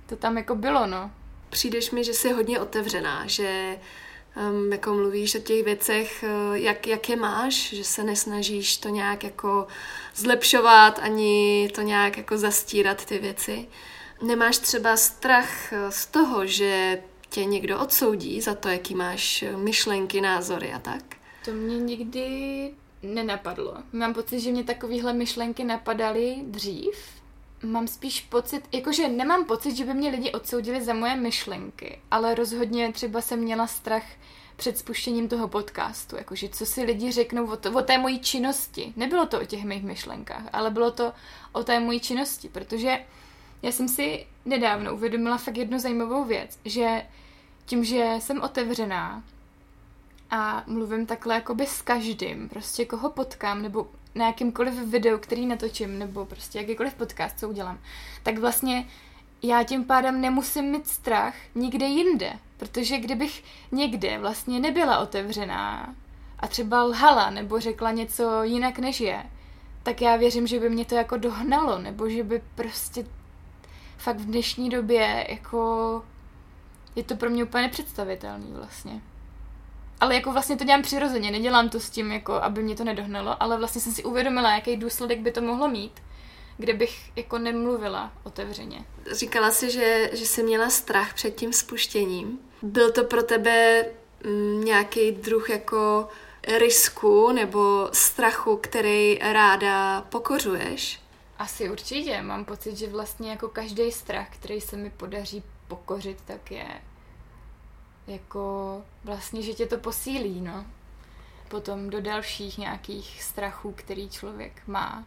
to 0.07 0.17
tam 0.17 0.37
jako 0.37 0.55
bylo, 0.55 0.87
no. 0.87 1.11
Přijdeš 1.51 1.91
mi, 1.91 2.05
že 2.05 2.15
jsi 2.15 2.33
hodně 2.33 2.61
otevřená, 2.61 3.27
že 3.27 3.79
um, 4.51 4.73
jako 4.73 4.95
mluvíš 4.95 5.35
o 5.35 5.39
těch 5.39 5.65
věcech, 5.65 6.25
uh, 6.49 6.55
jak, 6.55 6.87
jak 6.87 7.09
je 7.09 7.17
máš, 7.17 7.75
že 7.75 7.85
se 7.85 8.05
nesnažíš 8.05 8.77
to 8.77 8.89
nějak 8.89 9.25
jako 9.25 9.67
zlepšovat, 10.15 10.99
ani 10.99 11.69
to 11.75 11.81
nějak 11.81 12.17
jako 12.17 12.39
zastírat 12.39 13.05
ty 13.05 13.19
věci. 13.19 13.67
Nemáš 14.23 14.59
třeba 14.59 14.97
strach 14.97 15.73
uh, 15.73 15.91
z 15.91 16.07
toho, 16.07 16.47
že 16.47 17.03
tě 17.29 17.45
někdo 17.45 17.81
odsoudí 17.81 18.41
za 18.41 18.55
to, 18.55 18.69
jaký 18.69 18.95
máš 18.95 19.45
myšlenky, 19.57 20.21
názory 20.21 20.73
a 20.73 20.79
tak? 20.79 21.03
To 21.45 21.53
mě 21.53 21.79
nikdy 21.79 22.71
nenapadlo. 23.03 23.75
Mám 23.93 24.15
pocit, 24.15 24.41
že 24.41 24.51
mě 24.51 24.65
takovéhle 24.65 25.13
myšlenky 25.13 25.65
napadaly 25.65 26.37
dřív. 26.43 27.16
Mám 27.67 27.89
spíš 27.89 28.21
pocit, 28.21 28.65
jakože 28.73 29.09
nemám 29.09 29.45
pocit, 29.45 29.77
že 29.77 29.85
by 29.85 29.95
mě 29.95 30.11
lidi 30.11 30.33
odsoudili 30.33 30.85
za 30.85 30.95
moje 30.95 31.17
myšlenky, 31.17 31.99
ale 32.11 32.35
rozhodně 32.35 32.93
třeba 32.93 33.21
jsem 33.21 33.39
měla 33.39 33.67
strach 33.67 34.05
před 34.57 34.79
spuštěním 34.79 35.29
toho 35.29 35.49
podcastu, 35.49 36.17
jakože 36.17 36.49
co 36.49 36.67
si 36.67 36.83
lidi 36.83 37.13
řeknou 37.13 37.47
o, 37.47 37.57
to, 37.57 37.73
o 37.73 37.83
té 37.83 37.99
mojí 37.99 38.19
činnosti. 38.21 38.93
Nebylo 38.97 39.27
to 39.27 39.41
o 39.41 39.45
těch 39.45 39.65
mých 39.65 39.85
myšlenkách, 39.85 40.43
ale 40.53 40.71
bylo 40.71 40.91
to 40.91 41.13
o 41.53 41.65
té 41.65 41.81
mojí 41.81 42.01
činnosti, 42.01 42.49
protože 42.49 43.05
já 43.63 43.73
jsem 43.73 43.89
si 43.89 44.27
nedávno 44.45 44.95
uvědomila 44.95 45.39
fakt 45.39 45.57
jednu 45.57 45.79
zajímavou 45.79 46.25
věc, 46.25 46.59
že 46.65 47.07
tím, 47.67 47.85
že 47.85 48.15
jsem 48.19 48.43
otevřená 48.43 49.23
a 50.31 50.65
mluvím 50.67 51.07
takhle 51.07 51.35
jakoby 51.35 51.67
s 51.67 51.83
každým, 51.83 52.49
prostě 52.49 52.85
koho 52.85 53.11
potkám, 53.11 53.63
nebo 53.63 53.87
na 54.15 54.27
jakýmkoliv 54.27 54.75
videu, 54.75 55.19
který 55.19 55.47
natočím, 55.47 55.99
nebo 55.99 56.27
prostě 56.27 56.59
jakýkoliv 56.59 56.95
podcast, 56.95 57.39
co 57.39 57.49
udělám, 57.49 57.79
tak 58.23 58.39
vlastně 58.39 58.87
já 59.43 59.63
tím 59.63 59.85
pádem 59.85 60.21
nemusím 60.21 60.65
mít 60.65 60.89
strach 60.89 61.35
nikde 61.55 61.87
jinde, 61.87 62.33
protože 62.57 62.99
kdybych 62.99 63.45
někde 63.73 64.19
vlastně 64.19 64.61
nebyla 64.61 64.99
otevřená 64.99 65.95
a 66.39 66.49
třeba 66.49 66.83
lhala 66.83 67.31
nebo 67.31 67.61
řekla 67.61 67.91
něco 67.91 68.43
jinak 68.43 68.79
než 68.79 69.01
je, 69.01 69.27
tak 69.83 70.01
já 70.01 70.17
věřím, 70.17 70.47
že 70.47 70.61
by 70.61 70.71
mě 70.71 70.85
to 70.85 70.95
jako 70.95 71.17
dohnalo, 71.17 71.79
nebo 71.79 72.09
že 72.09 72.25
by 72.25 72.43
prostě 72.55 73.07
fakt 73.99 74.17
v 74.17 74.27
dnešní 74.27 74.71
době 74.71 75.27
jako 75.29 76.03
je 76.97 77.03
to 77.03 77.17
pro 77.17 77.31
mě 77.31 77.45
úplně 77.45 77.63
nepředstavitelný 77.63 78.53
vlastně. 78.53 79.01
Ale 80.01 80.15
jako 80.15 80.33
vlastně 80.33 80.57
to 80.57 80.65
dělám 80.65 80.83
přirozeně, 80.83 81.31
nedělám 81.31 81.69
to 81.69 81.81
s 81.81 81.91
tím, 81.91 82.13
jako 82.13 82.33
aby 82.35 82.63
mě 82.63 82.77
to 82.77 82.85
nedohnalo, 82.85 83.43
ale 83.43 83.59
vlastně 83.59 83.81
jsem 83.81 83.93
si 83.93 84.05
uvědomila, 84.05 84.55
jaký 84.55 84.77
důsledek 84.77 85.21
by 85.21 85.33
to 85.33 85.41
mohlo 85.41 85.69
mít, 85.69 86.03
kde 86.59 86.75
bych 86.75 87.11
jako 87.17 87.39
nemluvila 87.39 88.13
otevřeně. 88.25 88.85
Říkala 89.13 89.51
si, 89.51 89.71
že, 89.71 90.11
že 90.13 90.27
jsi 90.27 90.43
měla 90.43 90.71
strach 90.71 91.15
před 91.15 91.35
tím 91.35 91.53
spuštěním. 91.53 92.39
Byl 92.63 92.93
to 92.93 93.05
pro 93.05 93.23
tebe 93.23 93.85
mm, 94.25 94.65
nějaký 94.65 95.13
druh 95.13 95.51
jako 95.51 96.09
risku 96.59 97.33
nebo 97.33 97.89
strachu, 97.93 98.57
který 98.57 99.19
ráda 99.19 100.01
pokořuješ? 100.01 101.01
Asi 101.39 101.71
určitě. 101.71 102.23
Mám 102.23 102.45
pocit, 102.45 102.77
že 102.77 102.87
vlastně 102.87 103.31
jako 103.31 103.49
každý 103.49 103.93
strach, 103.93 104.29
který 104.31 104.61
se 104.61 104.77
mi 104.77 104.91
podaří 104.91 105.43
pokořit, 105.69 106.19
tak 106.25 106.51
je 106.51 106.67
jako 108.07 108.83
vlastně, 109.05 109.43
že 109.43 109.53
tě 109.53 109.67
to 109.67 109.79
posílí, 109.79 110.41
no. 110.41 110.67
Potom 111.49 111.91
do 111.91 112.01
dalších 112.01 112.59
nějakých 112.59 113.23
strachů, 113.23 113.73
který 113.73 114.09
člověk 114.09 114.63
má. 114.67 115.05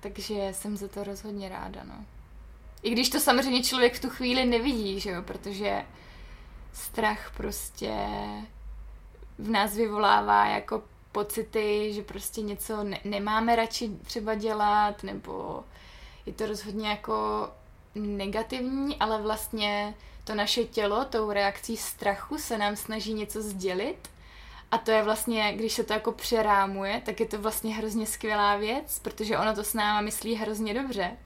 Takže 0.00 0.48
jsem 0.52 0.76
za 0.76 0.88
to 0.88 1.04
rozhodně 1.04 1.48
ráda, 1.48 1.84
no. 1.84 2.04
I 2.82 2.90
když 2.90 3.10
to 3.10 3.20
samozřejmě 3.20 3.62
člověk 3.62 3.94
v 3.94 4.00
tu 4.00 4.10
chvíli 4.10 4.44
nevidí, 4.44 5.00
že 5.00 5.10
jo, 5.10 5.22
protože 5.22 5.84
strach 6.72 7.32
prostě 7.36 7.94
v 9.38 9.50
nás 9.50 9.74
vyvolává 9.74 10.46
jako 10.46 10.82
pocity, 11.12 11.92
že 11.94 12.02
prostě 12.02 12.42
něco 12.42 12.84
ne- 12.84 13.00
nemáme 13.04 13.56
radši 13.56 13.88
třeba 13.88 14.34
dělat, 14.34 15.02
nebo 15.02 15.64
je 16.26 16.32
to 16.32 16.46
rozhodně 16.46 16.88
jako 16.88 17.48
negativní, 17.94 18.96
ale 18.96 19.22
vlastně 19.22 19.94
to 20.24 20.34
naše 20.34 20.64
tělo 20.64 21.04
tou 21.04 21.32
reakcí 21.32 21.76
strachu 21.76 22.38
se 22.38 22.58
nám 22.58 22.76
snaží 22.76 23.14
něco 23.14 23.42
sdělit 23.42 24.08
a 24.70 24.78
to 24.78 24.90
je 24.90 25.02
vlastně, 25.02 25.52
když 25.56 25.72
se 25.72 25.84
to 25.84 25.92
jako 25.92 26.12
přerámuje, 26.12 27.02
tak 27.04 27.20
je 27.20 27.26
to 27.26 27.38
vlastně 27.38 27.74
hrozně 27.74 28.06
skvělá 28.06 28.56
věc, 28.56 28.98
protože 28.98 29.38
ono 29.38 29.54
to 29.54 29.64
s 29.64 29.74
náma 29.74 30.00
myslí 30.00 30.34
hrozně 30.34 30.74
dobře. 30.74 31.16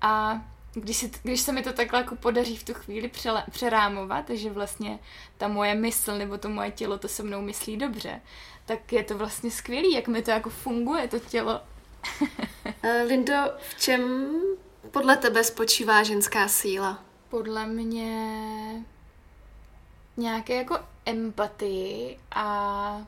A 0.00 0.42
když, 0.74 0.96
si, 0.96 1.10
když 1.22 1.40
se 1.40 1.52
mi 1.52 1.62
to 1.62 1.72
takhle 1.72 2.00
jako 2.00 2.16
podaří 2.16 2.56
v 2.56 2.64
tu 2.64 2.74
chvíli 2.74 3.08
přele, 3.08 3.44
přerámovat, 3.50 4.30
že 4.30 4.50
vlastně 4.50 4.98
ta 5.38 5.48
moje 5.48 5.74
mysl 5.74 6.18
nebo 6.18 6.38
to 6.38 6.48
moje 6.48 6.70
tělo 6.70 6.98
to 6.98 7.08
se 7.08 7.22
mnou 7.22 7.42
myslí 7.42 7.76
dobře, 7.76 8.20
tak 8.66 8.92
je 8.92 9.04
to 9.04 9.18
vlastně 9.18 9.50
skvělý, 9.50 9.92
jak 9.92 10.08
mi 10.08 10.22
to 10.22 10.30
jako 10.30 10.50
funguje, 10.50 11.08
to 11.08 11.18
tělo. 11.18 11.60
Eh, 12.82 13.02
Lindo, 13.02 13.34
v 13.68 13.80
čem 13.80 14.28
podle 14.90 15.16
tebe 15.16 15.44
spočívá 15.44 16.02
ženská 16.02 16.48
síla? 16.48 17.02
Podle 17.28 17.66
mě 17.66 18.84
nějaké 20.16 20.54
jako 20.54 20.78
empatii 21.06 22.18
a 22.34 23.06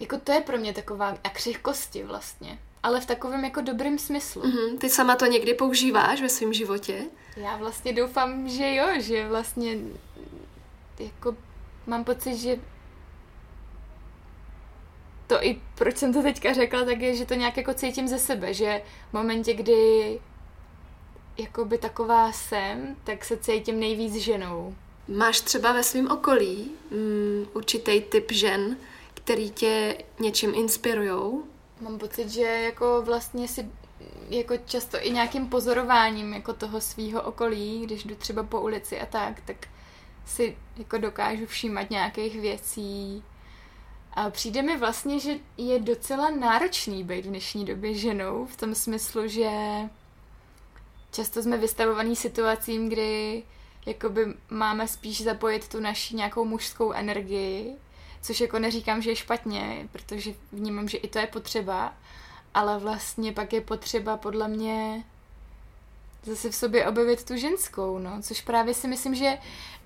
jako 0.00 0.18
to 0.18 0.32
je 0.32 0.40
pro 0.40 0.58
mě 0.58 0.72
taková 0.72 1.16
a 1.24 1.28
křehkosti 1.28 2.04
vlastně. 2.04 2.58
Ale 2.82 3.00
v 3.00 3.06
takovém 3.06 3.44
jako 3.44 3.60
dobrém 3.60 3.98
smyslu. 3.98 4.42
Mm-hmm. 4.42 4.78
Ty 4.78 4.90
sama 4.90 5.16
to 5.16 5.26
někdy 5.26 5.54
používáš 5.54 6.20
ve 6.20 6.28
svém 6.28 6.52
životě? 6.52 7.04
Já 7.36 7.56
vlastně 7.56 7.92
doufám, 7.92 8.48
že 8.48 8.74
jo, 8.74 8.86
že 8.98 9.28
vlastně 9.28 9.78
jako 10.98 11.36
mám 11.86 12.04
pocit, 12.04 12.36
že 12.36 12.56
to 15.30 15.44
i 15.44 15.60
proč 15.74 15.96
jsem 15.96 16.12
to 16.12 16.22
teďka 16.22 16.52
řekla, 16.52 16.84
tak 16.84 17.00
je, 17.00 17.16
že 17.16 17.26
to 17.26 17.34
nějak 17.34 17.56
jako 17.56 17.74
cítím 17.74 18.08
ze 18.08 18.18
sebe, 18.18 18.54
že 18.54 18.82
v 19.10 19.12
momentě, 19.12 19.54
kdy 19.54 20.20
jakoby 21.38 21.78
taková 21.78 22.32
jsem, 22.32 22.96
tak 23.04 23.24
se 23.24 23.36
cítím 23.36 23.80
nejvíc 23.80 24.14
ženou. 24.14 24.74
Máš 25.08 25.40
třeba 25.40 25.72
ve 25.72 25.82
svém 25.82 26.10
okolí 26.10 26.70
um, 26.90 27.48
určitý 27.54 28.00
typ 28.00 28.32
žen, 28.32 28.76
který 29.14 29.50
tě 29.50 29.98
něčím 30.20 30.54
inspirujou? 30.54 31.44
Mám 31.80 31.98
pocit, 31.98 32.28
že 32.28 32.42
jako 32.42 33.02
vlastně 33.02 33.48
si 33.48 33.68
jako 34.30 34.56
často 34.56 34.98
i 35.00 35.10
nějakým 35.10 35.48
pozorováním 35.48 36.34
jako 36.34 36.52
toho 36.52 36.80
svého 36.80 37.22
okolí, 37.22 37.80
když 37.86 38.04
jdu 38.04 38.14
třeba 38.14 38.42
po 38.42 38.60
ulici 38.60 39.00
a 39.00 39.06
tak, 39.06 39.40
tak 39.44 39.56
si 40.26 40.56
jako 40.76 40.98
dokážu 40.98 41.46
všímat 41.46 41.90
nějakých 41.90 42.40
věcí. 42.40 43.22
A 44.12 44.30
přijde 44.30 44.62
mi 44.62 44.76
vlastně, 44.76 45.20
že 45.20 45.38
je 45.56 45.78
docela 45.78 46.30
náročný 46.30 47.04
být 47.04 47.24
v 47.24 47.28
dnešní 47.28 47.64
době 47.64 47.94
ženou, 47.94 48.46
v 48.46 48.56
tom 48.56 48.74
smyslu, 48.74 49.28
že 49.28 49.50
často 51.12 51.42
jsme 51.42 51.56
vystavovaní 51.56 52.16
situacím, 52.16 52.88
kdy 52.88 53.42
jakoby 53.86 54.34
máme 54.50 54.88
spíš 54.88 55.22
zapojit 55.22 55.68
tu 55.68 55.80
naši 55.80 56.16
nějakou 56.16 56.44
mužskou 56.44 56.92
energii, 56.92 57.76
což 58.22 58.40
jako 58.40 58.58
neříkám, 58.58 59.02
že 59.02 59.10
je 59.10 59.16
špatně, 59.16 59.88
protože 59.92 60.34
vnímám, 60.52 60.88
že 60.88 60.98
i 60.98 61.08
to 61.08 61.18
je 61.18 61.26
potřeba, 61.26 61.94
ale 62.54 62.78
vlastně 62.78 63.32
pak 63.32 63.52
je 63.52 63.60
potřeba 63.60 64.16
podle 64.16 64.48
mě 64.48 65.04
zase 66.22 66.50
v 66.50 66.54
sobě 66.54 66.86
objevit 66.86 67.24
tu 67.24 67.36
ženskou, 67.36 67.98
no, 67.98 68.22
což 68.22 68.40
právě 68.40 68.74
si 68.74 68.88
myslím, 68.88 69.14
že 69.14 69.38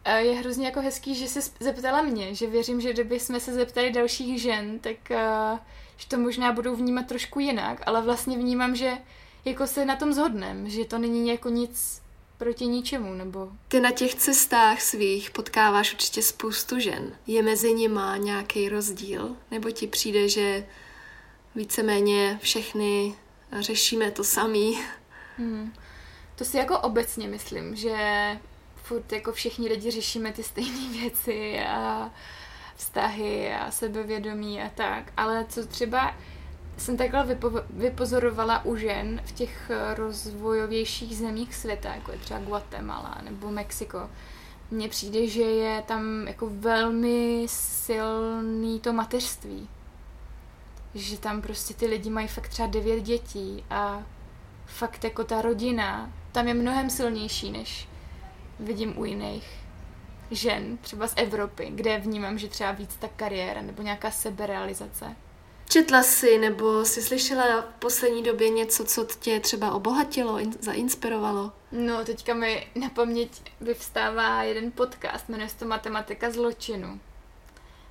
eh, 0.05 0.21
je 0.21 0.35
hrozně 0.35 0.67
jako 0.67 0.81
hezký, 0.81 1.15
že 1.15 1.29
se 1.29 1.41
zeptala 1.61 2.03
mě, 2.03 2.35
že 2.35 2.47
věřím, 2.47 2.81
že 2.81 2.93
kdyby 2.93 3.21
jsme 3.21 3.41
se 3.41 3.55
zeptali 3.55 3.91
dalších 3.91 4.43
žen, 4.43 4.79
tak 4.79 4.97
uh, 5.11 5.59
že 5.97 6.09
to 6.09 6.19
možná 6.19 6.53
budou 6.53 6.77
vnímat 6.77 7.07
trošku 7.07 7.41
jinak, 7.41 7.83
ale 7.87 8.03
vlastně 8.03 8.39
vnímám, 8.39 8.77
že 8.77 8.93
jako 9.45 9.67
se 9.67 9.85
na 9.85 9.97
tom 9.97 10.13
zhodnem, 10.13 10.71
že 10.71 10.85
to 10.85 10.99
není 10.99 11.29
jako 11.29 11.49
nic 11.49 12.03
proti 12.39 12.67
ničemu, 12.67 13.15
nebo... 13.15 13.49
Ty 13.69 13.81
na 13.81 13.91
těch 13.91 14.15
cestách 14.15 14.81
svých 14.81 15.31
potkáváš 15.31 15.93
určitě 15.93 16.23
spoustu 16.23 16.79
žen. 16.79 17.17
Je 17.27 17.43
mezi 17.43 17.75
nima 17.75 18.17
nějaký 18.17 18.69
rozdíl? 18.69 19.37
Nebo 19.51 19.71
ti 19.71 19.87
přijde, 19.87 20.29
že 20.29 20.67
víceméně 21.55 22.39
všechny 22.43 23.15
řešíme 23.61 24.11
to 24.11 24.25
samý? 24.25 24.79
Hmm. 25.37 25.73
To 26.37 26.45
si 26.45 26.57
jako 26.57 26.79
obecně 26.79 27.29
myslím, 27.29 27.77
že 27.77 27.97
furt 28.77 29.13
jako 29.13 29.33
všichni 29.33 29.69
lidi 29.69 29.91
řešíme 29.91 30.33
ty 30.33 30.43
stejné 30.43 30.89
věci 31.01 31.61
a 31.61 32.11
vztahy 32.77 33.55
a 33.55 33.71
sebevědomí 33.71 34.63
a 34.63 34.69
tak, 34.75 35.13
ale 35.17 35.47
co 35.49 35.67
třeba 35.67 36.15
jsem 36.77 36.97
takhle 36.97 37.25
vypo- 37.35 37.65
vypozorovala 37.71 38.65
u 38.65 38.77
žen 38.77 39.21
v 39.25 39.33
těch 39.33 39.71
rozvojovějších 39.95 41.17
zemích 41.17 41.55
světa, 41.55 41.95
jako 41.95 42.13
je 42.13 42.19
třeba 42.19 42.41
Guatemala 42.41 43.19
nebo 43.25 43.51
Mexiko. 43.51 44.11
Mně 44.71 44.89
přijde, 44.89 45.27
že 45.27 45.43
je 45.43 45.83
tam 45.83 46.29
jako 46.29 46.47
velmi 46.51 47.47
silný 47.49 48.81
to 48.81 48.93
mateřství. 48.93 49.69
Že 50.95 51.19
tam 51.19 51.43
prostě 51.43 51.75
ty 51.75 51.87
lidi 51.87 52.11
mají 52.11 52.29
fakt 52.29 52.49
třeba 52.49 52.69
devět 52.69 53.01
dětí 53.01 53.65
a 53.71 54.03
fakt 54.67 55.05
jako 55.05 55.25
ta 55.25 55.43
rodina 55.43 56.13
tam 56.35 56.49
je 56.49 56.55
mnohem 56.55 56.91
silnější, 56.91 57.51
než 57.51 57.89
vidím 58.61 58.99
u 58.99 59.05
jiných 59.05 59.51
žen, 60.31 60.79
třeba 60.79 61.09
z 61.09 61.15
Evropy, 61.17 61.71
kde 61.71 61.99
vnímám, 61.99 62.39
že 62.39 62.49
třeba 62.49 62.73
víc 62.73 62.97
ta 62.97 63.09
kariéra 63.17 63.63
nebo 63.63 63.83
nějaká 63.83 64.11
seberealizace. 64.11 65.17
Četla 65.69 66.03
jsi 66.03 66.39
nebo 66.39 66.85
jsi 66.85 67.03
slyšela 67.03 67.61
v 67.61 67.65
poslední 67.79 68.23
době 68.23 68.49
něco, 68.49 68.85
co 68.85 69.07
tě 69.21 69.41
třeba 69.41 69.73
obohatilo, 69.73 70.39
in, 70.39 70.53
zainspirovalo? 70.61 71.53
No, 71.73 72.05
teďka 72.05 72.35
mi 72.35 72.67
na 72.75 72.89
paměť 72.89 73.43
vyvstává 73.61 74.43
jeden 74.43 74.73
podcast, 74.73 75.29
jmenuje 75.29 75.49
se 75.49 75.57
to 75.57 75.65
Matematika 75.65 76.31
zločinu. 76.31 77.01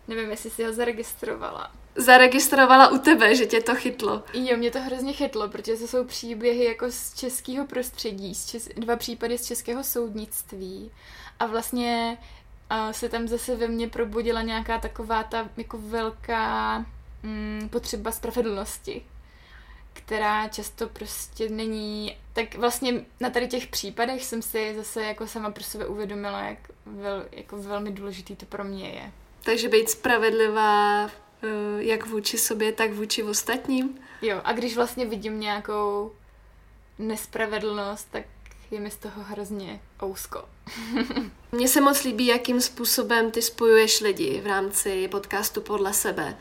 Nevím, 0.07 0.29
jestli 0.29 0.49
jsi 0.49 0.63
ho 0.63 0.73
zaregistrovala. 0.73 1.71
Zaregistrovala 1.95 2.87
u 2.91 2.97
tebe, 2.97 3.35
že 3.35 3.45
tě 3.45 3.61
to 3.61 3.75
chytlo. 3.75 4.23
Jo, 4.33 4.57
mě 4.57 4.71
to 4.71 4.81
hrozně 4.81 5.13
chytlo, 5.13 5.49
protože 5.49 5.75
to 5.75 5.87
jsou 5.87 6.03
příběhy 6.03 6.65
jako 6.65 6.91
z 6.91 7.13
českého 7.13 7.67
prostředí, 7.67 8.35
z 8.35 8.45
čes- 8.45 8.69
dva 8.77 8.95
případy 8.95 9.37
z 9.37 9.45
českého 9.45 9.83
soudnictví. 9.83 10.91
A 11.39 11.45
vlastně 11.45 12.17
uh, 12.71 12.91
se 12.91 13.09
tam 13.09 13.27
zase 13.27 13.55
ve 13.55 13.67
mně 13.67 13.87
probudila 13.87 14.41
nějaká 14.41 14.79
taková 14.79 15.23
ta 15.23 15.49
jako 15.57 15.77
velká 15.77 16.85
mm, 17.23 17.69
potřeba 17.71 18.11
spravedlnosti, 18.11 19.05
která 19.93 20.47
často 20.47 20.87
prostě 20.87 21.49
není... 21.49 22.17
Tak 22.33 22.55
vlastně 22.55 23.05
na 23.19 23.29
tady 23.29 23.47
těch 23.47 23.67
případech 23.67 24.25
jsem 24.25 24.41
si 24.41 24.75
zase 24.75 25.03
jako 25.03 25.27
sama 25.27 25.51
pro 25.51 25.63
sebe 25.63 25.85
uvědomila, 25.85 26.41
jak, 26.41 26.57
vel, 26.85 27.25
jako 27.31 27.57
velmi 27.57 27.91
důležitý 27.91 28.35
to 28.35 28.45
pro 28.45 28.63
mě 28.63 28.89
je. 28.89 29.11
Takže 29.43 29.69
být 29.69 29.89
spravedlivá 29.89 31.09
jak 31.77 32.05
vůči 32.05 32.37
sobě, 32.37 32.71
tak 32.71 32.93
vůči 32.93 33.23
ostatním. 33.23 33.99
Jo, 34.21 34.41
a 34.43 34.51
když 34.53 34.75
vlastně 34.75 35.05
vidím 35.05 35.39
nějakou 35.39 36.11
nespravedlnost, 36.99 38.07
tak 38.11 38.25
je 38.71 38.79
mi 38.79 38.91
z 38.91 38.95
toho 38.95 39.23
hrozně 39.23 39.81
ousko. 40.03 40.45
Mně 41.51 41.67
se 41.67 41.81
moc 41.81 42.03
líbí, 42.03 42.25
jakým 42.25 42.61
způsobem 42.61 43.31
ty 43.31 43.41
spojuješ 43.41 44.01
lidi 44.01 44.41
v 44.41 44.47
rámci 44.47 45.07
podcastu 45.07 45.61
Podle 45.61 45.93
sebe. 45.93 46.37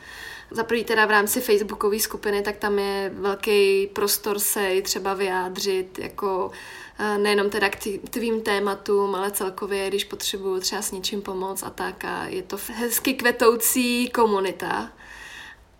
Za 0.51 0.65
prvý 0.65 0.85
teda 0.85 1.07
v 1.07 1.11
rámci 1.11 1.41
facebookové 1.41 1.99
skupiny, 1.99 2.43
tak 2.43 2.57
tam 2.57 2.79
je 2.79 3.11
velký 3.15 3.87
prostor 3.87 4.39
se 4.39 4.75
i 4.75 4.83
třeba 4.83 5.15
vyjádřit, 5.15 5.99
jako 5.99 6.51
eh, 6.51 6.92
nejenom 6.99 7.51
teda 7.51 7.69
k 7.69 7.77
tvým 8.11 8.41
tématům, 8.41 9.15
ale 9.15 9.31
celkově, 9.31 9.89
když 9.89 10.05
potřebuju 10.05 10.61
třeba 10.61 10.83
s 10.83 10.93
něčím 10.93 11.23
pomoct 11.23 11.63
a 11.63 11.71
tak. 11.71 12.05
A 12.05 12.25
je 12.25 12.43
to 12.43 12.57
hezky 12.75 13.15
kvetoucí 13.15 14.11
komunita. 14.11 14.93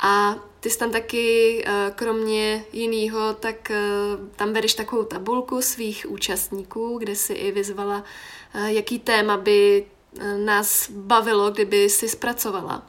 A 0.03 0.37
ty 0.61 0.71
jsi 0.71 0.79
tam 0.79 0.91
taky, 0.91 1.65
eh, 1.67 1.93
kromě 1.95 2.65
jiného, 2.73 3.35
tak 3.35 3.71
eh, 3.71 3.81
tam 4.37 4.53
vedeš 4.53 4.75
takovou 4.75 5.05
tabulku 5.05 5.63
svých 5.63 6.07
účastníků, 6.09 6.99
kde 6.99 7.15
si 7.15 7.33
i 7.33 7.53
vyzvala, 7.53 8.05
jaký 8.67 8.99
téma 8.99 9.37
by 9.37 9.87
nás 10.45 10.91
bavilo, 10.91 11.51
kdyby 11.51 11.91
si 11.91 12.09
zpracovala. 12.09 12.87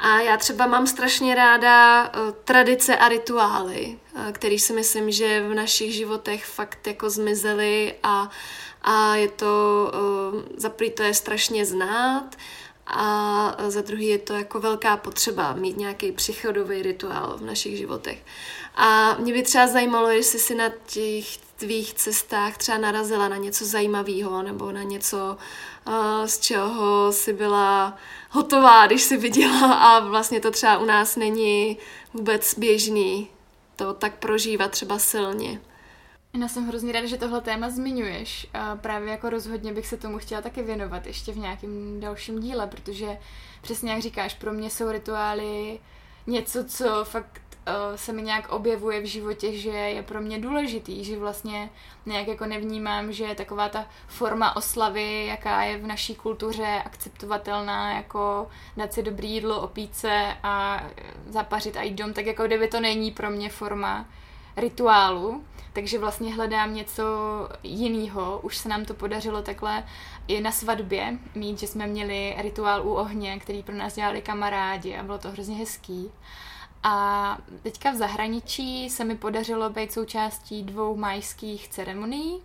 A 0.00 0.20
já 0.20 0.36
třeba 0.36 0.66
mám 0.66 0.86
strašně 0.86 1.34
ráda 1.34 2.04
uh, 2.08 2.30
tradice 2.44 2.96
a 2.96 3.08
rituály, 3.08 3.98
uh, 4.14 4.32
který 4.32 4.58
si 4.58 4.72
myslím, 4.72 5.10
že 5.10 5.48
v 5.48 5.54
našich 5.54 5.94
životech 5.94 6.44
fakt 6.44 6.86
jako 6.86 7.10
zmizely 7.10 7.94
a, 8.02 8.30
a 8.82 9.16
je 9.16 9.28
to, 9.28 9.92
uh, 10.32 10.40
za 10.56 10.68
prvý 10.68 10.90
to 10.90 11.02
je 11.02 11.14
strašně 11.14 11.66
znát 11.66 12.36
a 12.86 13.56
za 13.68 13.80
druhý 13.80 14.06
je 14.06 14.18
to 14.18 14.32
jako 14.32 14.60
velká 14.60 14.96
potřeba 14.96 15.52
mít 15.52 15.76
nějaký 15.76 16.12
přichodový 16.12 16.82
rituál 16.82 17.36
v 17.38 17.44
našich 17.44 17.78
životech. 17.78 18.24
A 18.74 19.16
mě 19.18 19.32
by 19.32 19.42
třeba 19.42 19.66
zajímalo, 19.66 20.08
jestli 20.08 20.38
si 20.38 20.54
na 20.54 20.68
těch 20.86 21.36
tvých 21.36 21.94
cestách 21.94 22.56
třeba 22.56 22.78
narazila 22.78 23.28
na 23.28 23.36
něco 23.36 23.64
zajímavého 23.64 24.42
nebo 24.42 24.72
na 24.72 24.82
něco, 24.82 25.16
uh, 25.16 25.36
z 26.26 26.38
čeho 26.38 27.12
si 27.12 27.32
byla 27.32 27.96
hotová, 28.30 28.86
když 28.86 29.02
si 29.02 29.16
viděla 29.16 29.74
a 29.74 30.00
vlastně 30.00 30.40
to 30.40 30.50
třeba 30.50 30.78
u 30.78 30.84
nás 30.84 31.16
není 31.16 31.78
vůbec 32.14 32.58
běžný 32.58 33.28
to 33.84 33.94
tak 33.94 34.18
prožívat 34.18 34.70
třeba 34.70 34.98
silně. 34.98 35.60
Já 36.40 36.48
jsem 36.48 36.68
hrozně 36.68 36.92
ráda, 36.92 37.06
že 37.06 37.16
tohle 37.16 37.40
téma 37.40 37.70
zmiňuješ. 37.70 38.46
A 38.54 38.76
právě 38.76 39.10
jako 39.10 39.30
rozhodně 39.30 39.72
bych 39.72 39.86
se 39.86 39.96
tomu 39.96 40.18
chtěla 40.18 40.42
taky 40.42 40.62
věnovat 40.62 41.06
ještě 41.06 41.32
v 41.32 41.38
nějakém 41.38 42.00
dalším 42.00 42.40
díle, 42.40 42.66
protože 42.66 43.18
přesně 43.62 43.92
jak 43.92 44.02
říkáš, 44.02 44.34
pro 44.34 44.52
mě 44.52 44.70
jsou 44.70 44.90
rituály 44.90 45.78
něco, 46.26 46.64
co 46.64 47.04
fakt 47.04 47.42
uh, 47.68 47.96
se 47.96 48.12
mi 48.12 48.22
nějak 48.22 48.52
objevuje 48.52 49.00
v 49.00 49.04
životě, 49.04 49.52
že 49.52 49.70
je 49.70 50.02
pro 50.02 50.20
mě 50.20 50.38
důležitý, 50.38 51.04
že 51.04 51.18
vlastně 51.18 51.70
nějak 52.06 52.28
jako 52.28 52.46
nevnímám, 52.46 53.12
že 53.12 53.24
je 53.24 53.34
taková 53.34 53.68
ta 53.68 53.86
forma 54.06 54.56
oslavy, 54.56 55.26
jaká 55.26 55.62
je 55.62 55.78
v 55.78 55.86
naší 55.86 56.14
kultuře 56.14 56.82
akceptovatelná, 56.84 57.92
jako 57.92 58.48
dát 58.76 58.92
si 58.92 59.02
dobrý 59.02 59.30
jídlo, 59.30 59.60
opít 59.60 59.96
se 59.96 60.36
a 60.42 60.84
zapařit 61.28 61.76
a 61.76 61.82
jít 61.82 61.94
dom, 61.94 62.12
tak 62.12 62.26
jako 62.26 62.46
kdyby 62.46 62.68
to 62.68 62.80
není 62.80 63.10
pro 63.10 63.30
mě 63.30 63.48
forma 63.48 64.06
rituálu, 64.56 65.44
takže 65.72 65.98
vlastně 65.98 66.34
hledám 66.34 66.74
něco 66.74 67.04
jiného. 67.62 68.40
Už 68.42 68.56
se 68.56 68.68
nám 68.68 68.84
to 68.84 68.94
podařilo 68.94 69.42
takhle 69.42 69.84
i 70.28 70.40
na 70.40 70.52
svatbě 70.52 71.18
mít, 71.34 71.58
že 71.58 71.66
jsme 71.66 71.86
měli 71.86 72.34
rituál 72.38 72.86
u 72.86 72.94
ohně, 72.94 73.38
který 73.38 73.62
pro 73.62 73.74
nás 73.74 73.94
dělali 73.94 74.22
kamarádi 74.22 74.96
a 74.96 75.02
bylo 75.02 75.18
to 75.18 75.30
hrozně 75.30 75.56
hezký. 75.56 76.10
A 76.82 77.38
teďka 77.62 77.90
v 77.90 77.96
zahraničí 77.96 78.90
se 78.90 79.04
mi 79.04 79.16
podařilo 79.16 79.70
být 79.70 79.92
součástí 79.92 80.62
dvou 80.62 80.96
majských 80.96 81.68
ceremonií. 81.68 82.42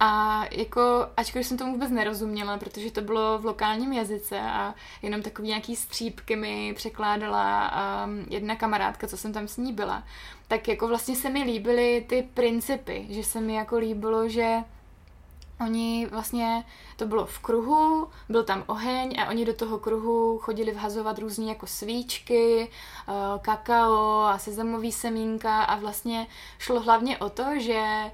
A 0.00 0.42
jako, 0.50 1.06
ačkoliv 1.16 1.46
jsem 1.46 1.58
tomu 1.58 1.72
vůbec 1.72 1.90
nerozuměla, 1.90 2.58
protože 2.58 2.90
to 2.90 3.00
bylo 3.00 3.38
v 3.38 3.44
lokálním 3.44 3.92
jazyce 3.92 4.40
a 4.40 4.74
jenom 5.02 5.22
takový 5.22 5.48
nějaký 5.48 5.76
střípky 5.76 6.36
mi 6.36 6.72
překládala 6.76 7.72
um, 8.06 8.26
jedna 8.30 8.56
kamarádka, 8.56 9.06
co 9.06 9.16
jsem 9.16 9.32
tam 9.32 9.48
s 9.48 9.56
ní 9.56 9.72
byla, 9.72 10.04
tak 10.48 10.68
jako 10.68 10.88
vlastně 10.88 11.16
se 11.16 11.30
mi 11.30 11.42
líbily 11.42 12.04
ty 12.08 12.28
principy, 12.34 13.06
že 13.10 13.24
se 13.24 13.40
mi 13.40 13.54
jako 13.54 13.76
líbilo, 13.76 14.28
že 14.28 14.56
Oni 15.60 16.06
vlastně, 16.06 16.64
to 16.96 17.06
bylo 17.06 17.26
v 17.26 17.38
kruhu, 17.38 18.08
byl 18.28 18.44
tam 18.44 18.64
oheň 18.66 19.16
a 19.20 19.28
oni 19.28 19.44
do 19.44 19.54
toho 19.54 19.78
kruhu 19.78 20.38
chodili 20.38 20.72
vhazovat 20.72 21.18
různé 21.18 21.44
jako 21.44 21.66
svíčky, 21.66 22.70
eh, 23.08 23.12
kakao 23.40 24.22
a 24.22 24.38
sezamový 24.38 24.92
semínka 24.92 25.62
a 25.62 25.76
vlastně 25.76 26.26
šlo 26.58 26.80
hlavně 26.80 27.18
o 27.18 27.30
to, 27.30 27.44
že 27.58 28.10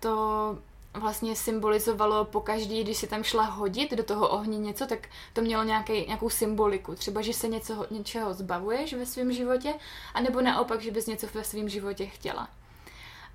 to 0.00 0.58
vlastně 0.94 1.36
symbolizovalo 1.36 2.24
po 2.24 2.40
každý, 2.40 2.84
když 2.84 2.96
si 2.96 3.06
tam 3.06 3.22
šla 3.22 3.44
hodit 3.44 3.92
do 3.92 4.02
toho 4.02 4.28
ohně 4.28 4.58
něco, 4.58 4.86
tak 4.86 5.08
to 5.32 5.40
mělo 5.40 5.64
nějaký, 5.64 6.06
nějakou 6.06 6.30
symboliku. 6.30 6.94
Třeba, 6.94 7.22
že 7.22 7.32
se 7.32 7.48
něco, 7.48 7.86
něčeho 7.90 8.34
zbavuješ 8.34 8.94
ve 8.94 9.06
svém 9.06 9.32
životě, 9.32 9.74
anebo 10.14 10.40
naopak, 10.40 10.82
že 10.82 10.90
bys 10.90 11.06
něco 11.06 11.26
ve 11.34 11.44
svém 11.44 11.68
životě 11.68 12.06
chtěla. 12.06 12.48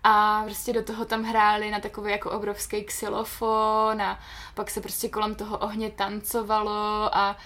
A 0.04 0.44
prostě 0.46 0.74
do 0.74 0.84
toho 0.84 1.06
tam 1.06 1.24
hráli 1.24 1.72
na 1.72 1.80
takový 1.80 2.12
jako 2.12 2.32
obrovský 2.32 2.84
xylofon 2.84 4.02
a 4.02 4.20
pak 4.54 4.70
se 4.70 4.82
prostě 4.82 5.10
kolem 5.10 5.36
toho 5.36 5.58
ohně 5.58 5.90
tancovalo 5.90 7.18
a 7.18 7.38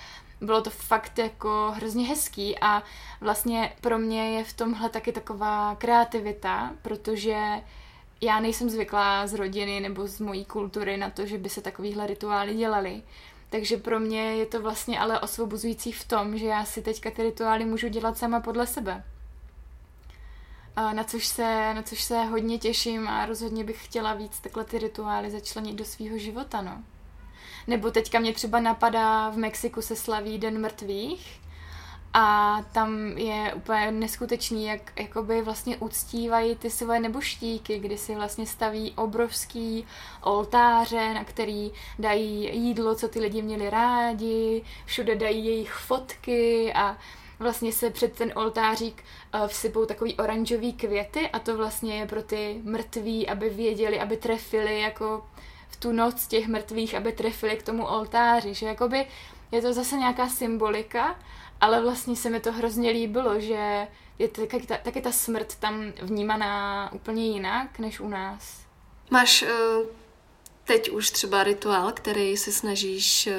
bylo 0.41 0.61
to 0.61 0.69
fakt 0.69 1.19
jako 1.19 1.73
hrozně 1.75 2.05
hezký 2.05 2.59
a 2.59 2.83
vlastně 3.21 3.73
pro 3.81 3.97
mě 3.97 4.37
je 4.37 4.43
v 4.43 4.53
tomhle 4.53 4.89
taky 4.89 5.11
taková 5.11 5.75
kreativita, 5.75 6.71
protože 6.81 7.37
já 8.21 8.39
nejsem 8.39 8.69
zvyklá 8.69 9.27
z 9.27 9.33
rodiny 9.33 9.79
nebo 9.79 10.07
z 10.07 10.19
mojí 10.19 10.45
kultury 10.45 10.97
na 10.97 11.09
to, 11.09 11.25
že 11.25 11.37
by 11.37 11.49
se 11.49 11.61
takovýhle 11.61 12.07
rituály 12.07 12.55
dělaly. 12.55 13.01
Takže 13.49 13.77
pro 13.77 13.99
mě 13.99 14.21
je 14.21 14.45
to 14.45 14.61
vlastně 14.61 14.99
ale 14.99 15.19
osvobozující 15.19 15.91
v 15.91 16.07
tom, 16.07 16.37
že 16.37 16.45
já 16.45 16.65
si 16.65 16.81
teďka 16.81 17.11
ty 17.11 17.23
rituály 17.23 17.65
můžu 17.65 17.87
dělat 17.87 18.17
sama 18.17 18.39
podle 18.39 18.67
sebe 18.67 19.03
na 20.93 21.03
což, 21.03 21.27
se, 21.27 21.73
na 21.73 21.83
což 21.83 22.01
se 22.01 22.23
hodně 22.23 22.57
těším 22.57 23.07
a 23.07 23.25
rozhodně 23.25 23.63
bych 23.63 23.85
chtěla 23.85 24.13
víc 24.13 24.39
takhle 24.39 24.63
ty 24.63 24.77
rituály 24.77 25.31
začlenit 25.31 25.75
do 25.75 25.85
svého 25.85 26.17
života, 26.17 26.61
no. 26.61 26.83
Nebo 27.67 27.91
teďka 27.91 28.19
mě 28.19 28.33
třeba 28.33 28.59
napadá, 28.59 29.29
v 29.29 29.37
Mexiku 29.37 29.81
se 29.81 29.95
slaví 29.95 30.37
Den 30.37 30.61
mrtvých 30.61 31.41
a 32.13 32.57
tam 32.71 33.17
je 33.17 33.53
úplně 33.53 33.91
neskutečný, 33.91 34.65
jak 34.65 34.99
jakoby 34.99 35.41
vlastně 35.41 35.77
uctívají 35.77 36.55
ty 36.55 36.69
svoje 36.69 36.99
neboštíky, 36.99 37.79
kdy 37.79 37.97
si 37.97 38.15
vlastně 38.15 38.45
staví 38.45 38.93
obrovský 38.95 39.85
oltáře, 40.21 41.13
na 41.13 41.23
který 41.23 41.71
dají 41.99 42.49
jídlo, 42.57 42.95
co 42.95 43.07
ty 43.07 43.19
lidi 43.19 43.41
měli 43.41 43.69
rádi, 43.69 44.63
všude 44.85 45.15
dají 45.15 45.45
jejich 45.45 45.73
fotky 45.73 46.73
a 46.73 46.97
vlastně 47.39 47.71
se 47.71 47.89
před 47.89 48.13
ten 48.13 48.31
oltářík 48.35 49.03
uh, 49.33 49.47
vsypou 49.47 49.85
takový 49.85 50.15
oranžový 50.15 50.73
květy 50.73 51.29
a 51.29 51.39
to 51.39 51.57
vlastně 51.57 51.99
je 51.99 52.07
pro 52.07 52.23
ty 52.23 52.61
mrtví, 52.63 53.27
aby 53.29 53.49
věděli, 53.49 53.99
aby 53.99 54.17
trefili 54.17 54.81
jako 54.81 55.25
v 55.69 55.75
tu 55.77 55.91
noc 55.91 56.27
těch 56.27 56.47
mrtvých, 56.47 56.95
aby 56.95 57.11
trefili 57.11 57.57
k 57.57 57.63
tomu 57.63 57.85
oltáři, 57.85 58.53
že 58.53 58.65
jakoby 58.65 59.07
je 59.51 59.61
to 59.61 59.73
zase 59.73 59.95
nějaká 59.95 60.29
symbolika, 60.29 61.19
ale 61.61 61.81
vlastně 61.81 62.15
se 62.15 62.29
mi 62.29 62.39
to 62.39 62.51
hrozně 62.51 62.91
líbilo, 62.91 63.39
že 63.39 63.87
je 64.19 64.27
taky 64.27 64.67
ta, 64.67 64.77
taky 64.77 65.01
ta 65.01 65.11
smrt 65.11 65.55
tam 65.55 65.93
vnímaná 66.01 66.91
úplně 66.93 67.27
jinak 67.27 67.79
než 67.79 67.99
u 67.99 68.07
nás. 68.07 68.61
Máš 69.09 69.43
uh, 69.43 69.49
teď 70.63 70.89
už 70.89 71.11
třeba 71.11 71.43
rituál, 71.43 71.91
který 71.91 72.37
se 72.37 72.51
snažíš 72.51 73.29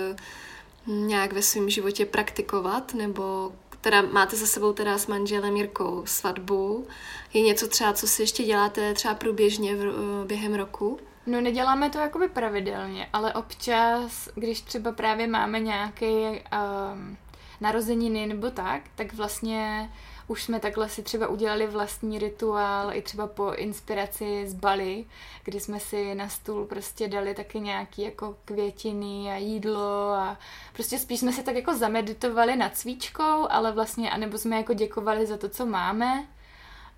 uh, 0.86 0.96
nějak 1.06 1.32
ve 1.32 1.42
svém 1.42 1.70
životě 1.70 2.06
praktikovat, 2.06 2.94
nebo 2.94 3.52
teda 3.80 4.02
máte 4.02 4.36
za 4.36 4.46
sebou 4.46 4.72
teda 4.72 4.98
s 4.98 5.06
manželem 5.06 5.56
Jirkou 5.56 6.02
svatbu. 6.06 6.86
Je 7.32 7.42
něco 7.42 7.68
třeba, 7.68 7.92
co 7.92 8.06
si 8.06 8.22
ještě 8.22 8.44
děláte 8.44 8.94
třeba 8.94 9.14
průběžně 9.14 9.76
v, 9.76 9.80
eh, 9.80 10.26
během 10.26 10.54
roku? 10.54 11.00
No 11.26 11.40
neděláme 11.40 11.90
to 11.90 11.98
jakoby 11.98 12.28
pravidelně, 12.28 13.08
ale 13.12 13.34
občas, 13.34 14.28
když 14.34 14.60
třeba 14.60 14.92
právě 14.92 15.26
máme 15.26 15.60
nějaké 15.60 16.30
um, 16.30 17.16
narozeniny 17.60 18.26
nebo 18.26 18.50
tak, 18.50 18.82
tak 18.94 19.14
vlastně 19.14 19.90
už 20.28 20.42
jsme 20.42 20.60
takhle 20.60 20.88
si 20.88 21.02
třeba 21.02 21.26
udělali 21.26 21.66
vlastní 21.66 22.18
rituál, 22.18 22.94
i 22.94 23.02
třeba 23.02 23.26
po 23.26 23.52
inspiraci 23.52 24.48
z 24.48 24.54
Bali, 24.54 25.04
kdy 25.44 25.60
jsme 25.60 25.80
si 25.80 26.14
na 26.14 26.28
stůl 26.28 26.64
prostě 26.64 27.08
dali 27.08 27.34
taky 27.34 27.60
nějaký 27.60 28.02
jako 28.02 28.36
květiny 28.44 29.32
a 29.32 29.36
jídlo 29.36 30.10
a 30.10 30.38
prostě 30.72 30.98
spíš 30.98 31.20
jsme 31.20 31.32
si 31.32 31.42
tak 31.42 31.54
jako 31.54 31.76
zameditovali 31.76 32.56
nad 32.56 32.76
svíčkou, 32.76 33.46
ale 33.50 33.72
vlastně, 33.72 34.10
anebo 34.10 34.38
jsme 34.38 34.56
jako 34.56 34.74
děkovali 34.74 35.26
za 35.26 35.36
to, 35.36 35.48
co 35.48 35.66
máme. 35.66 36.26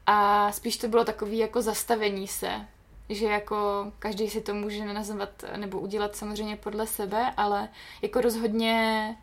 A 0.06 0.52
spíš 0.52 0.76
to 0.76 0.88
bylo 0.88 1.04
takový 1.04 1.38
jako 1.38 1.62
zastavení 1.62 2.28
se, 2.28 2.66
že 3.08 3.26
jako 3.26 3.56
každý 3.98 4.30
si 4.30 4.40
to 4.40 4.54
může 4.54 4.84
nazvat 4.84 5.44
nebo 5.56 5.80
udělat 5.80 6.16
samozřejmě 6.16 6.56
podle 6.56 6.86
sebe, 6.86 7.32
ale 7.36 7.68
jako 8.02 8.20
rozhodně 8.20 9.16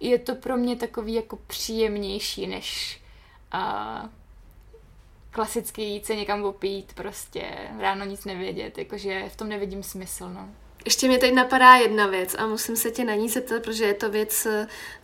je 0.00 0.18
to 0.18 0.34
pro 0.34 0.56
mě 0.56 0.76
takový 0.76 1.14
jako 1.14 1.36
příjemnější, 1.46 2.46
než 2.46 3.00
a 3.52 4.02
klasicky 5.30 5.82
jít 5.82 6.06
se 6.06 6.16
někam 6.16 6.44
opít, 6.44 6.92
prostě 6.94 7.44
ráno 7.78 8.04
nic 8.04 8.24
nevědět, 8.24 8.78
jakože 8.78 9.28
v 9.28 9.36
tom 9.36 9.48
nevidím 9.48 9.82
smysl, 9.82 10.30
no. 10.30 10.48
Ještě 10.88 11.08
mě 11.08 11.18
teď 11.18 11.34
napadá 11.34 11.74
jedna 11.74 12.06
věc 12.06 12.36
a 12.38 12.46
musím 12.46 12.76
se 12.76 12.90
tě 12.90 13.04
na 13.04 13.14
ní 13.14 13.28
zeptat, 13.28 13.62
protože 13.62 13.84
je 13.84 13.94
to 13.94 14.10
věc, 14.10 14.46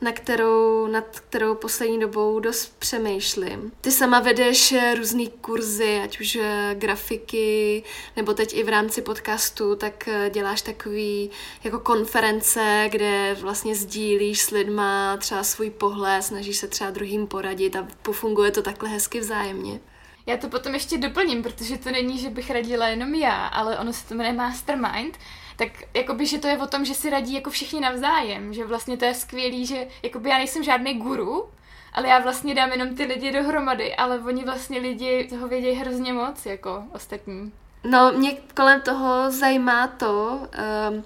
na 0.01 0.12
kterou, 0.12 0.87
nad 0.87 1.20
kterou 1.20 1.55
poslední 1.55 2.01
dobou 2.01 2.41
dost 2.41 2.78
přemýšlím. 2.78 3.72
Ty 3.80 3.91
sama 3.91 4.20
vedeš 4.20 4.74
různé 4.97 5.26
kurzy, 5.41 6.01
ať 6.05 6.20
už 6.20 6.37
eh, 6.37 6.74
grafiky, 6.74 7.82
nebo 8.16 8.35
teď 8.35 8.55
i 8.55 8.62
v 8.62 8.68
rámci 8.68 9.03
podcastu, 9.03 9.76
tak 9.76 10.09
eh, 10.09 10.30
děláš 10.30 10.62
takový 10.62 11.30
jako 11.64 11.78
konference, 11.78 12.89
kde 12.91 13.37
vlastně 13.41 13.74
sdílíš 13.74 14.43
s 14.43 14.51
lidma 14.51 15.16
třeba 15.16 15.43
svůj 15.43 15.70
pohled, 15.70 16.22
snažíš 16.22 16.57
se 16.57 16.68
třeba 16.68 16.91
druhým 16.91 17.26
poradit 17.26 17.76
a 17.76 17.89
pofunguje 18.03 18.51
to 18.51 18.62
takhle 18.62 18.89
hezky 18.89 19.20
vzájemně. 19.20 19.80
Já 20.26 20.37
to 20.37 20.49
potom 20.49 20.74
ještě 20.74 20.99
doplním, 20.99 21.43
protože 21.43 21.78
to 21.78 21.91
není, 21.91 22.18
že 22.18 22.30
bych 22.30 22.51
radila 22.51 22.89
jenom 22.89 23.14
já, 23.14 23.47
ale 23.47 23.78
ono 23.78 23.93
se 23.93 24.09
to 24.09 24.14
jmenuje 24.14 24.32
Mastermind 24.32 25.18
tak 25.57 25.69
jakoby, 25.95 26.27
že 26.27 26.39
to 26.39 26.49
je 26.49 26.59
o 26.59 26.67
tom, 26.67 26.85
že 26.85 26.95
si 26.95 27.11
radí 27.11 27.35
jako 27.35 27.51
všichni 27.51 27.81
navzájem, 27.81 28.55
že 28.55 28.65
vlastně 28.65 28.97
to 28.97 29.05
je 29.05 29.15
skvělý, 29.15 29.67
že 29.67 29.87
jakoby 30.03 30.31
já 30.31 30.39
nejsem 30.39 30.63
žádný 30.63 30.95
guru, 30.95 31.49
ale 31.93 32.09
já 32.09 32.19
vlastně 32.19 32.55
dám 32.55 32.73
jenom 32.73 32.95
ty 32.95 33.05
lidi 33.05 33.33
dohromady, 33.33 33.95
ale 33.95 34.19
oni 34.19 34.45
vlastně 34.45 34.79
lidi 34.79 35.27
toho 35.31 35.49
vědějí 35.49 35.77
hrozně 35.77 36.13
moc, 36.13 36.47
jako 36.47 36.85
ostatní. 36.93 37.53
No, 37.85 38.13
mě 38.13 38.37
kolem 38.57 38.81
toho 38.81 39.31
zajímá 39.31 39.87
to, 39.87 40.41
um, 40.91 41.05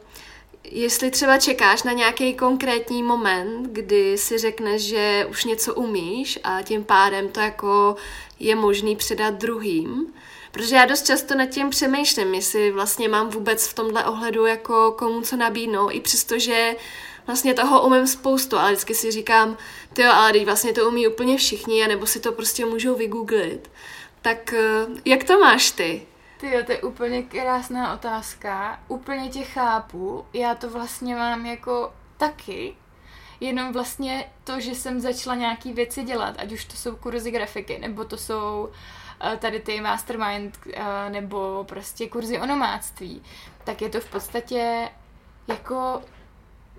jestli 0.64 1.10
třeba 1.10 1.38
čekáš 1.38 1.82
na 1.82 1.92
nějaký 1.92 2.34
konkrétní 2.34 3.02
moment, 3.02 3.68
kdy 3.72 4.18
si 4.18 4.38
řekneš, 4.38 4.82
že 4.82 5.26
už 5.30 5.44
něco 5.44 5.74
umíš 5.74 6.38
a 6.44 6.62
tím 6.62 6.84
pádem 6.84 7.28
to 7.28 7.40
jako 7.40 7.96
je 8.40 8.54
možný 8.54 8.96
předat 8.96 9.34
druhým, 9.34 10.12
Protože 10.52 10.76
já 10.76 10.86
dost 10.86 11.06
často 11.06 11.34
nad 11.34 11.46
tím 11.46 11.70
přemýšlím, 11.70 12.34
jestli 12.34 12.72
vlastně 12.72 13.08
mám 13.08 13.28
vůbec 13.28 13.68
v 13.68 13.74
tomhle 13.74 14.04
ohledu 14.04 14.46
jako 14.46 14.92
komu 14.92 15.20
co 15.20 15.36
nabídnout, 15.36 15.90
i 15.90 16.00
přestože 16.00 16.76
vlastně 17.26 17.54
toho 17.54 17.86
umím 17.86 18.06
spoustu, 18.06 18.58
ale 18.58 18.72
vždycky 18.72 18.94
si 18.94 19.10
říkám, 19.10 19.56
ty 19.92 20.02
jo, 20.02 20.12
ale 20.12 20.32
teď 20.32 20.44
vlastně 20.44 20.72
to 20.72 20.88
umí 20.88 21.08
úplně 21.08 21.36
všichni, 21.36 21.84
anebo 21.84 22.06
si 22.06 22.20
to 22.20 22.32
prostě 22.32 22.66
můžou 22.66 22.94
vygooglit. 22.94 23.70
Tak 24.22 24.52
eh, 24.52 24.86
jak 25.04 25.24
to 25.24 25.38
máš 25.38 25.70
ty? 25.70 26.06
Ty 26.40 26.50
jo, 26.50 26.62
to 26.66 26.72
je 26.72 26.82
úplně 26.82 27.22
krásná 27.22 27.94
otázka. 27.94 28.80
Úplně 28.88 29.28
tě 29.28 29.42
chápu. 29.42 30.24
Já 30.32 30.54
to 30.54 30.70
vlastně 30.70 31.14
mám 31.14 31.46
jako 31.46 31.92
taky, 32.16 32.76
jenom 33.40 33.72
vlastně 33.72 34.30
to, 34.44 34.60
že 34.60 34.74
jsem 34.74 35.00
začala 35.00 35.36
nějaký 35.36 35.72
věci 35.72 36.02
dělat, 36.02 36.34
ať 36.38 36.52
už 36.52 36.64
to 36.64 36.76
jsou 36.76 36.96
kurzy 36.96 37.30
grafiky, 37.30 37.78
nebo 37.78 38.04
to 38.04 38.16
jsou 38.16 38.68
uh, 38.70 38.76
tady 39.38 39.60
ty 39.60 39.80
mastermind, 39.80 40.58
uh, 40.66 40.72
nebo 41.08 41.64
prostě 41.68 42.08
kurzy 42.08 42.40
o 42.40 42.46
nomáctví, 42.46 43.22
tak 43.64 43.82
je 43.82 43.88
to 43.88 44.00
v 44.00 44.10
podstatě 44.10 44.88
jako 45.48 46.02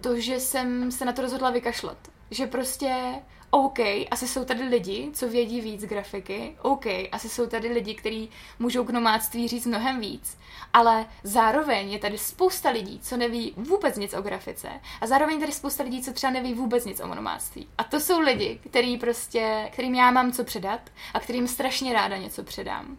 to, 0.02 0.20
že 0.20 0.40
jsem 0.40 0.92
se 0.92 1.06
na 1.06 1.12
to 1.12 1.22
rozhodla 1.22 1.50
vykašlat. 1.50 1.98
Že 2.32 2.48
prostě 2.48 3.16
OK, 3.52 3.80
asi 4.12 4.28
jsou 4.28 4.46
tady 4.46 4.64
lidi, 4.64 5.10
co 5.14 5.28
vědí 5.28 5.62
víc 5.62 5.86
grafiky, 5.86 6.56
OK, 6.62 6.86
asi 7.12 7.30
jsou 7.30 7.48
tady 7.48 7.68
lidi, 7.68 7.96
kteří 7.96 8.30
můžou 8.60 8.84
k 8.84 8.90
nomádství 8.90 9.48
říct 9.48 9.66
mnohem 9.66 10.00
víc, 10.00 10.38
ale 10.74 11.06
zároveň 11.24 11.92
je 11.92 12.00
tady 12.00 12.18
spousta 12.18 12.70
lidí, 12.70 13.00
co 13.00 13.18
neví 13.18 13.54
vůbec 13.58 13.98
nic 13.98 14.14
o 14.14 14.22
grafice 14.22 14.70
a 15.02 15.08
zároveň 15.08 15.36
je 15.36 15.40
tady 15.40 15.52
spousta 15.52 15.84
lidí, 15.84 16.02
co 16.02 16.14
třeba 16.14 16.34
neví 16.34 16.54
vůbec 16.54 16.86
nic 16.86 17.00
o 17.00 17.08
nomádství. 17.08 17.68
A 17.78 17.84
to 17.84 18.00
jsou 18.00 18.20
lidi, 18.20 18.60
který 18.70 18.98
prostě, 18.98 19.70
kterým 19.72 19.96
já 19.96 20.12
mám 20.12 20.32
co 20.32 20.44
předat 20.44 20.82
a 21.14 21.20
kterým 21.20 21.48
strašně 21.48 21.94
ráda 21.94 22.18
něco 22.18 22.44
předám. 22.44 22.98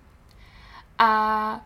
A 0.99 1.61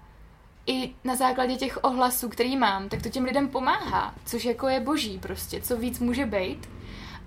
i 0.66 0.94
na 1.04 1.16
základě 1.16 1.56
těch 1.56 1.78
ohlasů, 1.82 2.28
který 2.28 2.56
mám, 2.56 2.88
tak 2.88 3.02
to 3.02 3.08
těm 3.08 3.24
lidem 3.24 3.48
pomáhá, 3.48 4.14
což 4.26 4.44
jako 4.44 4.68
je 4.68 4.80
boží 4.80 5.18
prostě, 5.18 5.60
co 5.60 5.76
víc 5.76 5.98
může 5.98 6.26
být. 6.26 6.73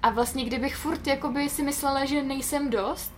A 0.04 0.10
vlastně 0.10 0.45
kdybych 0.45 0.76
furt 0.76 1.08
jakoby 1.08 1.50
si 1.50 1.64
myslela, 1.64 2.06
že 2.06 2.24
nejsem 2.24 2.70
dost 2.70 3.14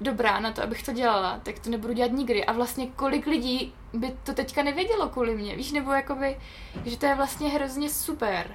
dobrá 0.00 0.40
na 0.40 0.52
to, 0.52 0.62
abych 0.62 0.82
to 0.82 0.92
dělala, 0.92 1.40
tak 1.42 1.58
to 1.58 1.70
nebudu 1.70 1.92
dělat 1.92 2.12
nikdy. 2.12 2.44
A 2.44 2.52
vlastně 2.52 2.86
kolik 2.86 3.26
lidí 3.26 3.74
by 3.92 4.16
to 4.22 4.34
teďka 4.34 4.62
nevědělo 4.62 5.08
kvůli 5.08 5.36
mě, 5.36 5.56
víš, 5.56 5.72
nebo 5.72 5.92
jakoby, 5.92 6.40
že 6.84 6.98
to 6.98 7.06
je 7.06 7.14
vlastně 7.14 7.48
hrozně 7.48 7.90
super. 7.90 8.54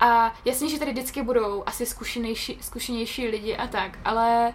A 0.00 0.34
jasně, 0.44 0.68
že 0.68 0.78
tady 0.78 0.92
vždycky 0.92 1.22
budou 1.22 1.62
asi 1.66 1.86
zkušenější, 1.86 2.58
zkušenější 2.60 3.28
lidi 3.28 3.56
a 3.56 3.66
tak, 3.66 3.98
ale 4.04 4.54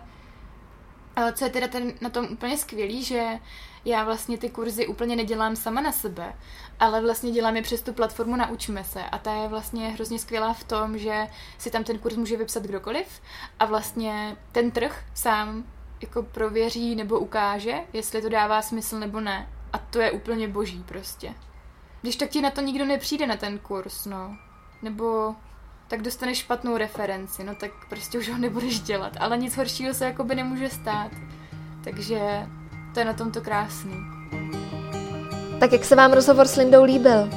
co 1.34 1.46
je 1.46 1.50
teda 1.50 1.68
ten, 1.68 1.94
na 2.02 2.10
tom 2.10 2.28
úplně 2.32 2.58
skvělý, 2.58 3.04
že 3.04 3.40
já 3.86 4.04
vlastně 4.04 4.38
ty 4.38 4.50
kurzy 4.50 4.88
úplně 4.88 5.16
nedělám 5.16 5.56
sama 5.56 5.82
na 5.82 5.92
sebe, 5.92 6.34
ale 6.80 7.02
vlastně 7.02 7.32
dělám 7.32 7.56
je 7.56 7.62
přes 7.62 7.82
tu 7.82 7.94
platformu 7.94 8.36
Naučme 8.36 8.84
se 8.84 9.04
a 9.04 9.18
ta 9.18 9.34
je 9.34 9.48
vlastně 9.48 9.90
hrozně 9.90 10.20
skvělá 10.20 10.54
v 10.54 10.64
tom, 10.64 10.98
že 10.98 11.28
si 11.58 11.72
tam 11.72 11.84
ten 11.84 12.00
kurz 12.00 12.16
může 12.16 12.38
vypsat 12.38 12.64
kdokoliv 12.64 13.22
a 13.60 13.66
vlastně 13.66 14.38
ten 14.52 14.72
trh 14.72 15.04
sám 15.14 15.64
jako 16.02 16.24
prověří 16.24 16.96
nebo 16.96 17.20
ukáže, 17.20 17.76
jestli 17.94 18.22
to 18.22 18.30
dává 18.30 18.62
smysl 18.62 19.00
nebo 19.00 19.20
ne. 19.20 19.50
A 19.74 19.78
to 19.78 20.00
je 20.00 20.12
úplně 20.12 20.48
boží 20.48 20.84
prostě. 20.88 21.34
Když 22.02 22.16
tak 22.16 22.30
ti 22.30 22.42
na 22.42 22.52
to 22.52 22.62
nikdo 22.62 22.86
nepřijde 22.86 23.28
na 23.28 23.36
ten 23.36 23.60
kurz, 23.60 24.06
no. 24.06 24.38
Nebo 24.82 25.36
tak 25.88 26.02
dostaneš 26.02 26.38
špatnou 26.38 26.78
referenci, 26.78 27.44
no 27.44 27.56
tak 27.56 27.72
prostě 27.90 28.18
už 28.18 28.30
ho 28.30 28.38
nebudeš 28.38 28.80
dělat. 28.80 29.18
Ale 29.20 29.38
nic 29.38 29.58
horšího 29.58 29.94
se 29.94 30.06
jako 30.06 30.24
by 30.24 30.36
nemůže 30.36 30.70
stát. 30.70 31.12
Takže 31.84 32.48
to 32.94 33.00
je 33.00 33.06
na 33.06 33.14
tomto 33.14 33.42
krásný. 33.42 34.17
Tak 35.60 35.72
jak 35.72 35.86
se 35.86 35.96
vám 35.96 36.14
rozhovor 36.14 36.48
s 36.48 36.56
Lindou 36.56 36.84
líbil? 36.84 37.30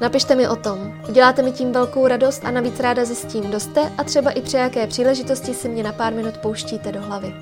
Napište 0.00 0.34
mi 0.34 0.48
o 0.48 0.56
tom. 0.56 0.92
Uděláte 1.08 1.42
mi 1.42 1.52
tím 1.52 1.72
velkou 1.72 2.06
radost 2.06 2.44
a 2.44 2.50
navíc 2.50 2.80
ráda 2.80 3.04
zjistím, 3.04 3.44
kdo 3.44 3.60
jste 3.60 3.92
a 3.98 4.04
třeba 4.04 4.30
i 4.30 4.42
při 4.42 4.56
jaké 4.56 4.86
příležitosti 4.86 5.54
si 5.54 5.68
mě 5.68 5.82
na 5.82 5.92
pár 5.92 6.14
minut 6.14 6.38
pouštíte 6.38 6.92
do 6.92 7.00
hlavy. 7.00 7.34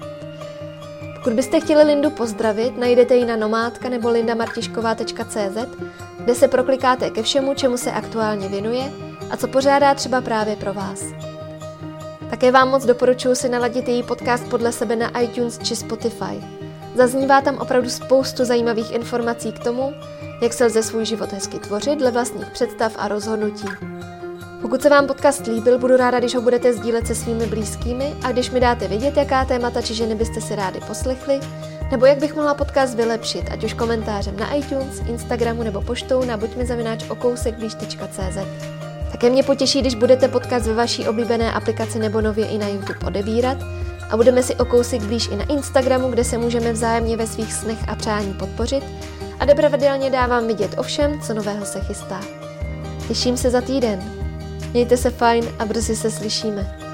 Pokud 1.15 1.33
byste 1.33 1.61
chtěli 1.61 1.83
Lindu 1.83 2.11
pozdravit, 2.11 2.79
najdete 2.79 3.15
ji 3.15 3.25
na 3.25 3.37
nomádka 3.37 3.89
nebo 3.89 4.11
lindamartišková.cz, 4.11 5.77
kde 6.19 6.35
se 6.35 6.49
proklikáte 6.49 7.11
ke 7.11 7.23
všemu, 7.23 7.55
čemu 7.55 7.77
se 7.77 7.93
aktuálně 7.93 8.49
věnuje 8.49 8.93
a 9.31 9.37
co 9.37 9.49
pořádá 9.49 9.95
třeba 9.95 10.21
právě 10.21 10.57
pro 10.57 10.75
vás. 10.75 11.05
Také 12.31 12.53
vám 12.53 12.71
moc 12.71 12.85
doporučuji 12.85 13.35
si 13.35 13.49
naladit 13.49 13.89
její 13.89 14.03
podcast 14.03 14.49
podle 14.49 14.73
sebe 14.73 14.97
na 14.97 15.21
iTunes 15.21 15.59
či 15.59 15.77
Spotify. 15.77 16.56
Zaznívá 16.97 17.41
tam 17.41 17.59
opravdu 17.59 17.91
spoustu 17.91 18.45
zajímavých 18.45 18.93
informací 18.93 19.53
k 19.53 19.59
tomu, 19.59 19.95
jak 20.43 20.53
se 20.53 20.65
lze 20.65 20.83
svůj 20.83 21.05
život 21.05 21.33
hezky 21.33 21.59
tvořit 21.59 21.99
dle 21.99 22.11
vlastních 22.11 22.51
představ 22.51 22.93
a 22.99 23.09
rozhodnutí. 23.09 23.69
Pokud 24.63 24.83
se 24.83 24.89
vám 24.89 25.07
podcast 25.07 25.47
líbil, 25.47 25.79
budu 25.79 25.97
ráda, 25.97 26.19
když 26.19 26.35
ho 26.35 26.41
budete 26.41 26.73
sdílet 26.73 27.07
se 27.07 27.15
svými 27.15 27.47
blízkými 27.47 28.15
a 28.25 28.33
když 28.33 28.51
mi 28.51 28.61
dáte 28.61 28.89
vědět, 28.89 29.17
jaká 29.17 29.45
témata 29.45 29.83
či 29.83 29.95
ženy 29.95 30.15
byste 30.15 30.41
si 30.41 30.55
rádi 30.55 30.81
poslechli, 30.87 31.41
nebo 31.91 32.07
jak 32.07 32.19
bych 32.19 32.35
mohla 32.35 32.55
podcast 32.55 32.95
vylepšit, 32.95 33.45
ať 33.51 33.65
už 33.65 33.75
komentářem 33.75 34.37
na 34.37 34.55
iTunes, 34.55 35.03
Instagramu 35.09 35.63
nebo 35.63 35.83
poštou 35.83 36.25
na 36.25 36.37
buďmizavináč 36.37 37.05
Také 39.13 39.31
mě 39.31 39.43
potěší, 39.43 39.81
když 39.81 39.95
budete 39.95 40.29
podcast 40.29 40.67
ve 40.67 40.75
vaší 40.75 41.09
oblíbené 41.09 41.53
aplikaci 41.53 41.99
nebo 41.99 42.21
nově 42.21 42.47
i 42.47 42.59
na 42.59 42.69
YouTube 42.69 43.07
odebírat 43.07 43.59
a 44.11 44.17
budeme 44.17 44.43
si 44.43 44.57
o 44.57 44.65
kousek 44.65 45.03
blíž 45.03 45.29
i 45.29 45.37
na 45.37 45.45
Instagramu, 45.45 46.09
kde 46.09 46.25
se 46.25 46.39
můžeme 46.39 46.73
vzájemně 46.73 47.17
ve 47.17 47.27
svých 47.27 47.53
snech 47.53 47.89
a 47.89 47.95
přání 47.95 48.35
podpořit 48.35 48.85
a 49.41 49.45
kde 49.45 49.55
dávám 50.11 50.47
vidět 50.47 50.75
o 50.79 50.83
všem, 50.83 51.21
co 51.21 51.35
nového 51.35 51.67
se 51.67 51.81
chystá. 51.81 52.21
Těším 53.09 53.37
se 53.37 53.51
za 53.51 53.61
týden. 53.61 54.03
Mějte 54.73 54.97
se 54.97 55.11
fajn 55.11 55.45
a 55.59 55.65
brzy 55.65 55.97
se 55.97 56.11
slyšíme. 56.11 56.86